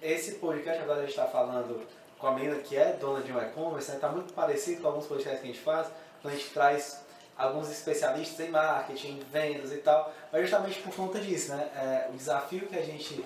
esse 0.02 0.32
podcast 0.32 0.82
agora 0.82 0.98
a 0.98 1.02
gente 1.02 1.10
está 1.10 1.26
falando 1.26 1.86
com 2.18 2.26
a 2.26 2.32
menina 2.32 2.56
que 2.56 2.76
é 2.76 2.92
dona 2.94 3.22
de 3.22 3.32
um 3.32 3.40
e-commerce, 3.40 3.90
está 3.90 4.08
né? 4.08 4.14
muito 4.14 4.32
parecido 4.32 4.82
com 4.82 4.88
alguns 4.88 5.06
podcasts 5.06 5.40
que 5.40 5.48
a 5.48 5.52
gente 5.52 5.62
faz, 5.62 5.88
quando 6.20 6.34
a 6.34 6.36
gente 6.36 6.50
traz 6.50 7.04
alguns 7.36 7.70
especialistas 7.70 8.46
em 8.46 8.50
marketing, 8.50 9.20
vendas 9.30 9.72
e 9.72 9.78
tal, 9.78 10.12
mas 10.32 10.42
justamente 10.42 10.80
por 10.80 10.94
conta 10.94 11.20
disso, 11.20 11.54
né? 11.54 11.70
É, 11.74 12.10
o 12.10 12.16
desafio 12.16 12.66
que 12.66 12.76
a 12.76 12.82
gente 12.82 13.24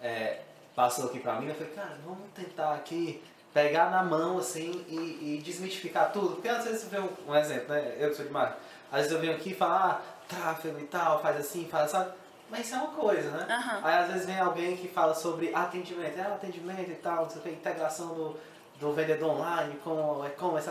é, 0.00 0.40
passou 0.74 1.06
aqui 1.06 1.20
para 1.20 1.40
mim, 1.40 1.48
eu 1.48 1.54
falei, 1.54 1.72
cara, 1.72 1.98
vamos 2.04 2.30
tentar 2.34 2.74
aqui 2.74 3.22
pegar 3.52 3.90
na 3.90 4.02
mão 4.02 4.38
assim 4.38 4.84
e, 4.88 5.36
e 5.36 5.42
desmistificar 5.42 6.10
tudo, 6.12 6.36
porque 6.36 6.48
às 6.48 6.64
vezes 6.64 6.82
você 6.82 6.96
vê 6.96 7.00
um, 7.00 7.10
um, 7.28 7.36
exemplo, 7.36 7.74
né? 7.74 7.96
Eu 7.98 8.10
que 8.10 8.16
sou 8.16 8.24
de 8.24 8.32
marketing, 8.32 8.60
às 8.90 8.98
vezes 8.98 9.12
eu 9.12 9.20
venho 9.20 9.34
aqui 9.34 9.50
e 9.50 9.54
falo, 9.54 9.74
ah, 9.74 10.02
tráfego 10.28 10.78
e 10.78 10.84
tal, 10.84 11.20
faz 11.20 11.38
assim, 11.38 11.68
faz 11.68 11.94
assim, 11.94 12.10
mas 12.50 12.66
isso 12.66 12.74
é 12.74 12.78
uma 12.78 12.92
coisa, 12.92 13.30
né? 13.30 13.46
Uhum. 13.48 13.80
Aí 13.82 13.94
às 13.98 14.08
vezes 14.08 14.26
vem 14.26 14.38
alguém 14.38 14.76
que 14.76 14.88
fala 14.88 15.14
sobre 15.14 15.54
atendimento, 15.54 16.18
é 16.18 16.22
atendimento 16.22 16.90
e 16.90 16.96
tal, 16.96 17.22
não 17.24 17.30
sei 17.30 17.40
o 17.40 17.44
que, 17.44 17.50
integração 17.50 18.08
do, 18.08 18.36
do 18.78 18.92
vendedor 18.92 19.30
online 19.30 19.76
com 19.84 20.24
e-commerce, 20.26 20.68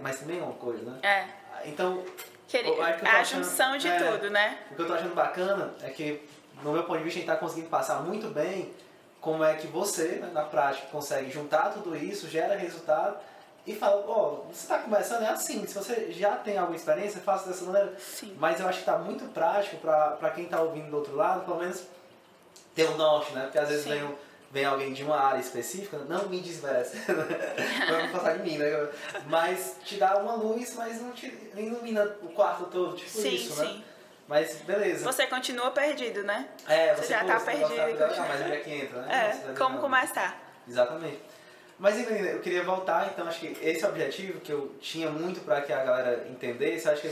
mas 0.00 0.20
também 0.20 0.40
é 0.40 0.42
uma 0.42 0.52
coisa, 0.52 0.90
né? 0.90 0.98
É. 1.02 1.68
Então, 1.68 2.04
Queria, 2.46 2.84
a 2.84 3.20
achando, 3.20 3.42
junção 3.42 3.76
de 3.78 3.88
é, 3.88 3.98
tudo, 3.98 4.30
né? 4.30 4.58
O 4.70 4.74
que 4.74 4.82
eu 4.82 4.86
tô 4.86 4.94
achando 4.94 5.14
bacana 5.14 5.74
é 5.82 5.90
que, 5.90 6.22
no 6.62 6.72
meu 6.72 6.84
ponto 6.84 6.98
de 6.98 7.04
vista, 7.04 7.18
a 7.18 7.22
gente 7.22 7.30
tá 7.30 7.36
conseguindo 7.36 7.68
passar 7.68 8.00
muito 8.02 8.28
bem 8.28 8.72
como 9.24 9.42
é 9.42 9.54
que 9.54 9.66
você, 9.66 10.18
né, 10.20 10.30
na 10.34 10.42
prática, 10.42 10.86
consegue 10.92 11.30
juntar 11.30 11.70
tudo 11.70 11.96
isso, 11.96 12.28
gera 12.28 12.54
resultado 12.54 13.16
e 13.66 13.74
fala, 13.74 14.04
ó, 14.06 14.28
oh, 14.28 14.52
você 14.52 14.64
está 14.64 14.78
começando, 14.80 15.22
é 15.22 15.28
assim, 15.28 15.66
se 15.66 15.72
você 15.72 16.12
já 16.12 16.36
tem 16.36 16.58
alguma 16.58 16.76
experiência, 16.76 17.18
faça 17.22 17.48
dessa 17.48 17.64
maneira. 17.64 17.94
Sim. 17.98 18.36
Mas 18.38 18.60
eu 18.60 18.68
acho 18.68 18.82
que 18.82 18.90
está 18.90 18.98
muito 18.98 19.24
prático 19.32 19.78
para 19.78 20.30
quem 20.34 20.44
está 20.44 20.60
ouvindo 20.60 20.90
do 20.90 20.96
outro 20.98 21.16
lado, 21.16 21.46
pelo 21.46 21.58
menos 21.58 21.84
ter 22.74 22.86
um 22.90 22.98
norte, 22.98 23.32
né? 23.32 23.44
Porque 23.44 23.58
às 23.58 23.70
vezes 23.70 23.86
vem, 23.86 24.14
vem 24.52 24.66
alguém 24.66 24.92
de 24.92 25.02
uma 25.02 25.16
área 25.16 25.40
específica, 25.40 25.96
não 26.06 26.28
me 26.28 26.42
desmerece, 26.42 26.98
não 27.08 28.12
passar 28.12 28.36
de 28.36 28.42
mim, 28.42 28.58
né? 28.58 28.90
Mas 29.26 29.76
te 29.82 29.96
dá 29.96 30.18
uma 30.18 30.34
luz, 30.34 30.74
mas 30.76 31.00
não 31.00 31.12
te 31.12 31.26
ilumina 31.56 32.04
o 32.22 32.28
quarto 32.28 32.66
todo, 32.66 32.94
tipo 32.94 33.10
sim, 33.10 33.34
isso, 33.34 33.56
né? 33.56 33.68
sim. 33.68 33.78
né? 33.78 33.84
Mas 34.26 34.56
beleza. 34.62 35.04
Você 35.04 35.26
continua 35.26 35.70
perdido, 35.70 36.22
né? 36.22 36.48
É, 36.66 36.94
você, 36.94 37.02
você 37.02 37.08
já 37.12 37.20
está 37.22 37.40
perdido. 37.40 37.98
Tá, 37.98 38.26
mas 38.28 38.40
onde 38.40 38.52
é 38.52 38.56
que 38.56 38.70
entra, 38.70 39.02
né? 39.02 39.42
É, 39.50 39.54
como 39.54 39.78
começar. 39.78 40.40
Exatamente. 40.66 41.20
Mas 41.78 41.98
eu 41.98 42.40
queria 42.40 42.62
voltar, 42.62 43.10
então 43.12 43.26
acho 43.26 43.40
que 43.40 43.58
esse 43.60 43.84
objetivo 43.84 44.40
que 44.40 44.52
eu 44.52 44.74
tinha 44.80 45.10
muito 45.10 45.40
para 45.40 45.60
que 45.60 45.72
a 45.72 45.84
galera 45.84 46.26
entendesse, 46.30 46.88
acho 46.88 47.02
que 47.02 47.10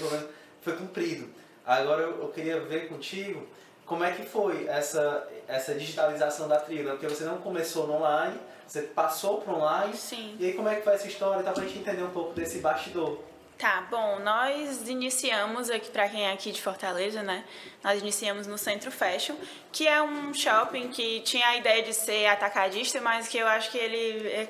foi 0.62 0.77
cumprido. 0.77 1.29
Agora 1.66 2.03
eu, 2.03 2.22
eu, 2.22 2.29
queria 2.29 2.61
ver 2.61 2.88
contigo 2.88 3.46
como 3.85 4.05
é 4.05 4.12
que 4.12 4.25
foi 4.25 4.66
essa, 4.68 5.29
essa 5.48 5.75
digitalização 5.75 6.48
da 6.48 6.59
trilha, 6.59 6.92
porque 6.92 7.09
você 7.09 7.25
não 7.25 7.38
começou 7.38 7.87
no 7.87 7.94
online, 7.94 8.38
você 8.66 8.83
passou 8.83 9.40
para 9.40 9.53
online, 9.53 9.94
Sim. 9.94 10.37
e 10.38 10.46
aí 10.46 10.53
como 10.55 10.68
é 10.68 10.77
que 10.77 10.83
foi 10.83 10.94
essa 10.94 11.09
história, 11.09 11.42
tá, 11.42 11.53
para 11.53 11.64
a 11.64 11.66
gente 11.66 11.81
entender 11.81 12.03
um 12.03 12.11
pouco 12.11 12.33
desse 12.33 12.59
bastidor. 12.59 13.18
Tá, 13.62 13.81
bom, 13.88 14.18
nós 14.18 14.88
iniciamos 14.88 15.70
aqui, 15.70 15.88
para 15.88 16.09
quem 16.09 16.27
é 16.27 16.33
aqui 16.33 16.51
de 16.51 16.61
Fortaleza, 16.61 17.22
né? 17.22 17.44
Nós 17.81 18.01
iniciamos 18.01 18.48
no 18.48 18.59
Centro 18.59 18.90
Fashion, 18.90 19.37
que 19.70 19.87
é 19.87 20.03
um 20.03 20.35
shopping 20.35 20.88
que 20.88 21.20
tinha 21.20 21.46
a 21.46 21.57
ideia 21.57 21.81
de 21.81 21.94
ser 21.94 22.27
atacadista, 22.27 23.01
mas 23.01 23.29
que 23.29 23.38
eu 23.38 23.46
acho 23.46 23.70
que 23.70 23.79
ele, 23.79 24.27
é 24.31 24.48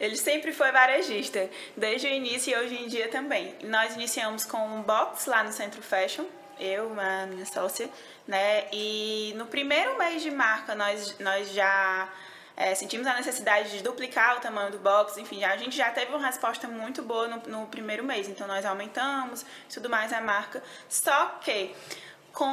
ele 0.00 0.16
sempre 0.16 0.50
foi 0.50 0.72
varejista, 0.72 1.48
desde 1.76 2.08
o 2.08 2.10
início 2.10 2.52
e 2.52 2.56
hoje 2.56 2.82
em 2.82 2.88
dia 2.88 3.06
também. 3.06 3.54
Nós 3.62 3.94
iniciamos 3.94 4.44
com 4.44 4.58
um 4.58 4.82
box 4.82 5.26
lá 5.26 5.44
no 5.44 5.52
Centro 5.52 5.80
Fashion, 5.80 6.24
eu, 6.58 6.92
a 6.98 7.26
minha 7.26 7.46
sócia, 7.46 7.88
né? 8.26 8.64
E 8.72 9.34
no 9.36 9.46
primeiro 9.46 9.96
mês 9.96 10.20
de 10.20 10.32
marca 10.32 10.74
nós, 10.74 11.16
nós 11.20 11.48
já 11.52 12.08
é, 12.56 12.74
sentimos 12.74 13.06
a 13.06 13.14
necessidade 13.14 13.70
de 13.70 13.82
duplicar 13.82 14.36
o 14.36 14.40
tamanho 14.40 14.70
do 14.70 14.78
box, 14.78 15.18
enfim, 15.18 15.42
a 15.44 15.56
gente 15.56 15.76
já 15.76 15.90
teve 15.90 16.12
uma 16.14 16.24
resposta 16.24 16.68
muito 16.68 17.02
boa 17.02 17.28
no, 17.28 17.60
no 17.60 17.66
primeiro 17.66 18.04
mês, 18.04 18.28
então 18.28 18.46
nós 18.46 18.64
aumentamos 18.64 19.44
tudo 19.72 19.88
mais 19.88 20.12
a 20.12 20.20
marca. 20.20 20.62
Só 20.88 21.38
que 21.40 21.74
com 22.32 22.44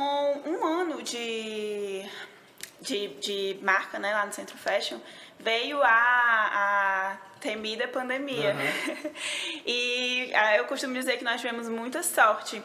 um 0.45 0.65
ano 0.65 1.01
de, 1.01 2.05
de, 2.81 3.07
de 3.15 3.59
marca 3.62 3.97
né, 3.99 4.13
lá 4.13 4.25
no 4.25 4.33
Centro 4.33 4.57
Fashion, 4.57 4.99
veio 5.39 5.81
a, 5.81 5.88
a 5.88 7.17
temida 7.39 7.88
pandemia. 7.88 8.55
Uhum. 8.55 9.12
e 9.65 10.31
ah, 10.33 10.57
eu 10.57 10.65
costumo 10.65 10.93
dizer 10.93 11.17
que 11.17 11.23
nós 11.23 11.39
tivemos 11.41 11.69
muita 11.69 12.03
sorte 12.03 12.62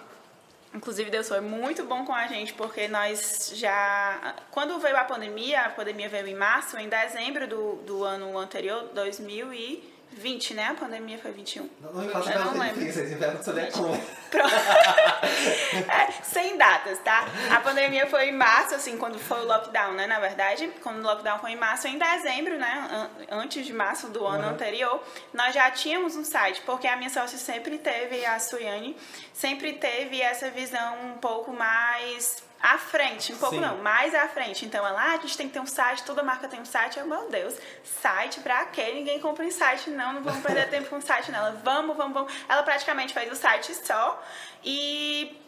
Inclusive, 0.74 1.08
Deus 1.08 1.28
foi 1.28 1.40
muito 1.40 1.84
bom 1.84 2.04
com 2.04 2.12
a 2.12 2.26
gente, 2.26 2.52
porque 2.52 2.88
nós 2.88 3.52
já. 3.54 4.34
Quando 4.50 4.76
veio 4.80 4.96
a 4.96 5.04
pandemia, 5.04 5.60
a 5.62 5.70
pandemia 5.70 6.08
veio 6.08 6.26
em 6.26 6.34
março, 6.34 6.76
em 6.76 6.88
dezembro 6.88 7.46
do, 7.46 7.76
do 7.76 8.02
ano 8.02 8.36
anterior, 8.36 8.90
2000 8.92 9.54
e 9.54 9.93
20, 10.16 10.54
né? 10.54 10.68
A 10.68 10.74
pandemia 10.74 11.18
foi 11.18 11.32
21. 11.32 11.68
Não, 11.80 11.92
não 11.92 12.02
me 12.02 12.08
faça 12.08 12.32
eu 12.32 12.44
não 12.44 12.58
lembro. 12.58 12.80
Vocês 12.80 13.10
inventam 13.10 13.42
saber 13.42 13.72
como. 13.72 13.94
é, 15.92 16.12
sem 16.22 16.56
datas, 16.56 16.98
tá? 17.00 17.26
A 17.50 17.60
pandemia 17.60 18.06
foi 18.06 18.28
em 18.28 18.32
março, 18.32 18.74
assim, 18.74 18.96
quando 18.96 19.18
foi 19.18 19.40
o 19.40 19.46
lockdown, 19.46 19.94
né? 19.94 20.06
Na 20.06 20.20
verdade, 20.20 20.70
quando 20.82 20.98
o 20.98 21.02
lockdown 21.02 21.38
foi 21.40 21.52
em 21.52 21.56
março, 21.56 21.88
em 21.88 21.98
dezembro, 21.98 22.58
né? 22.58 23.10
Antes 23.30 23.66
de 23.66 23.72
março 23.72 24.08
do 24.08 24.26
ano 24.26 24.44
uhum. 24.44 24.50
anterior, 24.50 25.02
nós 25.32 25.54
já 25.54 25.70
tínhamos 25.70 26.16
um 26.16 26.24
site, 26.24 26.62
porque 26.64 26.86
a 26.86 26.96
minha 26.96 27.10
sócia 27.10 27.38
sempre 27.38 27.78
teve, 27.78 28.24
a 28.24 28.38
Suiane, 28.38 28.96
sempre 29.32 29.72
teve 29.74 30.20
essa 30.20 30.50
visão 30.50 30.96
um 31.06 31.18
pouco 31.18 31.52
mais 31.52 32.43
à 32.64 32.78
frente, 32.78 33.30
um 33.30 33.36
pouco 33.36 33.56
Sim. 33.56 33.60
não, 33.60 33.76
mais 33.82 34.14
à 34.14 34.26
frente. 34.26 34.64
Então 34.64 34.86
ela, 34.86 34.98
ah, 34.98 35.12
a 35.12 35.16
gente 35.18 35.36
tem 35.36 35.46
que 35.46 35.52
ter 35.52 35.60
um 35.60 35.66
site, 35.66 36.02
toda 36.02 36.22
marca 36.22 36.48
tem 36.48 36.58
um 36.58 36.64
site. 36.64 36.98
Eu, 36.98 37.06
meu 37.06 37.28
Deus, 37.28 37.54
site 37.84 38.40
pra 38.40 38.64
quê? 38.64 38.90
Ninguém 38.94 39.20
compra 39.20 39.44
em 39.44 39.50
site, 39.50 39.90
não, 39.90 40.14
não 40.14 40.22
vamos 40.22 40.42
perder 40.42 40.68
tempo 40.70 40.88
com 40.88 40.98
site 40.98 41.30
nela. 41.30 41.60
Vamos, 41.62 41.94
vamos, 41.94 42.14
vamos. 42.14 42.32
Ela 42.48 42.62
praticamente 42.62 43.12
fez 43.12 43.30
o 43.30 43.36
site 43.36 43.74
só 43.74 44.18
e 44.64 45.43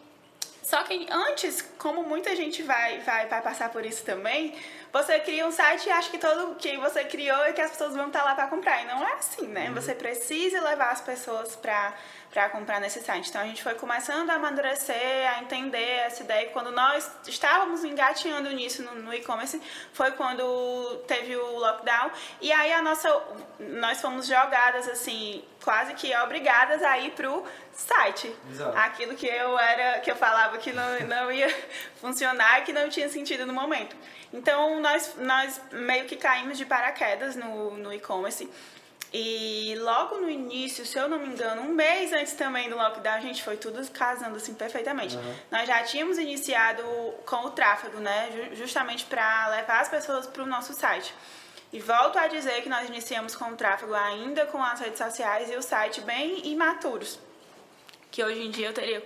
só 0.66 0.82
que 0.82 1.06
antes, 1.08 1.62
como 1.78 2.02
muita 2.02 2.34
gente 2.34 2.60
vai, 2.60 2.98
vai, 2.98 3.28
vai 3.28 3.40
passar 3.40 3.68
por 3.68 3.86
isso 3.86 4.04
também, 4.04 4.52
você 4.92 5.20
cria 5.20 5.46
um 5.46 5.52
site 5.52 5.86
e 5.86 5.92
acha 5.92 6.10
que 6.10 6.18
todo 6.18 6.56
que 6.56 6.76
você 6.78 7.04
criou 7.04 7.46
e 7.46 7.52
que 7.52 7.60
as 7.60 7.70
pessoas 7.70 7.94
vão 7.94 8.08
estar 8.08 8.24
lá 8.24 8.34
para 8.34 8.48
comprar. 8.48 8.82
E 8.82 8.86
não 8.86 9.06
é 9.06 9.12
assim, 9.12 9.46
né? 9.46 9.68
Uhum. 9.68 9.74
Você 9.76 9.94
precisa 9.94 10.60
levar 10.62 10.90
as 10.90 11.00
pessoas 11.00 11.54
para 11.54 12.48
comprar 12.48 12.80
nesse 12.80 13.00
site. 13.00 13.28
Então 13.28 13.42
a 13.42 13.44
gente 13.44 13.62
foi 13.62 13.76
começando 13.76 14.28
a 14.28 14.34
amadurecer, 14.34 15.36
a 15.36 15.40
entender 15.40 15.98
essa 16.00 16.24
ideia. 16.24 16.50
Quando 16.50 16.72
nós 16.72 17.12
estávamos 17.28 17.84
engateando 17.84 18.50
nisso 18.50 18.82
no, 18.82 18.96
no 18.96 19.14
e-commerce, 19.14 19.62
foi 19.92 20.10
quando 20.12 20.96
teve 21.06 21.36
o 21.36 21.58
lockdown. 21.60 22.10
E 22.40 22.50
aí 22.50 22.72
a 22.72 22.82
nossa, 22.82 23.08
nós 23.60 24.00
fomos 24.00 24.26
jogadas 24.26 24.88
assim, 24.88 25.44
quase 25.66 25.94
que 25.94 26.14
obrigadas 26.18 26.80
a 26.80 26.96
ir 26.96 27.10
pro 27.10 27.44
site. 27.72 28.32
Exato. 28.48 28.78
Aquilo 28.78 29.16
que 29.16 29.26
eu 29.26 29.58
era, 29.58 29.98
que 29.98 30.08
eu 30.08 30.14
falava 30.14 30.56
que 30.58 30.72
não, 30.72 31.00
não 31.00 31.32
ia 31.32 31.52
funcionar, 32.00 32.64
que 32.64 32.72
não 32.72 32.88
tinha 32.88 33.08
sentido 33.08 33.44
no 33.44 33.52
momento. 33.52 33.96
Então 34.32 34.80
nós, 34.80 35.16
nós 35.18 35.60
meio 35.72 36.04
que 36.04 36.14
caímos 36.14 36.56
de 36.56 36.64
paraquedas 36.64 37.34
no, 37.34 37.76
no 37.76 37.92
e-commerce. 37.92 38.48
E 39.12 39.74
logo 39.80 40.20
no 40.20 40.30
início, 40.30 40.86
se 40.86 40.96
eu 40.98 41.08
não 41.08 41.18
me 41.18 41.26
engano, 41.26 41.62
um 41.62 41.72
mês 41.72 42.12
antes 42.12 42.34
também 42.34 42.68
do 42.68 42.76
lockdown, 42.76 43.16
a 43.16 43.20
gente 43.20 43.42
foi 43.42 43.56
tudo 43.56 43.84
casando 43.90 44.36
assim 44.36 44.54
perfeitamente. 44.54 45.16
Uhum. 45.16 45.34
Nós 45.50 45.66
já 45.66 45.82
tínhamos 45.82 46.16
iniciado 46.16 46.82
com 47.24 47.46
o 47.46 47.50
tráfego, 47.50 47.98
né? 47.98 48.50
Justamente 48.52 49.04
para 49.06 49.48
levar 49.48 49.80
as 49.80 49.88
pessoas 49.88 50.28
para 50.28 50.44
o 50.44 50.46
nosso 50.46 50.72
site. 50.74 51.12
E 51.76 51.78
volto 51.78 52.18
a 52.18 52.26
dizer 52.26 52.62
que 52.62 52.70
nós 52.70 52.88
iniciamos 52.88 53.36
com 53.36 53.50
o 53.50 53.54
tráfego 53.54 53.92
ainda 53.92 54.46
com 54.46 54.62
as 54.62 54.80
redes 54.80 54.96
sociais 54.96 55.50
e 55.50 55.56
o 55.56 55.62
site 55.62 56.00
bem 56.00 56.48
imaturos. 56.50 57.18
Que 58.10 58.24
hoje 58.24 58.40
em 58.40 58.50
dia 58.50 58.68
eu 58.68 58.72
teria 58.72 59.02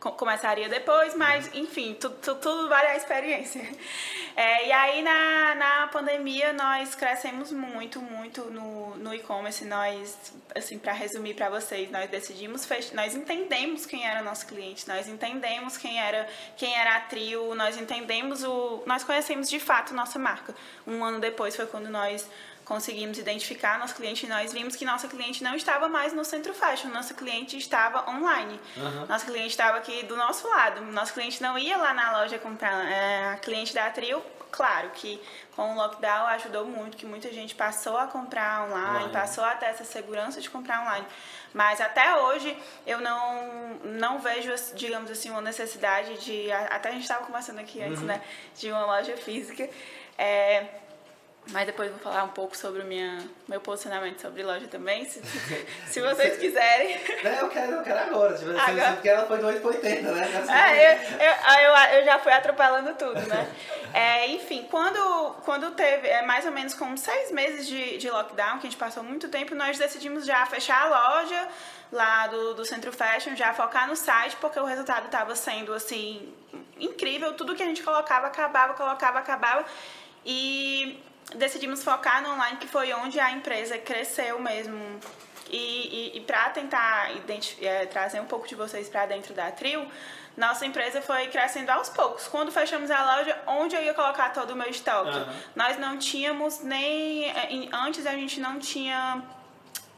começaria 0.00 0.66
depois, 0.66 1.14
mas 1.14 1.54
enfim, 1.54 1.94
tudo, 2.00 2.14
tudo, 2.16 2.40
tudo 2.40 2.68
vale 2.68 2.88
a 2.88 2.96
experiência. 2.96 3.60
É, 4.36 4.68
e 4.68 4.72
aí 4.72 5.02
na, 5.02 5.54
na 5.56 5.86
pandemia 5.88 6.52
nós 6.52 6.94
crescemos 6.94 7.52
muito, 7.52 8.00
muito 8.00 8.44
no, 8.44 8.96
no 8.96 9.12
e-commerce. 9.12 9.64
Nós, 9.66 10.32
assim, 10.54 10.78
para 10.78 10.92
resumir 10.92 11.34
para 11.34 11.50
vocês, 11.50 11.90
nós 11.90 12.08
decidimos, 12.08 12.66
nós 12.94 13.14
entendemos 13.14 13.84
quem 13.84 14.06
era 14.06 14.22
nosso 14.22 14.46
cliente, 14.46 14.88
nós 14.88 15.06
entendemos 15.08 15.76
quem 15.76 16.00
era, 16.00 16.26
quem 16.56 16.74
era 16.74 16.96
a 16.96 17.00
trio, 17.00 17.54
nós 17.54 17.76
entendemos 17.76 18.42
o. 18.42 18.82
Nós 18.86 19.04
conhecemos 19.04 19.50
de 19.50 19.60
fato 19.60 19.92
nossa 19.92 20.18
marca. 20.18 20.54
Um 20.86 21.04
ano 21.04 21.20
depois 21.20 21.54
foi 21.54 21.66
quando 21.66 21.90
nós 21.90 22.26
conseguimos 22.70 23.18
identificar 23.18 23.80
nosso 23.80 23.96
cliente 23.96 24.26
e 24.26 24.28
nós 24.28 24.52
vimos 24.52 24.76
que 24.76 24.84
nossa 24.84 25.08
cliente 25.08 25.42
não 25.42 25.56
estava 25.56 25.88
mais 25.88 26.12
no 26.12 26.24
centro 26.24 26.54
fashion, 26.54 26.88
nosso 26.90 27.14
cliente 27.16 27.58
estava 27.58 28.08
online. 28.08 28.60
Uhum. 28.76 29.06
Nosso 29.06 29.26
cliente 29.26 29.48
estava 29.48 29.78
aqui 29.78 30.04
do 30.04 30.16
nosso 30.16 30.46
lado. 30.48 30.80
Nosso 30.82 31.12
cliente 31.12 31.42
não 31.42 31.58
ia 31.58 31.76
lá 31.76 31.92
na 31.92 32.12
loja 32.12 32.38
comprar. 32.38 32.88
É, 32.88 33.30
a 33.30 33.36
cliente 33.38 33.74
da 33.74 33.90
Trio, 33.90 34.22
claro 34.52 34.88
que 34.90 35.20
com 35.56 35.72
o 35.72 35.74
lockdown 35.74 36.28
ajudou 36.28 36.64
muito, 36.64 36.96
que 36.96 37.04
muita 37.04 37.32
gente 37.32 37.56
passou 37.56 37.98
a 37.98 38.06
comprar 38.06 38.62
online, 38.68 38.98
online. 38.98 39.12
passou 39.12 39.42
a 39.42 39.56
ter 39.56 39.66
essa 39.66 39.82
segurança 39.82 40.40
de 40.40 40.48
comprar 40.48 40.82
online. 40.82 41.06
Mas 41.52 41.80
até 41.80 42.18
hoje 42.18 42.56
eu 42.86 43.00
não, 43.00 43.80
não 43.82 44.20
vejo, 44.20 44.54
digamos 44.76 45.10
assim, 45.10 45.28
uma 45.28 45.40
necessidade 45.40 46.18
de. 46.24 46.52
Até 46.52 46.90
a 46.90 46.92
gente 46.92 47.02
estava 47.02 47.26
conversando 47.26 47.58
aqui 47.58 47.82
antes, 47.82 47.98
uhum. 47.98 48.06
né? 48.06 48.22
De 48.56 48.70
uma 48.70 48.86
loja 48.86 49.16
física. 49.16 49.68
É, 50.16 50.68
mas 51.48 51.66
depois 51.66 51.88
eu 51.88 51.94
vou 51.94 52.02
falar 52.02 52.24
um 52.24 52.28
pouco 52.28 52.56
sobre 52.56 52.82
o 52.82 52.84
minha, 52.84 53.18
meu 53.48 53.60
posicionamento 53.60 54.20
sobre 54.20 54.42
loja 54.42 54.68
também, 54.68 55.04
se, 55.04 55.20
se 55.88 56.00
vocês 56.00 56.38
quiserem. 56.38 57.00
Não, 57.24 57.30
eu 57.30 57.48
quero, 57.48 57.72
eu 57.72 57.82
quero 57.82 57.98
agora. 57.98 58.36
Tipo, 58.36 58.50
agora. 58.50 58.92
Porque 58.92 59.08
ela 59.08 59.26
foi 59.26 59.38
do 59.38 59.46
8 59.46 59.60
para 59.60 59.70
80, 59.70 60.12
né? 60.12 60.28
É, 60.48 60.94
eu, 60.94 61.26
eu, 61.26 61.74
eu, 61.74 61.98
eu, 61.98 62.04
já 62.04 62.18
fui 62.18 62.32
atropelando 62.32 62.94
tudo, 62.94 63.20
né? 63.26 63.50
É, 63.92 64.28
enfim, 64.28 64.66
quando, 64.70 65.34
quando 65.44 65.72
teve 65.72 66.06
é, 66.06 66.22
mais 66.22 66.46
ou 66.46 66.52
menos 66.52 66.74
com 66.74 66.96
seis 66.96 67.32
meses 67.32 67.66
de, 67.66 67.98
de 67.98 68.08
lockdown, 68.08 68.58
que 68.58 68.66
a 68.66 68.70
gente 68.70 68.76
passou 68.76 69.02
muito 69.02 69.28
tempo, 69.28 69.54
nós 69.54 69.76
decidimos 69.76 70.24
já 70.24 70.46
fechar 70.46 70.82
a 70.82 70.88
loja 70.88 71.48
lá 71.90 72.28
do, 72.28 72.54
do 72.54 72.64
Centro 72.64 72.92
Fashion, 72.92 73.34
já 73.34 73.52
focar 73.52 73.88
no 73.88 73.96
site, 73.96 74.36
porque 74.36 74.60
o 74.60 74.64
resultado 74.64 75.06
estava 75.06 75.34
sendo, 75.34 75.74
assim, 75.74 76.32
incrível. 76.78 77.32
Tudo 77.34 77.56
que 77.56 77.62
a 77.62 77.66
gente 77.66 77.82
colocava, 77.82 78.28
acabava, 78.28 78.74
colocava, 78.74 79.18
acabava. 79.18 79.64
E 80.24 81.02
decidimos 81.36 81.82
focar 81.82 82.22
no 82.22 82.32
online, 82.32 82.56
que 82.58 82.66
foi 82.66 82.92
onde 82.92 83.18
a 83.18 83.30
empresa 83.32 83.78
cresceu 83.78 84.40
mesmo. 84.40 84.78
E, 85.50 85.56
e, 85.56 86.18
e 86.18 86.20
para 86.20 86.50
tentar 86.50 87.10
é, 87.60 87.86
trazer 87.86 88.20
um 88.20 88.26
pouco 88.26 88.46
de 88.46 88.54
vocês 88.54 88.88
para 88.88 89.06
dentro 89.06 89.34
da 89.34 89.50
Trio, 89.50 89.84
nossa 90.36 90.64
empresa 90.64 91.02
foi 91.02 91.26
crescendo 91.26 91.70
aos 91.70 91.88
poucos. 91.88 92.28
Quando 92.28 92.52
fechamos 92.52 92.90
a 92.90 93.16
loja, 93.16 93.36
onde 93.46 93.74
eu 93.74 93.82
ia 93.82 93.92
colocar 93.92 94.30
todo 94.30 94.52
o 94.52 94.56
meu 94.56 94.68
estoque? 94.68 95.18
Uhum. 95.18 95.26
Nós 95.56 95.78
não 95.78 95.98
tínhamos 95.98 96.60
nem. 96.60 97.28
É, 97.28 97.68
antes 97.72 98.06
a 98.06 98.12
gente 98.12 98.38
não 98.40 98.58
tinha 98.58 99.22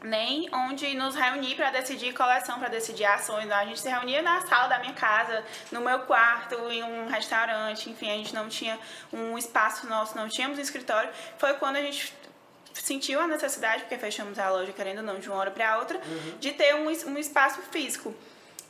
nem 0.03 0.49
onde 0.53 0.93
nos 0.95 1.15
reunir 1.15 1.55
para 1.55 1.71
decidir 1.71 2.13
coleção, 2.13 2.59
para 2.59 2.67
decidir 2.67 3.05
ações. 3.05 3.49
A 3.49 3.65
gente 3.65 3.79
se 3.79 3.89
reunia 3.89 4.21
na 4.21 4.41
sala 4.41 4.67
da 4.67 4.79
minha 4.79 4.93
casa, 4.93 5.43
no 5.71 5.81
meu 5.81 5.99
quarto, 5.99 6.55
em 6.69 6.83
um 6.83 7.07
restaurante, 7.07 7.89
enfim, 7.89 8.11
a 8.11 8.15
gente 8.15 8.33
não 8.33 8.49
tinha 8.49 8.77
um 9.11 9.37
espaço 9.37 9.87
nosso, 9.87 10.15
não 10.15 10.27
tínhamos 10.27 10.59
um 10.59 10.61
escritório. 10.61 11.09
Foi 11.37 11.53
quando 11.53 11.77
a 11.77 11.81
gente 11.81 12.13
sentiu 12.73 13.19
a 13.19 13.27
necessidade, 13.27 13.83
porque 13.83 13.97
fechamos 13.97 14.37
a 14.37 14.49
loja, 14.49 14.73
querendo 14.73 14.97
ou 14.97 15.03
não, 15.03 15.19
de 15.19 15.29
uma 15.29 15.37
hora 15.37 15.51
para 15.51 15.77
outra, 15.79 15.97
uhum. 15.97 16.37
de 16.39 16.51
ter 16.51 16.75
um, 16.75 16.87
um 16.87 17.17
espaço 17.17 17.61
físico 17.71 18.13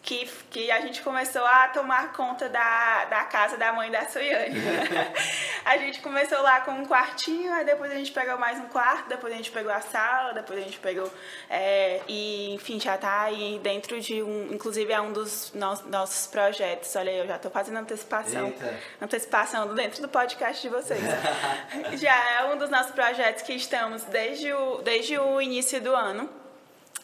que, 0.04 0.30
que 0.52 0.70
a 0.70 0.82
gente 0.82 1.02
começou 1.02 1.46
a 1.46 1.70
tomar 1.70 2.12
conta 2.12 2.50
da, 2.50 3.06
da 3.06 3.24
casa 3.24 3.56
da 3.56 3.72
mãe 3.72 3.90
da 3.90 4.06
Suiane. 4.06 4.60
a 5.64 5.78
gente 5.78 6.02
começou 6.02 6.42
lá 6.42 6.60
com 6.60 6.72
um 6.72 6.86
quartinho, 6.86 7.54
aí 7.54 7.64
depois 7.64 7.90
a 7.90 7.96
gente 7.96 8.12
pegou 8.12 8.38
mais 8.38 8.60
um 8.60 8.68
quarto, 8.68 9.08
depois 9.08 9.34
a 9.34 9.38
gente 9.38 9.50
pegou 9.50 9.72
a 9.72 9.80
sala, 9.80 10.34
depois 10.34 10.60
a 10.60 10.62
gente 10.62 10.78
pegou. 10.78 11.10
É, 11.50 12.02
e, 12.06 12.54
enfim, 12.54 12.82
já 12.82 12.98
tá 12.98 13.22
aí 13.22 13.60
dentro 13.64 14.00
de 14.02 14.22
um. 14.22 14.52
Inclusive, 14.52 14.92
é 14.92 15.00
um 15.00 15.14
dos 15.14 15.54
nossos, 15.54 15.86
nossos 15.88 16.28
projetos. 16.28 16.94
Olha 16.98 17.10
aí, 17.10 17.20
eu 17.20 17.28
já 17.28 17.40
tô 17.40 17.50
fazendo 17.50 17.78
antecipação. 17.78 18.48
Eita. 18.48 18.78
Antecipação 19.02 19.74
dentro 19.74 20.02
do 20.02 20.10
podcast 20.10 20.62
de 20.62 20.68
vocês. 20.68 21.02
já 21.98 22.32
é 22.32 22.54
um 22.54 22.58
dos 22.58 22.70
nossos 22.70 22.92
projetos 22.92 23.42
que 23.42 23.54
estamos 23.54 24.04
desde 24.04 24.52
o, 24.52 24.82
desde 24.82 25.18
o 25.18 25.42
início 25.42 25.80
do 25.80 25.96
ano 25.96 26.43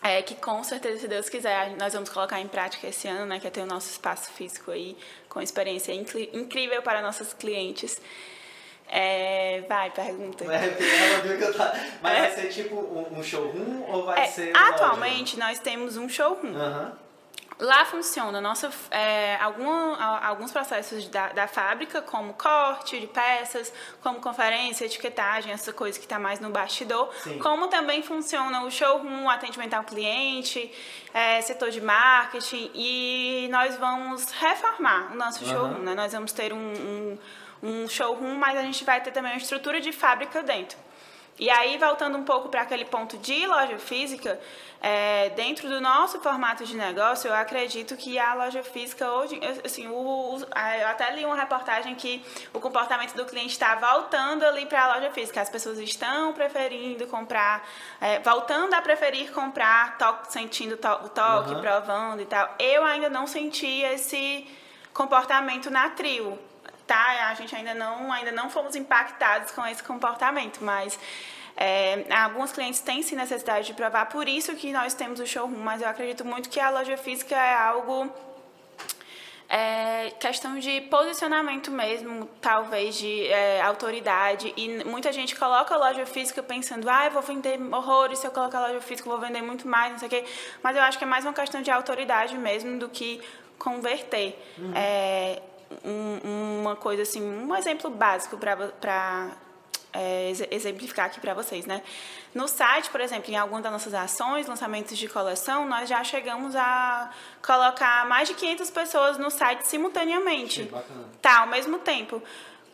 é, 0.01 0.21
que 0.21 0.35
com 0.35 0.63
certeza, 0.63 0.99
se 0.99 1.07
Deus 1.07 1.27
quiser, 1.27 1.75
nós 1.77 1.93
vamos 1.93 2.09
colocar 2.09 2.39
em 2.39 2.47
prática 2.47 2.87
esse 2.87 3.07
ano, 3.07 3.25
né, 3.25 3.39
que 3.39 3.47
é 3.47 3.49
ter 3.49 3.61
o 3.61 3.65
nosso 3.65 3.91
espaço 3.91 4.31
físico 4.31 4.71
aí, 4.71 4.97
com 5.27 5.41
experiência 5.41 5.91
incrível 5.93 6.81
para 6.81 7.01
nossos 7.01 7.33
clientes. 7.33 7.99
É, 8.87 9.61
vai, 9.67 9.91
pergunta. 9.91 10.45
É, 10.45 11.13
ela 11.13 11.21
viu 11.21 11.37
que 11.37 11.43
eu 11.43 11.53
tava... 11.53 11.77
Mas 12.01 12.17
é. 12.17 12.21
vai 12.21 12.31
ser 12.31 12.47
tipo 12.49 12.75
um 12.75 13.21
showroom 13.21 13.83
ou 13.87 14.05
vai 14.05 14.23
é, 14.23 14.27
ser. 14.27 14.55
Atualmente 14.55 15.35
loja? 15.35 15.47
nós 15.47 15.59
temos 15.59 15.95
um 15.95 16.09
showroom. 16.09 16.53
Uhum. 16.53 16.91
Lá 17.59 17.83
funciona 17.83 18.39
nossa, 18.39 18.71
é, 18.89 19.35
algum, 19.35 19.93
alguns 20.23 20.49
processos 20.49 21.09
da, 21.09 21.27
da 21.33 21.45
fábrica, 21.45 22.01
como 22.01 22.33
corte 22.33 22.97
de 22.97 23.05
peças, 23.05 23.73
como 24.01 24.21
conferência, 24.21 24.85
etiquetagem, 24.85 25.51
essa 25.51 25.73
coisa 25.73 25.99
que 25.99 26.05
está 26.05 26.17
mais 26.17 26.39
no 26.39 26.49
bastidor. 26.51 27.13
Sim. 27.21 27.37
Como 27.39 27.67
também 27.67 28.01
funciona 28.01 28.63
o 28.63 28.71
showroom, 28.71 29.29
atendimento 29.29 29.73
ao 29.73 29.83
cliente, 29.83 30.71
é, 31.13 31.41
setor 31.41 31.69
de 31.69 31.81
marketing. 31.81 32.71
E 32.73 33.49
nós 33.51 33.75
vamos 33.75 34.31
reformar 34.31 35.11
o 35.11 35.15
nosso 35.15 35.43
uhum. 35.43 35.49
showroom. 35.49 35.79
Né? 35.79 35.95
Nós 35.95 36.13
vamos 36.13 36.31
ter 36.31 36.53
um, 36.53 36.57
um, 36.57 37.17
um 37.61 37.89
showroom, 37.89 38.35
mas 38.35 38.57
a 38.57 38.61
gente 38.61 38.85
vai 38.85 39.01
ter 39.01 39.11
também 39.11 39.33
uma 39.33 39.37
estrutura 39.37 39.81
de 39.81 39.91
fábrica 39.91 40.41
dentro. 40.41 40.77
E 41.39 41.49
aí, 41.49 41.77
voltando 41.77 42.17
um 42.17 42.23
pouco 42.23 42.49
para 42.49 42.63
aquele 42.63 42.83
ponto 42.83 43.17
de 43.17 43.47
loja 43.47 43.77
física, 43.77 44.37
é, 44.81 45.29
dentro 45.31 45.67
do 45.67 45.81
nosso 45.81 46.21
formato 46.21 46.63
de 46.63 46.75
negócio, 46.75 47.27
eu 47.27 47.35
acredito 47.35 47.97
que 47.97 48.17
a 48.17 48.33
loja 48.33 48.63
física 48.63 49.11
hoje, 49.11 49.39
assim, 49.63 49.87
o, 49.87 49.93
o, 49.93 50.37
eu 50.37 50.87
até 50.87 51.11
li 51.13 51.25
uma 51.25 51.35
reportagem 51.35 51.95
que 51.95 52.23
o 52.53 52.61
comportamento 52.61 53.13
do 53.13 53.25
cliente 53.25 53.51
está 53.51 53.75
voltando 53.75 54.45
ali 54.45 54.65
para 54.65 54.83
a 54.83 54.95
loja 54.95 55.11
física. 55.11 55.41
As 55.41 55.49
pessoas 55.49 55.77
estão 55.79 56.31
preferindo 56.31 57.05
comprar, 57.07 57.67
é, 57.99 58.19
voltando 58.19 58.73
a 58.73 58.81
preferir 58.81 59.31
comprar, 59.33 59.97
to, 59.97 60.31
sentindo 60.31 60.77
to, 60.77 60.87
o 60.87 61.09
toque, 61.09 61.53
uhum. 61.53 61.61
provando 61.61 62.21
e 62.21 62.25
tal. 62.25 62.55
Eu 62.57 62.85
ainda 62.85 63.09
não 63.09 63.27
senti 63.27 63.81
esse 63.81 64.47
comportamento 64.93 65.69
na 65.69 65.89
trio 65.89 66.39
tá? 66.87 67.29
A 67.29 67.35
gente 67.35 67.55
ainda 67.55 67.75
não, 67.75 68.11
ainda 68.11 68.31
não 68.31 68.49
fomos 68.49 68.75
impactados 68.75 69.51
com 69.51 69.63
esse 69.67 69.83
comportamento, 69.83 70.63
mas 70.63 70.97
é, 71.61 72.05
alguns 72.15 72.53
clientes 72.53 72.79
têm 72.79 73.03
sim 73.03 73.17
necessidade 73.17 73.67
de 73.67 73.73
provar, 73.73 74.05
por 74.05 74.29
isso 74.29 74.55
que 74.55 74.71
nós 74.71 74.93
temos 74.93 75.19
o 75.19 75.27
showroom, 75.27 75.59
mas 75.59 75.81
eu 75.81 75.89
acredito 75.89 76.23
muito 76.23 76.49
que 76.49 76.57
a 76.57 76.69
loja 76.69 76.95
física 76.95 77.35
é 77.35 77.53
algo 77.53 78.09
é 79.49 80.11
questão 80.19 80.59
de 80.59 80.79
posicionamento 80.81 81.69
mesmo, 81.71 82.29
talvez 82.39 82.95
de 82.95 83.25
é, 83.25 83.61
autoridade. 83.61 84.53
E 84.55 84.83
muita 84.85 85.11
gente 85.11 85.35
coloca 85.35 85.73
a 85.73 85.77
loja 85.77 86.05
física 86.05 86.41
pensando, 86.43 86.87
ah, 86.87 87.07
eu 87.07 87.11
vou 87.11 87.23
vender 87.23 87.59
horrores, 87.73 88.19
se 88.19 88.27
eu 88.27 88.31
colocar 88.31 88.59
a 88.59 88.67
loja 88.67 88.79
física 88.79 89.09
eu 89.09 89.17
vou 89.17 89.19
vender 89.19 89.41
muito 89.41 89.67
mais, 89.67 89.91
não 89.91 89.97
sei 89.99 90.07
o 90.07 90.11
quê. 90.11 90.23
Mas 90.61 90.77
eu 90.77 90.83
acho 90.83 90.99
que 90.99 91.03
é 91.03 91.07
mais 91.07 91.25
uma 91.25 91.33
questão 91.33 91.63
de 91.63 91.71
autoridade 91.71 92.37
mesmo 92.37 92.77
do 92.77 92.87
que 92.87 93.19
converter. 93.57 94.39
Uhum. 94.57 94.71
É, 94.75 95.41
um, 95.83 96.61
uma 96.61 96.75
coisa 96.75 97.01
assim, 97.01 97.21
um 97.21 97.53
exemplo 97.55 97.89
básico 97.89 98.37
para 98.37 99.31
é, 99.93 100.31
exemplificar 100.51 101.07
aqui 101.07 101.19
para 101.19 101.33
vocês, 101.33 101.65
né? 101.65 101.81
No 102.33 102.47
site, 102.47 102.89
por 102.89 103.01
exemplo, 103.01 103.31
em 103.31 103.35
algumas 103.35 103.63
das 103.63 103.71
nossas 103.71 103.93
ações, 103.93 104.47
lançamentos 104.47 104.97
de 104.97 105.07
coleção, 105.07 105.67
nós 105.67 105.89
já 105.89 106.03
chegamos 106.03 106.55
a 106.55 107.09
colocar 107.41 108.05
mais 108.07 108.27
de 108.27 108.35
500 108.35 108.69
pessoas 108.69 109.17
no 109.17 109.31
site 109.31 109.63
simultaneamente. 109.63 110.63
Sim. 110.63 110.71
Tá, 111.21 111.39
ao 111.39 111.47
mesmo 111.47 111.79
tempo. 111.79 112.21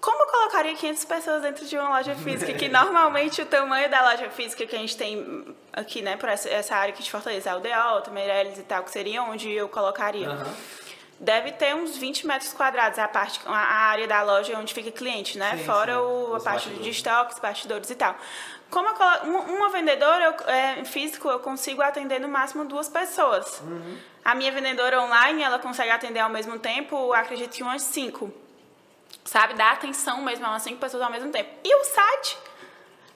Como 0.02 0.22
eu 0.22 0.28
colocaria 0.28 0.76
500 0.76 1.06
pessoas 1.06 1.42
dentro 1.42 1.66
de 1.66 1.78
uma 1.78 1.90
loja 1.90 2.16
física? 2.20 2.54
que 2.54 2.68
normalmente 2.68 3.42
o 3.42 3.46
tamanho 3.46 3.90
da 3.90 4.12
loja 4.12 4.30
física 4.30 4.66
que 4.66 4.76
a 4.76 4.80
gente 4.80 4.98
tem 4.98 5.56
aqui, 5.72 6.02
né, 6.02 6.18
por 6.18 6.30
essa, 6.30 6.76
área 6.76 6.94
aqui 6.94 7.02
de 7.02 7.10
Fortaleza, 7.10 7.52
Aldeota, 7.52 8.12
Meirelles 8.12 8.60
e 8.60 8.64
tal, 8.64 8.84
que 8.84 8.92
seria 8.92 9.24
onde 9.24 9.50
eu 9.52 9.70
colocaria. 9.70 10.30
Uhum 10.30 10.85
deve 11.20 11.52
ter 11.54 11.74
uns 11.76 11.98
20 11.98 12.28
metros 12.28 12.54
quadrados 12.54 13.00
a 13.00 13.08
parte 13.08 13.40
a 13.46 13.52
área 13.52 14.08
da 14.08 14.22
loja 14.22 14.58
onde 14.58 14.74
fica 14.74 14.92
cliente, 14.92 15.38
né? 15.38 15.58
Sim, 15.58 15.64
Fora 15.64 15.94
sim. 15.94 16.00
O, 16.00 16.36
a 16.36 16.40
parte 16.40 16.70
de 16.70 16.90
estoques, 16.90 17.40
bastidores 17.40 17.90
e 17.90 17.96
tal. 17.96 18.16
Como 18.70 18.88
eu, 18.88 19.32
uma 19.32 19.70
vendedora 19.70 20.26
eu, 20.26 20.50
é, 20.50 20.86
físico, 20.86 21.30
eu 21.30 21.40
consigo 21.40 21.82
atender 21.82 22.20
no 22.20 22.28
máximo 22.28 22.66
duas 22.66 22.90
pessoas. 22.90 23.62
Uhum. 23.62 23.98
A 24.24 24.36
minha 24.36 24.52
vendedora 24.52 25.02
online, 25.02 25.44
ela 25.44 25.60
consegue 25.60 25.92
atender 25.92 26.20
ao 26.20 26.30
mesmo 26.30 26.58
tempo, 26.60 27.14
acredito 27.14 27.52
que 27.52 27.64
umas 27.64 27.84
cinco. 27.84 28.34
Sabe? 29.24 29.54
Dá 29.54 29.72
atenção 29.72 30.22
mesmo 30.22 30.46
a 30.46 30.50
umas 30.50 30.64
cinco 30.64 30.80
pessoas 30.80 31.04
ao 31.04 31.12
mesmo 31.12 31.32
tempo. 31.32 31.50
E 31.64 31.76
o 31.76 31.84
site 31.84 32.38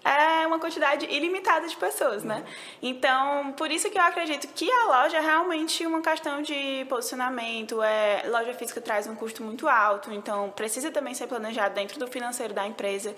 é 0.03 0.47
uma 0.47 0.59
quantidade 0.59 1.05
ilimitada 1.05 1.67
de 1.67 1.75
pessoas, 1.75 2.23
né? 2.23 2.43
Então, 2.81 3.51
por 3.53 3.69
isso 3.69 3.89
que 3.89 3.97
eu 3.97 4.01
acredito 4.01 4.47
que 4.47 4.69
a 4.71 4.85
loja 4.85 5.17
é 5.17 5.21
realmente 5.21 5.85
uma 5.85 6.01
questão 6.01 6.41
de 6.41 6.85
posicionamento. 6.87 7.81
É, 7.81 8.23
loja 8.27 8.53
física 8.53 8.79
traz 8.79 9.07
um 9.07 9.15
custo 9.15 9.43
muito 9.43 9.67
alto, 9.67 10.11
então 10.11 10.49
precisa 10.51 10.89
também 10.91 11.13
ser 11.13 11.27
planejado 11.27 11.75
dentro 11.75 11.99
do 11.99 12.07
financeiro 12.07 12.53
da 12.53 12.65
empresa. 12.65 13.15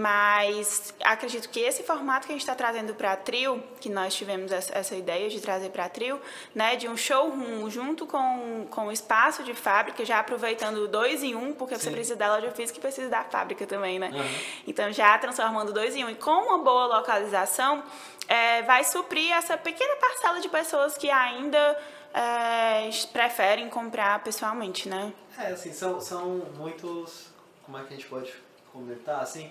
Mas 0.00 0.94
acredito 1.02 1.48
que 1.48 1.58
esse 1.58 1.82
formato 1.82 2.24
que 2.24 2.32
a 2.32 2.36
gente 2.36 2.42
está 2.42 2.54
trazendo 2.54 2.94
para 2.94 3.14
a 3.14 3.16
Trio, 3.16 3.60
que 3.80 3.88
nós 3.88 4.14
tivemos 4.14 4.52
essa 4.52 4.94
ideia 4.94 5.28
de 5.28 5.40
trazer 5.40 5.70
para 5.70 5.86
a 5.86 5.88
Trio, 5.88 6.22
né, 6.54 6.76
de 6.76 6.86
um 6.86 6.96
showroom 6.96 7.68
junto 7.68 8.06
com, 8.06 8.68
com 8.70 8.86
o 8.86 8.92
espaço 8.92 9.42
de 9.42 9.54
fábrica, 9.54 10.04
já 10.04 10.20
aproveitando 10.20 10.86
dois 10.86 11.24
em 11.24 11.34
um, 11.34 11.52
porque 11.52 11.74
Sim. 11.74 11.80
você 11.80 11.90
precisa 11.90 12.14
da 12.14 12.32
loja 12.32 12.52
física 12.52 12.78
e 12.78 12.80
precisa 12.80 13.08
da 13.08 13.24
fábrica 13.24 13.66
também, 13.66 13.98
né? 13.98 14.12
Uhum. 14.14 14.38
Então 14.68 14.92
já 14.92 15.18
transformando 15.18 15.72
dois 15.72 15.96
em 15.96 16.04
um. 16.04 16.10
E 16.10 16.14
com 16.14 16.30
uma 16.30 16.58
boa 16.58 16.86
localização, 16.98 17.82
é, 18.28 18.62
vai 18.62 18.84
suprir 18.84 19.32
essa 19.32 19.58
pequena 19.58 19.96
parcela 19.96 20.38
de 20.38 20.48
pessoas 20.48 20.96
que 20.96 21.10
ainda 21.10 21.76
é, 22.14 22.88
preferem 23.12 23.68
comprar 23.68 24.22
pessoalmente, 24.22 24.88
né? 24.88 25.12
É, 25.36 25.48
assim, 25.48 25.72
são, 25.72 26.00
são 26.00 26.46
muitos. 26.56 27.30
Como 27.64 27.76
é 27.76 27.82
que 27.82 27.94
a 27.94 27.96
gente 27.96 28.06
pode 28.06 28.32
comentar? 28.72 29.20
Assim, 29.20 29.50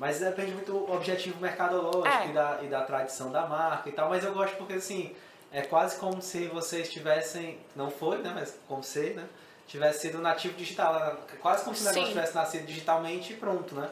mas 0.00 0.18
depende 0.18 0.52
muito 0.52 0.72
do 0.72 0.90
objetivo 0.90 1.38
mercadológico 1.38 2.08
é. 2.08 2.30
e, 2.30 2.32
da, 2.32 2.58
e 2.62 2.66
da 2.68 2.80
tradição 2.80 3.30
da 3.30 3.46
marca 3.46 3.86
e 3.86 3.92
tal. 3.92 4.08
Mas 4.08 4.24
eu 4.24 4.32
gosto 4.32 4.56
porque, 4.56 4.72
assim, 4.72 5.14
é 5.52 5.60
quase 5.60 5.98
como 5.98 6.22
se 6.22 6.46
vocês 6.46 6.90
tivessem, 6.90 7.58
não 7.76 7.90
foi, 7.90 8.16
né, 8.22 8.32
mas 8.34 8.58
como 8.66 8.82
se, 8.82 9.10
né, 9.10 9.26
tivesse 9.68 10.00
sido 10.00 10.18
nativo 10.18 10.54
digital. 10.54 11.18
Quase 11.42 11.64
como 11.64 11.76
se 11.76 11.82
o 11.82 11.84
negócio 11.84 12.08
tivesse 12.08 12.34
nascido 12.34 12.64
digitalmente 12.64 13.34
e 13.34 13.36
pronto, 13.36 13.74
né? 13.74 13.90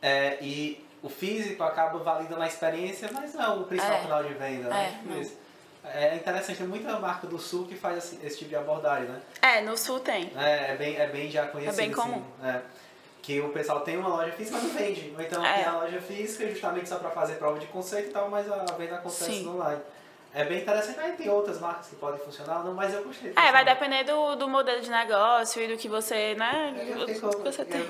É, 0.00 0.38
e 0.40 0.82
o 1.02 1.10
físico 1.10 1.62
acaba 1.62 1.98
validando 1.98 2.42
a 2.42 2.46
experiência, 2.46 3.10
mas 3.12 3.34
não 3.34 3.44
é 3.44 3.48
o 3.50 3.64
principal 3.64 3.98
é. 3.98 4.02
canal 4.04 4.24
de 4.24 4.32
venda, 4.32 4.70
né? 4.70 5.02
É, 5.84 6.08
é 6.08 6.16
interessante, 6.16 6.56
tem 6.56 6.66
muita 6.66 6.98
marca 6.98 7.26
do 7.26 7.38
Sul 7.38 7.66
que 7.66 7.76
faz 7.76 7.98
esse, 7.98 8.26
esse 8.26 8.38
tipo 8.38 8.48
de 8.48 8.56
abordagem, 8.56 9.06
né? 9.06 9.20
É, 9.42 9.60
no 9.60 9.76
Sul 9.76 10.00
tem. 10.00 10.32
É, 10.34 10.72
é 10.72 10.76
bem, 10.76 10.96
é 10.96 11.06
bem 11.08 11.30
já 11.30 11.46
conhecido. 11.46 11.78
É 11.78 11.84
bem 11.84 11.92
comum. 11.92 12.24
Assim, 12.40 12.56
é 12.56 12.62
que 13.22 13.40
o 13.40 13.50
pessoal 13.50 13.80
tem 13.80 13.96
uma 13.96 14.08
loja 14.08 14.32
física, 14.32 14.58
mas 14.58 14.64
não 14.64 14.74
vende. 14.74 15.14
Ou 15.16 15.22
então 15.22 15.46
é. 15.46 15.54
tem 15.54 15.64
a 15.64 15.76
loja 15.76 16.00
física 16.00 16.48
justamente 16.50 16.88
só 16.88 16.96
para 16.96 17.10
fazer 17.10 17.34
prova 17.34 17.58
de 17.58 17.66
conceito 17.68 18.08
e 18.08 18.12
tal, 18.12 18.28
mas 18.28 18.50
a 18.50 18.64
venda 18.76 18.96
acontece 18.96 19.24
Sim. 19.24 19.44
no 19.44 19.54
online. 19.54 19.80
É 20.34 20.44
bem 20.44 20.62
interessante. 20.62 20.98
Aí 20.98 21.12
tem 21.12 21.28
outras 21.28 21.60
marcas 21.60 21.88
que 21.88 21.96
podem 21.96 22.18
funcionar, 22.20 22.64
não, 22.64 22.72
mas 22.72 22.94
eu 22.94 23.04
gostei. 23.04 23.34
É, 23.36 23.52
vai 23.52 23.64
depender 23.66 24.04
do, 24.04 24.34
do 24.36 24.48
modelo 24.48 24.80
de 24.80 24.90
negócio 24.90 25.62
e 25.62 25.68
do 25.68 25.76
que 25.76 25.88
você, 25.88 26.34
né? 26.34 26.74
Eu 26.88 27.06
que 27.06 27.20
você 27.20 27.64
tem. 27.66 27.86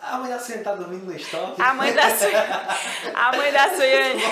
A 0.00 0.18
mãe 0.18 0.30
da 0.30 0.38
Suiane 0.38 0.64
tá 0.64 0.74
dormindo 0.74 1.04
no 1.04 1.14
estoque. 1.14 1.60
A 1.60 1.74
mãe 1.74 1.92
da 1.92 2.10
Suiane. 2.10 2.46
a 3.14 3.36
mãe 3.36 3.52
da 3.52 3.68
Suiane. 3.74 4.22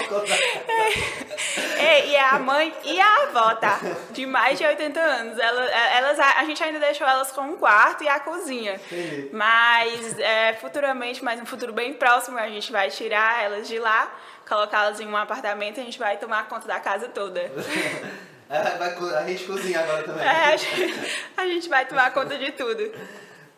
é, 1.78 2.06
e 2.06 2.14
é 2.14 2.24
a 2.30 2.38
mãe 2.38 2.74
e 2.82 2.98
a 2.98 3.22
avó, 3.24 3.54
tá? 3.56 3.78
De 4.12 4.24
mais 4.24 4.58
de 4.58 4.64
80 4.64 4.98
anos. 4.98 5.38
Elas, 5.38 5.70
elas, 5.70 6.18
a 6.18 6.44
gente 6.44 6.62
ainda 6.62 6.78
deixou 6.78 7.06
elas 7.06 7.30
com 7.30 7.42
um 7.42 7.56
quarto 7.58 8.04
e 8.04 8.08
a 8.08 8.20
cozinha. 8.20 8.80
Entendi. 8.90 9.28
Mas 9.32 10.18
é, 10.18 10.54
futuramente, 10.54 11.22
mas 11.22 11.40
um 11.40 11.46
futuro 11.46 11.74
bem 11.74 11.92
próximo, 11.92 12.38
a 12.38 12.48
gente 12.48 12.72
vai 12.72 12.88
tirar 12.88 13.44
elas 13.44 13.68
de 13.68 13.78
lá 13.78 14.10
colocá-las 14.48 15.00
em 15.00 15.06
um 15.06 15.16
apartamento 15.16 15.78
e 15.78 15.80
a 15.80 15.84
gente 15.84 15.98
vai 15.98 16.16
tomar 16.16 16.48
conta 16.48 16.66
da 16.66 16.80
casa 16.80 17.08
toda. 17.08 17.40
É, 18.46 18.58
a 18.58 19.26
gente 19.26 19.44
cozinha 19.44 19.80
agora 19.80 20.02
também. 20.02 20.22
É, 20.22 20.28
a 20.28 20.56
gente, 20.56 20.94
a 21.34 21.46
gente 21.46 21.68
vai 21.68 21.86
tomar 21.86 22.12
conta 22.12 22.36
de 22.36 22.52
tudo. 22.52 22.92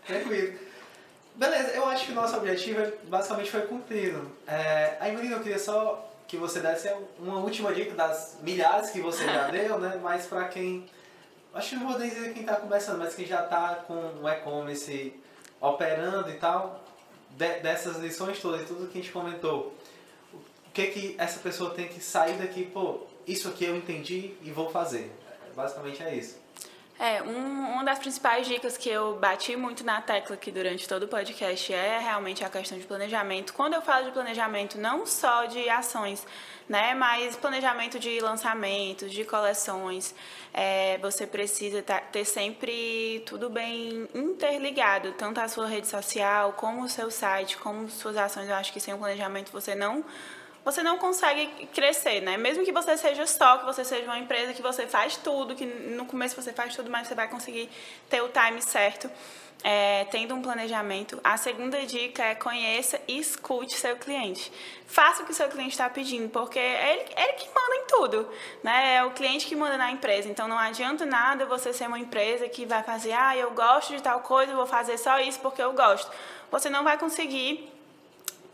Tranquilo. 0.06 0.58
Beleza, 1.34 1.70
eu 1.72 1.84
acho 1.86 2.06
que 2.06 2.12
o 2.12 2.14
nosso 2.14 2.36
objetivo 2.36 2.80
basicamente 3.04 3.50
foi 3.50 3.62
cumprido. 3.62 4.30
É, 4.46 4.96
aí, 5.00 5.12
eu 5.12 5.40
queria 5.40 5.58
só 5.58 6.08
que 6.26 6.36
você 6.36 6.60
desse 6.60 6.90
uma 7.18 7.38
última 7.38 7.74
dica 7.74 7.94
das 7.94 8.38
milhares 8.40 8.90
que 8.90 9.00
você 9.00 9.24
já 9.24 9.48
deu, 9.50 9.78
né? 9.78 9.98
Mas 10.02 10.26
para 10.26 10.44
quem. 10.48 10.86
Acho 11.52 11.70
que 11.70 11.76
não 11.76 11.88
vou 11.90 11.98
dizer 11.98 12.32
quem 12.32 12.42
está 12.42 12.56
começando, 12.56 12.98
mas 12.98 13.14
quem 13.14 13.26
já 13.26 13.42
está 13.42 13.76
com 13.86 13.94
o 14.22 14.28
e-commerce 14.28 15.14
operando 15.60 16.30
e 16.30 16.34
tal, 16.34 16.80
de, 17.30 17.60
dessas 17.60 17.96
lições 17.96 18.38
todas, 18.40 18.66
tudo 18.66 18.86
que 18.88 18.98
a 18.98 19.02
gente 19.02 19.12
comentou 19.12 19.74
que 20.76 20.86
que 20.88 21.14
essa 21.16 21.40
pessoa 21.40 21.70
tem 21.70 21.88
que 21.88 22.00
sair 22.00 22.34
daqui, 22.34 22.66
pô, 22.66 23.00
isso 23.26 23.48
aqui 23.48 23.64
eu 23.64 23.74
entendi 23.74 24.32
e 24.42 24.50
vou 24.50 24.68
fazer. 24.68 25.10
Basicamente 25.54 26.02
é 26.02 26.14
isso. 26.14 26.38
É, 26.98 27.22
um, 27.22 27.74
uma 27.74 27.84
das 27.84 27.98
principais 27.98 28.46
dicas 28.46 28.76
que 28.76 28.88
eu 28.88 29.16
bati 29.16 29.54
muito 29.54 29.84
na 29.84 30.00
tecla 30.00 30.34
aqui 30.34 30.50
durante 30.50 30.88
todo 30.88 31.02
o 31.02 31.08
podcast 31.08 31.72
é 31.72 31.98
realmente 31.98 32.42
a 32.42 32.48
questão 32.48 32.78
de 32.78 32.86
planejamento. 32.86 33.52
Quando 33.52 33.74
eu 33.74 33.82
falo 33.82 34.06
de 34.06 34.12
planejamento, 34.12 34.78
não 34.78 35.04
só 35.06 35.44
de 35.44 35.68
ações, 35.68 36.26
né, 36.66 36.94
mas 36.94 37.36
planejamento 37.36 37.98
de 37.98 38.18
lançamentos, 38.20 39.12
de 39.12 39.24
coleções, 39.24 40.14
é, 40.54 40.96
você 40.98 41.26
precisa 41.26 41.82
ter 41.82 42.24
sempre 42.24 43.22
tudo 43.26 43.50
bem 43.50 44.08
interligado, 44.14 45.12
tanto 45.12 45.38
a 45.38 45.48
sua 45.48 45.66
rede 45.66 45.86
social, 45.86 46.54
como 46.54 46.82
o 46.82 46.88
seu 46.88 47.10
site, 47.10 47.58
como 47.58 47.90
suas 47.90 48.16
ações. 48.16 48.48
Eu 48.48 48.54
acho 48.54 48.72
que 48.72 48.80
sem 48.80 48.94
o 48.94 48.98
planejamento 48.98 49.52
você 49.52 49.74
não 49.74 50.02
você 50.66 50.82
não 50.82 50.98
consegue 50.98 51.46
crescer, 51.66 52.20
né? 52.22 52.36
Mesmo 52.36 52.64
que 52.64 52.72
você 52.72 52.96
seja 52.96 53.24
só, 53.24 53.58
que 53.58 53.64
você 53.64 53.84
seja 53.84 54.04
uma 54.04 54.18
empresa 54.18 54.52
que 54.52 54.60
você 54.60 54.84
faz 54.84 55.16
tudo, 55.16 55.54
que 55.54 55.64
no 55.64 56.06
começo 56.06 56.34
você 56.34 56.52
faz 56.52 56.74
tudo, 56.74 56.90
mas 56.90 57.06
você 57.06 57.14
vai 57.14 57.28
conseguir 57.28 57.70
ter 58.10 58.20
o 58.20 58.28
time 58.28 58.60
certo. 58.60 59.08
É, 59.64 60.04
tendo 60.10 60.34
um 60.34 60.42
planejamento. 60.42 61.18
A 61.24 61.36
segunda 61.36 61.84
dica 61.86 62.22
é 62.22 62.34
conheça 62.34 63.00
e 63.08 63.18
escute 63.18 63.74
seu 63.74 63.96
cliente. 63.96 64.52
Faça 64.86 65.22
o 65.22 65.26
que 65.26 65.32
o 65.32 65.34
seu 65.34 65.48
cliente 65.48 65.70
está 65.70 65.88
pedindo, 65.88 66.28
porque 66.28 66.58
é 66.58 66.92
ele, 66.92 67.12
é 67.16 67.28
ele 67.28 67.32
que 67.34 67.48
manda 67.48 67.76
em 67.76 67.86
tudo. 67.86 68.28
Né? 68.62 68.96
É 68.96 69.04
o 69.04 69.12
cliente 69.12 69.46
que 69.46 69.56
manda 69.56 69.76
na 69.78 69.90
empresa. 69.90 70.28
Então 70.28 70.46
não 70.46 70.58
adianta 70.58 71.06
nada 71.06 71.46
você 71.46 71.72
ser 71.72 71.86
uma 71.86 71.98
empresa 71.98 72.48
que 72.48 72.66
vai 72.66 72.82
fazer, 72.82 73.12
ah, 73.12 73.36
eu 73.36 73.52
gosto 73.52 73.94
de 73.94 74.02
tal 74.02 74.20
coisa, 74.20 74.54
vou 74.54 74.66
fazer 74.66 74.98
só 74.98 75.18
isso 75.20 75.40
porque 75.40 75.62
eu 75.62 75.72
gosto. 75.72 76.10
Você 76.50 76.68
não 76.68 76.84
vai 76.84 76.98
conseguir 76.98 77.72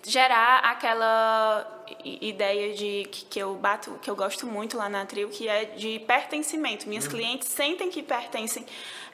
gerar 0.05 0.59
aquela 0.59 1.82
ideia 2.05 2.75
de 2.75 3.09
que, 3.11 3.25
que, 3.27 3.39
eu 3.39 3.55
bato, 3.55 3.99
que 4.01 4.11
eu 4.11 4.17
gosto 4.17 4.47
muito 4.47 4.77
lá 4.77 4.89
na 4.89 5.05
Trio, 5.05 5.29
que 5.29 5.49
é 5.49 5.65
de 5.65 5.99
pertencimento. 6.01 6.89
Minhas 6.89 7.05
uhum. 7.05 7.11
clientes 7.11 7.49
sentem 7.49 7.91
que 7.91 8.03
pertencem 8.03 8.65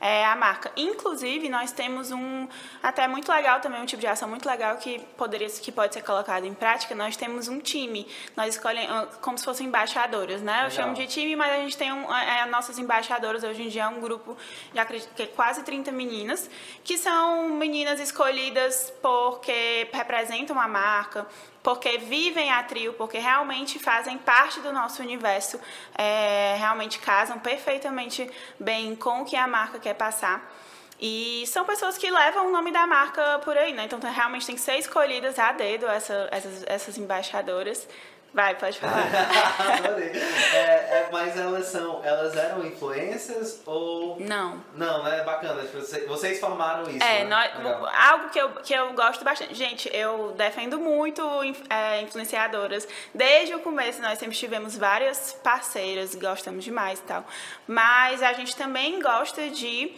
é, 0.01 0.25
à 0.25 0.37
marca. 0.37 0.71
Inclusive, 0.77 1.49
nós 1.49 1.73
temos 1.73 2.11
um 2.11 2.49
até 2.83 3.09
muito 3.09 3.31
legal 3.31 3.61
também, 3.61 3.81
um 3.81 3.87
tipo 3.87 4.01
de 4.01 4.07
ação 4.07 4.29
muito 4.29 4.49
legal 4.49 4.77
que 4.77 4.99
poderia 5.17 5.49
que 5.49 5.73
pode 5.73 5.95
ser 5.95 6.03
colocado 6.03 6.45
em 6.45 6.55
prática. 6.55 6.95
Nós 6.95 7.17
temos 7.17 7.49
um 7.49 7.59
time. 7.59 8.07
Nós 8.37 8.55
escolhemos 8.55 8.91
ah, 8.91 9.09
como 9.21 9.39
se 9.39 9.45
fossem 9.45 9.67
embaixadoras, 9.67 10.41
né? 10.43 10.53
Legal. 10.53 10.67
Eu 10.67 10.71
chamo 10.71 10.95
de 10.95 11.07
time, 11.07 11.35
mas 11.35 11.53
a 11.53 11.57
gente 11.57 11.77
tem 11.77 11.93
um, 11.93 12.15
é, 12.15 12.47
nossas 12.47 12.79
embaixadoras 12.79 13.43
hoje 13.43 13.63
em 13.63 13.69
dia 13.69 13.85
é 13.85 13.89
um 13.89 14.01
grupo 14.01 14.37
de 14.73 14.79
acredito 14.79 15.15
que 15.15 15.23
é 15.23 15.27
quase 15.27 15.63
30 15.63 15.91
meninas, 15.93 16.51
que 16.85 16.99
são 16.99 17.49
meninas 17.51 18.01
escolhidas 18.01 18.93
porque 19.03 19.89
representam 19.93 20.59
a 20.61 20.69
marca, 20.69 21.27
porque 21.69 21.99
vivem 21.99 22.51
a 22.51 22.63
trio, 22.63 22.95
porque 22.95 23.19
realmente 23.19 23.79
fazem 23.79 24.17
parte 24.17 24.59
do 24.61 24.73
nosso 24.73 25.03
universo, 25.03 25.61
é, 25.95 26.55
realmente 26.57 26.99
casam 26.99 27.39
perfeitamente 27.39 28.27
bem 28.59 28.97
com 28.97 29.21
o 29.21 29.25
que 29.27 29.37
a 29.37 29.47
marca 29.47 29.79
quer 29.79 29.93
passar. 29.93 30.51
E 30.99 31.45
são 31.47 31.67
pessoas 31.67 31.99
que 31.99 32.11
levam 32.11 32.47
o 32.47 32.51
nome 32.51 32.73
da 32.73 32.87
marca 32.87 33.39
por 33.41 33.55
aí, 33.55 33.75
né? 33.75 33.85
Então 33.85 34.01
realmente 34.01 34.47
tem 34.47 34.55
que 34.55 34.63
ser 34.63 34.79
escolhidas 34.79 35.39
a 35.39 35.53
dedo 35.53 35.87
essa, 35.87 36.27
essas, 36.33 36.65
essas 36.67 36.97
embaixadoras. 36.97 37.87
Vai, 38.33 38.55
pode 38.57 38.79
falar. 38.79 39.07
Adorei. 39.79 40.13
É, 40.53 40.59
é, 40.59 41.09
mas 41.11 41.37
elas 41.37 41.67
são, 41.67 42.05
elas 42.05 42.37
eram 42.37 42.65
influências 42.65 43.63
ou. 43.65 44.21
Não. 44.21 44.63
Não, 44.75 45.03
né? 45.03 45.23
Bacana. 45.25 45.63
Tipo, 45.63 46.07
vocês 46.07 46.39
formaram 46.39 46.89
isso. 46.91 47.03
É, 47.03 47.25
né? 47.25 47.31
nós, 47.31 47.51
algo 47.95 48.29
que 48.29 48.39
eu, 48.39 48.51
que 48.51 48.75
eu 48.75 48.93
gosto 48.93 49.25
bastante. 49.25 49.55
Gente, 49.55 49.91
eu 49.95 50.35
defendo 50.37 50.79
muito 50.79 51.23
é, 51.71 52.03
influenciadoras. 52.03 52.87
Desde 53.15 53.55
o 53.55 53.61
começo, 53.61 54.03
nós 54.03 54.19
sempre 54.19 54.37
tivemos 54.37 54.77
várias 54.77 55.33
parceiras, 55.43 56.15
gostamos 56.15 56.65
demais 56.65 56.99
e 56.99 57.03
tal. 57.03 57.25
Mas 57.67 58.23
a 58.23 58.35
gente 58.35 58.55
também 58.55 59.01
gosta 59.01 59.49
de 59.49 59.97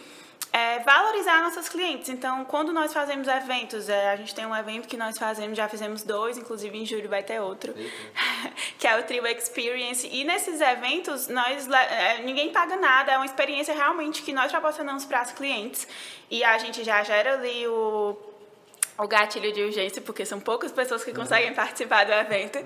é, 0.51 0.79
valorizar 0.79 1.41
nossas 1.41 1.69
clientes. 1.69 2.09
Então, 2.09 2.43
quando 2.45 2.73
nós 2.73 2.93
fazemos 2.93 3.27
eventos, 3.27 3.87
é, 3.87 4.11
a 4.11 4.15
gente 4.15 4.35
tem 4.35 4.45
um 4.45 4.55
evento 4.55 4.87
que 4.87 4.97
nós 4.97 5.17
fazemos, 5.17 5.55
já 5.57 5.69
fizemos 5.69 6.03
dois, 6.03 6.37
inclusive 6.37 6.77
em 6.77 6.85
julho 6.85 7.07
vai 7.07 7.23
ter 7.23 7.39
outro, 7.39 7.73
que 8.77 8.85
é 8.85 8.99
o 8.99 9.03
Trio 9.03 9.25
Experience. 9.27 10.07
E 10.11 10.23
nesses 10.23 10.59
eventos, 10.59 11.27
nós 11.27 11.69
é, 11.69 12.21
ninguém 12.23 12.51
paga 12.51 12.75
nada, 12.75 13.13
é 13.13 13.17
uma 13.17 13.25
experiência 13.25 13.73
realmente 13.73 14.21
que 14.23 14.33
nós 14.33 14.51
proporcionamos 14.51 15.05
para 15.05 15.21
as 15.21 15.31
clientes. 15.31 15.87
E 16.29 16.43
a 16.43 16.57
gente 16.57 16.83
já 16.83 17.01
gera 17.03 17.33
ali 17.35 17.67
o 17.67 18.30
o 18.97 19.07
gatilho 19.07 19.51
de 19.51 19.63
urgência, 19.63 20.01
porque 20.01 20.25
são 20.25 20.39
poucas 20.39 20.71
pessoas 20.71 21.03
que 21.03 21.13
conseguem 21.13 21.53
participar 21.53 22.05
do 22.05 22.11
evento. 22.11 22.59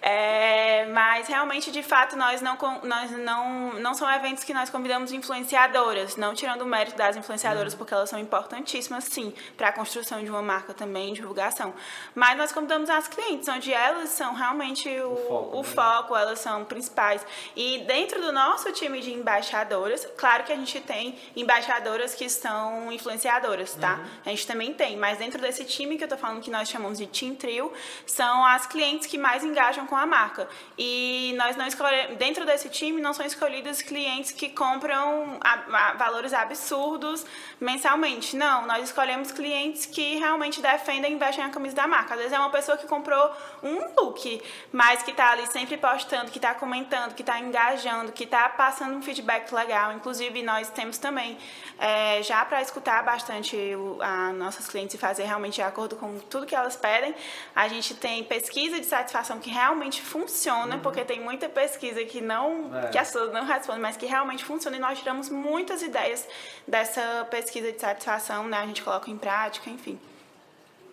É, 0.00 0.86
mas 0.86 1.28
realmente, 1.28 1.70
de 1.70 1.82
fato, 1.82 2.16
nós 2.16 2.40
não, 2.40 2.56
nós 2.82 3.10
não, 3.10 3.74
não 3.74 3.94
são 3.94 4.10
eventos 4.10 4.44
que 4.44 4.54
nós 4.54 4.70
convidamos 4.70 5.12
influenciadoras, 5.12 6.16
não 6.16 6.34
tirando 6.34 6.62
o 6.62 6.66
mérito 6.66 6.96
das 6.96 7.16
influenciadoras, 7.16 7.74
porque 7.74 7.92
elas 7.92 8.08
são 8.08 8.18
importantíssimas, 8.18 9.04
sim, 9.04 9.34
para 9.56 9.68
a 9.68 9.72
construção 9.72 10.22
de 10.22 10.30
uma 10.30 10.42
marca 10.42 10.72
também, 10.72 11.12
divulgação. 11.12 11.74
Mas 12.14 12.36
nós 12.38 12.52
convidamos 12.52 12.88
as 12.88 13.08
clientes, 13.08 13.48
onde 13.48 13.72
elas 13.72 14.10
são 14.10 14.34
realmente 14.34 14.88
o, 14.88 15.12
o, 15.12 15.16
foco, 15.16 15.56
o 15.56 15.62
né? 15.62 15.68
foco, 15.68 16.16
elas 16.16 16.38
são 16.38 16.64
principais. 16.64 17.26
E 17.54 17.80
dentro 17.86 18.20
do 18.20 18.32
nosso 18.32 18.72
time 18.72 19.00
de 19.00 19.12
embaixadoras, 19.12 20.06
claro 20.16 20.44
que 20.44 20.52
a 20.52 20.56
gente 20.56 20.80
tem 20.80 21.18
embaixadoras 21.36 22.14
que 22.14 22.28
são 22.28 22.90
influenciadoras, 22.92 23.74
tá? 23.74 23.96
Uhum. 23.96 24.04
A 24.26 24.30
gente 24.30 24.46
também 24.46 24.72
tem, 24.72 24.96
mas 24.96 25.18
dentro 25.18 25.40
desse 25.40 25.63
time 25.64 25.96
que 25.96 26.04
eu 26.04 26.08
tô 26.08 26.16
falando 26.16 26.40
que 26.40 26.50
nós 26.50 26.68
chamamos 26.68 26.98
de 26.98 27.06
Team 27.06 27.34
Trio, 27.34 27.72
são 28.06 28.44
as 28.44 28.66
clientes 28.66 29.06
que 29.06 29.18
mais 29.18 29.42
engajam 29.42 29.86
com 29.86 29.96
a 29.96 30.06
marca. 30.06 30.48
E 30.78 31.34
nós 31.36 31.56
não 31.56 31.66
escolhemos, 31.66 32.16
dentro 32.16 32.44
desse 32.44 32.68
time 32.68 33.00
não 33.00 33.12
são 33.12 33.24
escolhidos 33.24 33.82
clientes 33.82 34.32
que 34.32 34.48
compram 34.48 35.38
a, 35.40 35.52
a, 35.52 35.92
valores 35.94 36.32
absurdos 36.32 37.24
mensalmente. 37.60 38.36
Não, 38.36 38.66
nós 38.66 38.84
escolhemos 38.84 39.32
clientes 39.32 39.86
que 39.86 40.16
realmente 40.16 40.60
defendem 40.60 41.12
e 41.12 41.14
investem 41.14 41.44
a 41.44 41.48
camisa 41.48 41.74
da 41.74 41.86
marca. 41.86 42.14
Às 42.14 42.20
vezes 42.20 42.32
é 42.32 42.38
uma 42.38 42.50
pessoa 42.50 42.76
que 42.76 42.86
comprou 42.86 43.30
um 43.62 43.94
look, 43.96 44.42
mas 44.72 45.02
que 45.02 45.10
está 45.10 45.32
ali 45.32 45.46
sempre 45.46 45.76
postando, 45.76 46.30
que 46.30 46.38
está 46.38 46.54
comentando, 46.54 47.14
que 47.14 47.22
está 47.22 47.38
engajando, 47.38 48.12
que 48.12 48.24
está 48.24 48.48
passando 48.48 48.96
um 48.96 49.02
feedback 49.02 49.52
legal. 49.52 49.92
Inclusive, 49.92 50.42
nós 50.42 50.70
temos 50.70 50.98
também, 50.98 51.38
é, 51.78 52.22
já 52.22 52.44
para 52.44 52.60
escutar 52.62 53.02
bastante 53.02 53.56
o, 53.74 53.98
a 54.02 54.32
nossas 54.32 54.66
clientes 54.68 54.94
e 54.94 54.98
fazer 54.98 55.24
realmente 55.24 55.53
de 55.54 55.62
acordo 55.62 55.96
com 55.96 56.18
tudo 56.18 56.46
que 56.46 56.54
elas 56.54 56.76
pedem, 56.76 57.14
a 57.54 57.68
gente 57.68 57.94
tem 57.94 58.22
pesquisa 58.24 58.78
de 58.78 58.86
satisfação 58.86 59.38
que 59.38 59.50
realmente 59.50 60.02
funciona, 60.02 60.76
uhum. 60.76 60.82
porque 60.82 61.04
tem 61.04 61.20
muita 61.20 61.48
pesquisa 61.48 62.04
que 62.04 62.20
não, 62.20 62.70
é. 62.76 62.88
que 62.88 62.98
as 62.98 63.08
pessoas 63.08 63.32
não 63.32 63.44
respondem, 63.44 63.82
mas 63.82 63.96
que 63.96 64.06
realmente 64.06 64.44
funciona 64.44 64.76
e 64.76 64.80
nós 64.80 64.98
tiramos 64.98 65.28
muitas 65.28 65.82
ideias 65.82 66.26
dessa 66.66 67.26
pesquisa 67.30 67.72
de 67.72 67.80
satisfação, 67.80 68.46
né? 68.48 68.58
A 68.58 68.66
gente 68.66 68.82
coloca 68.82 69.10
em 69.10 69.16
prática, 69.16 69.70
enfim. 69.70 69.98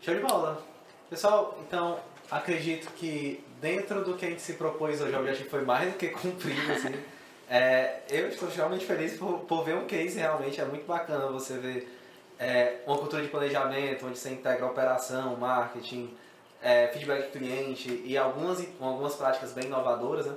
Show 0.02 0.16
de 0.16 0.22
bola. 0.22 0.64
Pessoal, 1.10 1.58
então 1.68 2.00
acredito 2.30 2.92
que 2.94 3.44
dentro 3.60 4.04
do 4.04 4.16
que 4.16 4.26
a 4.26 4.30
gente 4.30 4.42
se 4.42 4.54
propôs 4.54 5.02
hoje, 5.02 5.14
o 5.14 5.20
objetivo 5.20 5.50
foi 5.50 5.62
mais 5.64 5.92
do 5.92 5.98
que 5.98 6.10
cumprido, 6.10 6.72
assim. 6.72 6.94
É, 7.54 8.04
eu 8.10 8.30
estou 8.30 8.48
realmente 8.48 8.86
feliz 8.86 9.18
por, 9.18 9.40
por 9.40 9.66
ver 9.66 9.76
um 9.76 9.86
case, 9.86 10.18
realmente 10.18 10.62
é 10.62 10.64
muito 10.64 10.86
bacana 10.86 11.28
você 11.28 11.58
ver 11.58 12.01
é, 12.42 12.78
uma 12.88 12.98
cultura 12.98 13.22
de 13.22 13.28
planejamento, 13.28 14.08
onde 14.08 14.18
você 14.18 14.32
integra 14.32 14.66
operação, 14.66 15.38
marketing, 15.38 16.12
é, 16.60 16.88
feedback 16.88 17.28
do 17.28 17.38
cliente 17.38 18.02
e 18.04 18.18
algumas, 18.18 18.66
algumas 18.82 19.16
práticas 19.16 19.54
bem 19.54 19.66
inovadoras. 19.66 20.26
Né? 20.26 20.36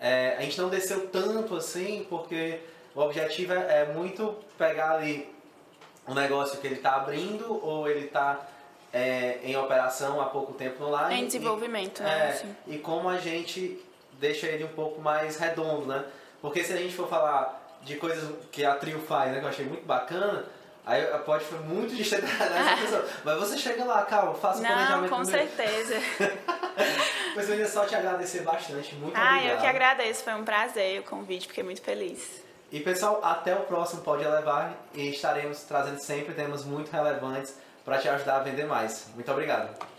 É, 0.00 0.36
a 0.36 0.42
gente 0.42 0.60
não 0.60 0.68
desceu 0.68 1.06
tanto 1.06 1.54
assim, 1.54 2.04
porque 2.10 2.58
o 2.92 3.00
objetivo 3.00 3.52
é, 3.52 3.82
é 3.82 3.92
muito 3.94 4.34
pegar 4.58 4.96
ali 4.96 5.32
um 6.08 6.12
negócio 6.12 6.58
que 6.58 6.66
ele 6.66 6.74
está 6.74 6.96
abrindo 6.96 7.64
ou 7.64 7.88
ele 7.88 8.06
está 8.06 8.48
é, 8.92 9.38
em 9.44 9.56
operação 9.56 10.20
há 10.20 10.26
pouco 10.26 10.54
tempo 10.54 10.82
online. 10.82 11.22
Em 11.22 11.26
desenvolvimento, 11.26 12.00
e, 12.00 12.02
né? 12.02 12.30
É, 12.30 12.46
e 12.66 12.78
como 12.78 13.08
a 13.08 13.18
gente 13.18 13.80
deixa 14.14 14.48
ele 14.48 14.64
um 14.64 14.68
pouco 14.74 15.00
mais 15.00 15.36
redondo, 15.36 15.86
né? 15.86 16.04
Porque 16.42 16.64
se 16.64 16.72
a 16.72 16.76
gente 16.76 16.94
for 16.94 17.08
falar 17.08 17.78
de 17.82 17.94
coisas 17.94 18.28
que 18.50 18.64
a 18.64 18.74
Trio 18.74 18.98
faz, 19.00 19.30
né, 19.32 19.38
que 19.38 19.44
eu 19.44 19.48
achei 19.48 19.66
muito 19.66 19.86
bacana, 19.86 20.44
aí 20.86 21.02
pode 21.24 21.44
ser 21.44 21.60
muito 21.60 21.94
distante 21.96 22.22
dessa 22.26 22.76
pessoa. 22.80 23.08
Mas 23.24 23.38
você 23.38 23.58
chega 23.58 23.84
lá, 23.84 24.02
calma, 24.02 24.34
faça 24.34 24.60
o 24.60 24.66
planejamento. 24.66 25.10
com 25.10 25.24
certeza. 25.24 25.94
Mas 27.36 27.48
eu 27.48 27.56
ia 27.56 27.68
só 27.68 27.84
te 27.84 27.94
agradecer 27.94 28.42
bastante, 28.42 28.94
muito 28.94 29.16
ah, 29.16 29.36
obrigado. 29.36 29.54
eu 29.54 29.60
que 29.60 29.66
agradeço, 29.66 30.24
foi 30.24 30.34
um 30.34 30.44
prazer 30.44 31.00
o 31.00 31.02
convite, 31.04 31.48
fiquei 31.48 31.64
muito 31.64 31.82
feliz. 31.82 32.44
E 32.70 32.80
pessoal, 32.80 33.20
até 33.22 33.54
o 33.54 33.60
próximo 33.60 34.02
Pode 34.02 34.24
Elevar 34.24 34.74
e 34.94 35.10
estaremos 35.10 35.62
trazendo 35.62 36.00
sempre 36.00 36.34
temas 36.34 36.64
muito 36.64 36.90
relevantes 36.90 37.56
para 37.84 37.98
te 37.98 38.08
ajudar 38.08 38.36
a 38.36 38.40
vender 38.40 38.64
mais. 38.64 39.08
Muito 39.14 39.30
obrigado. 39.30 39.93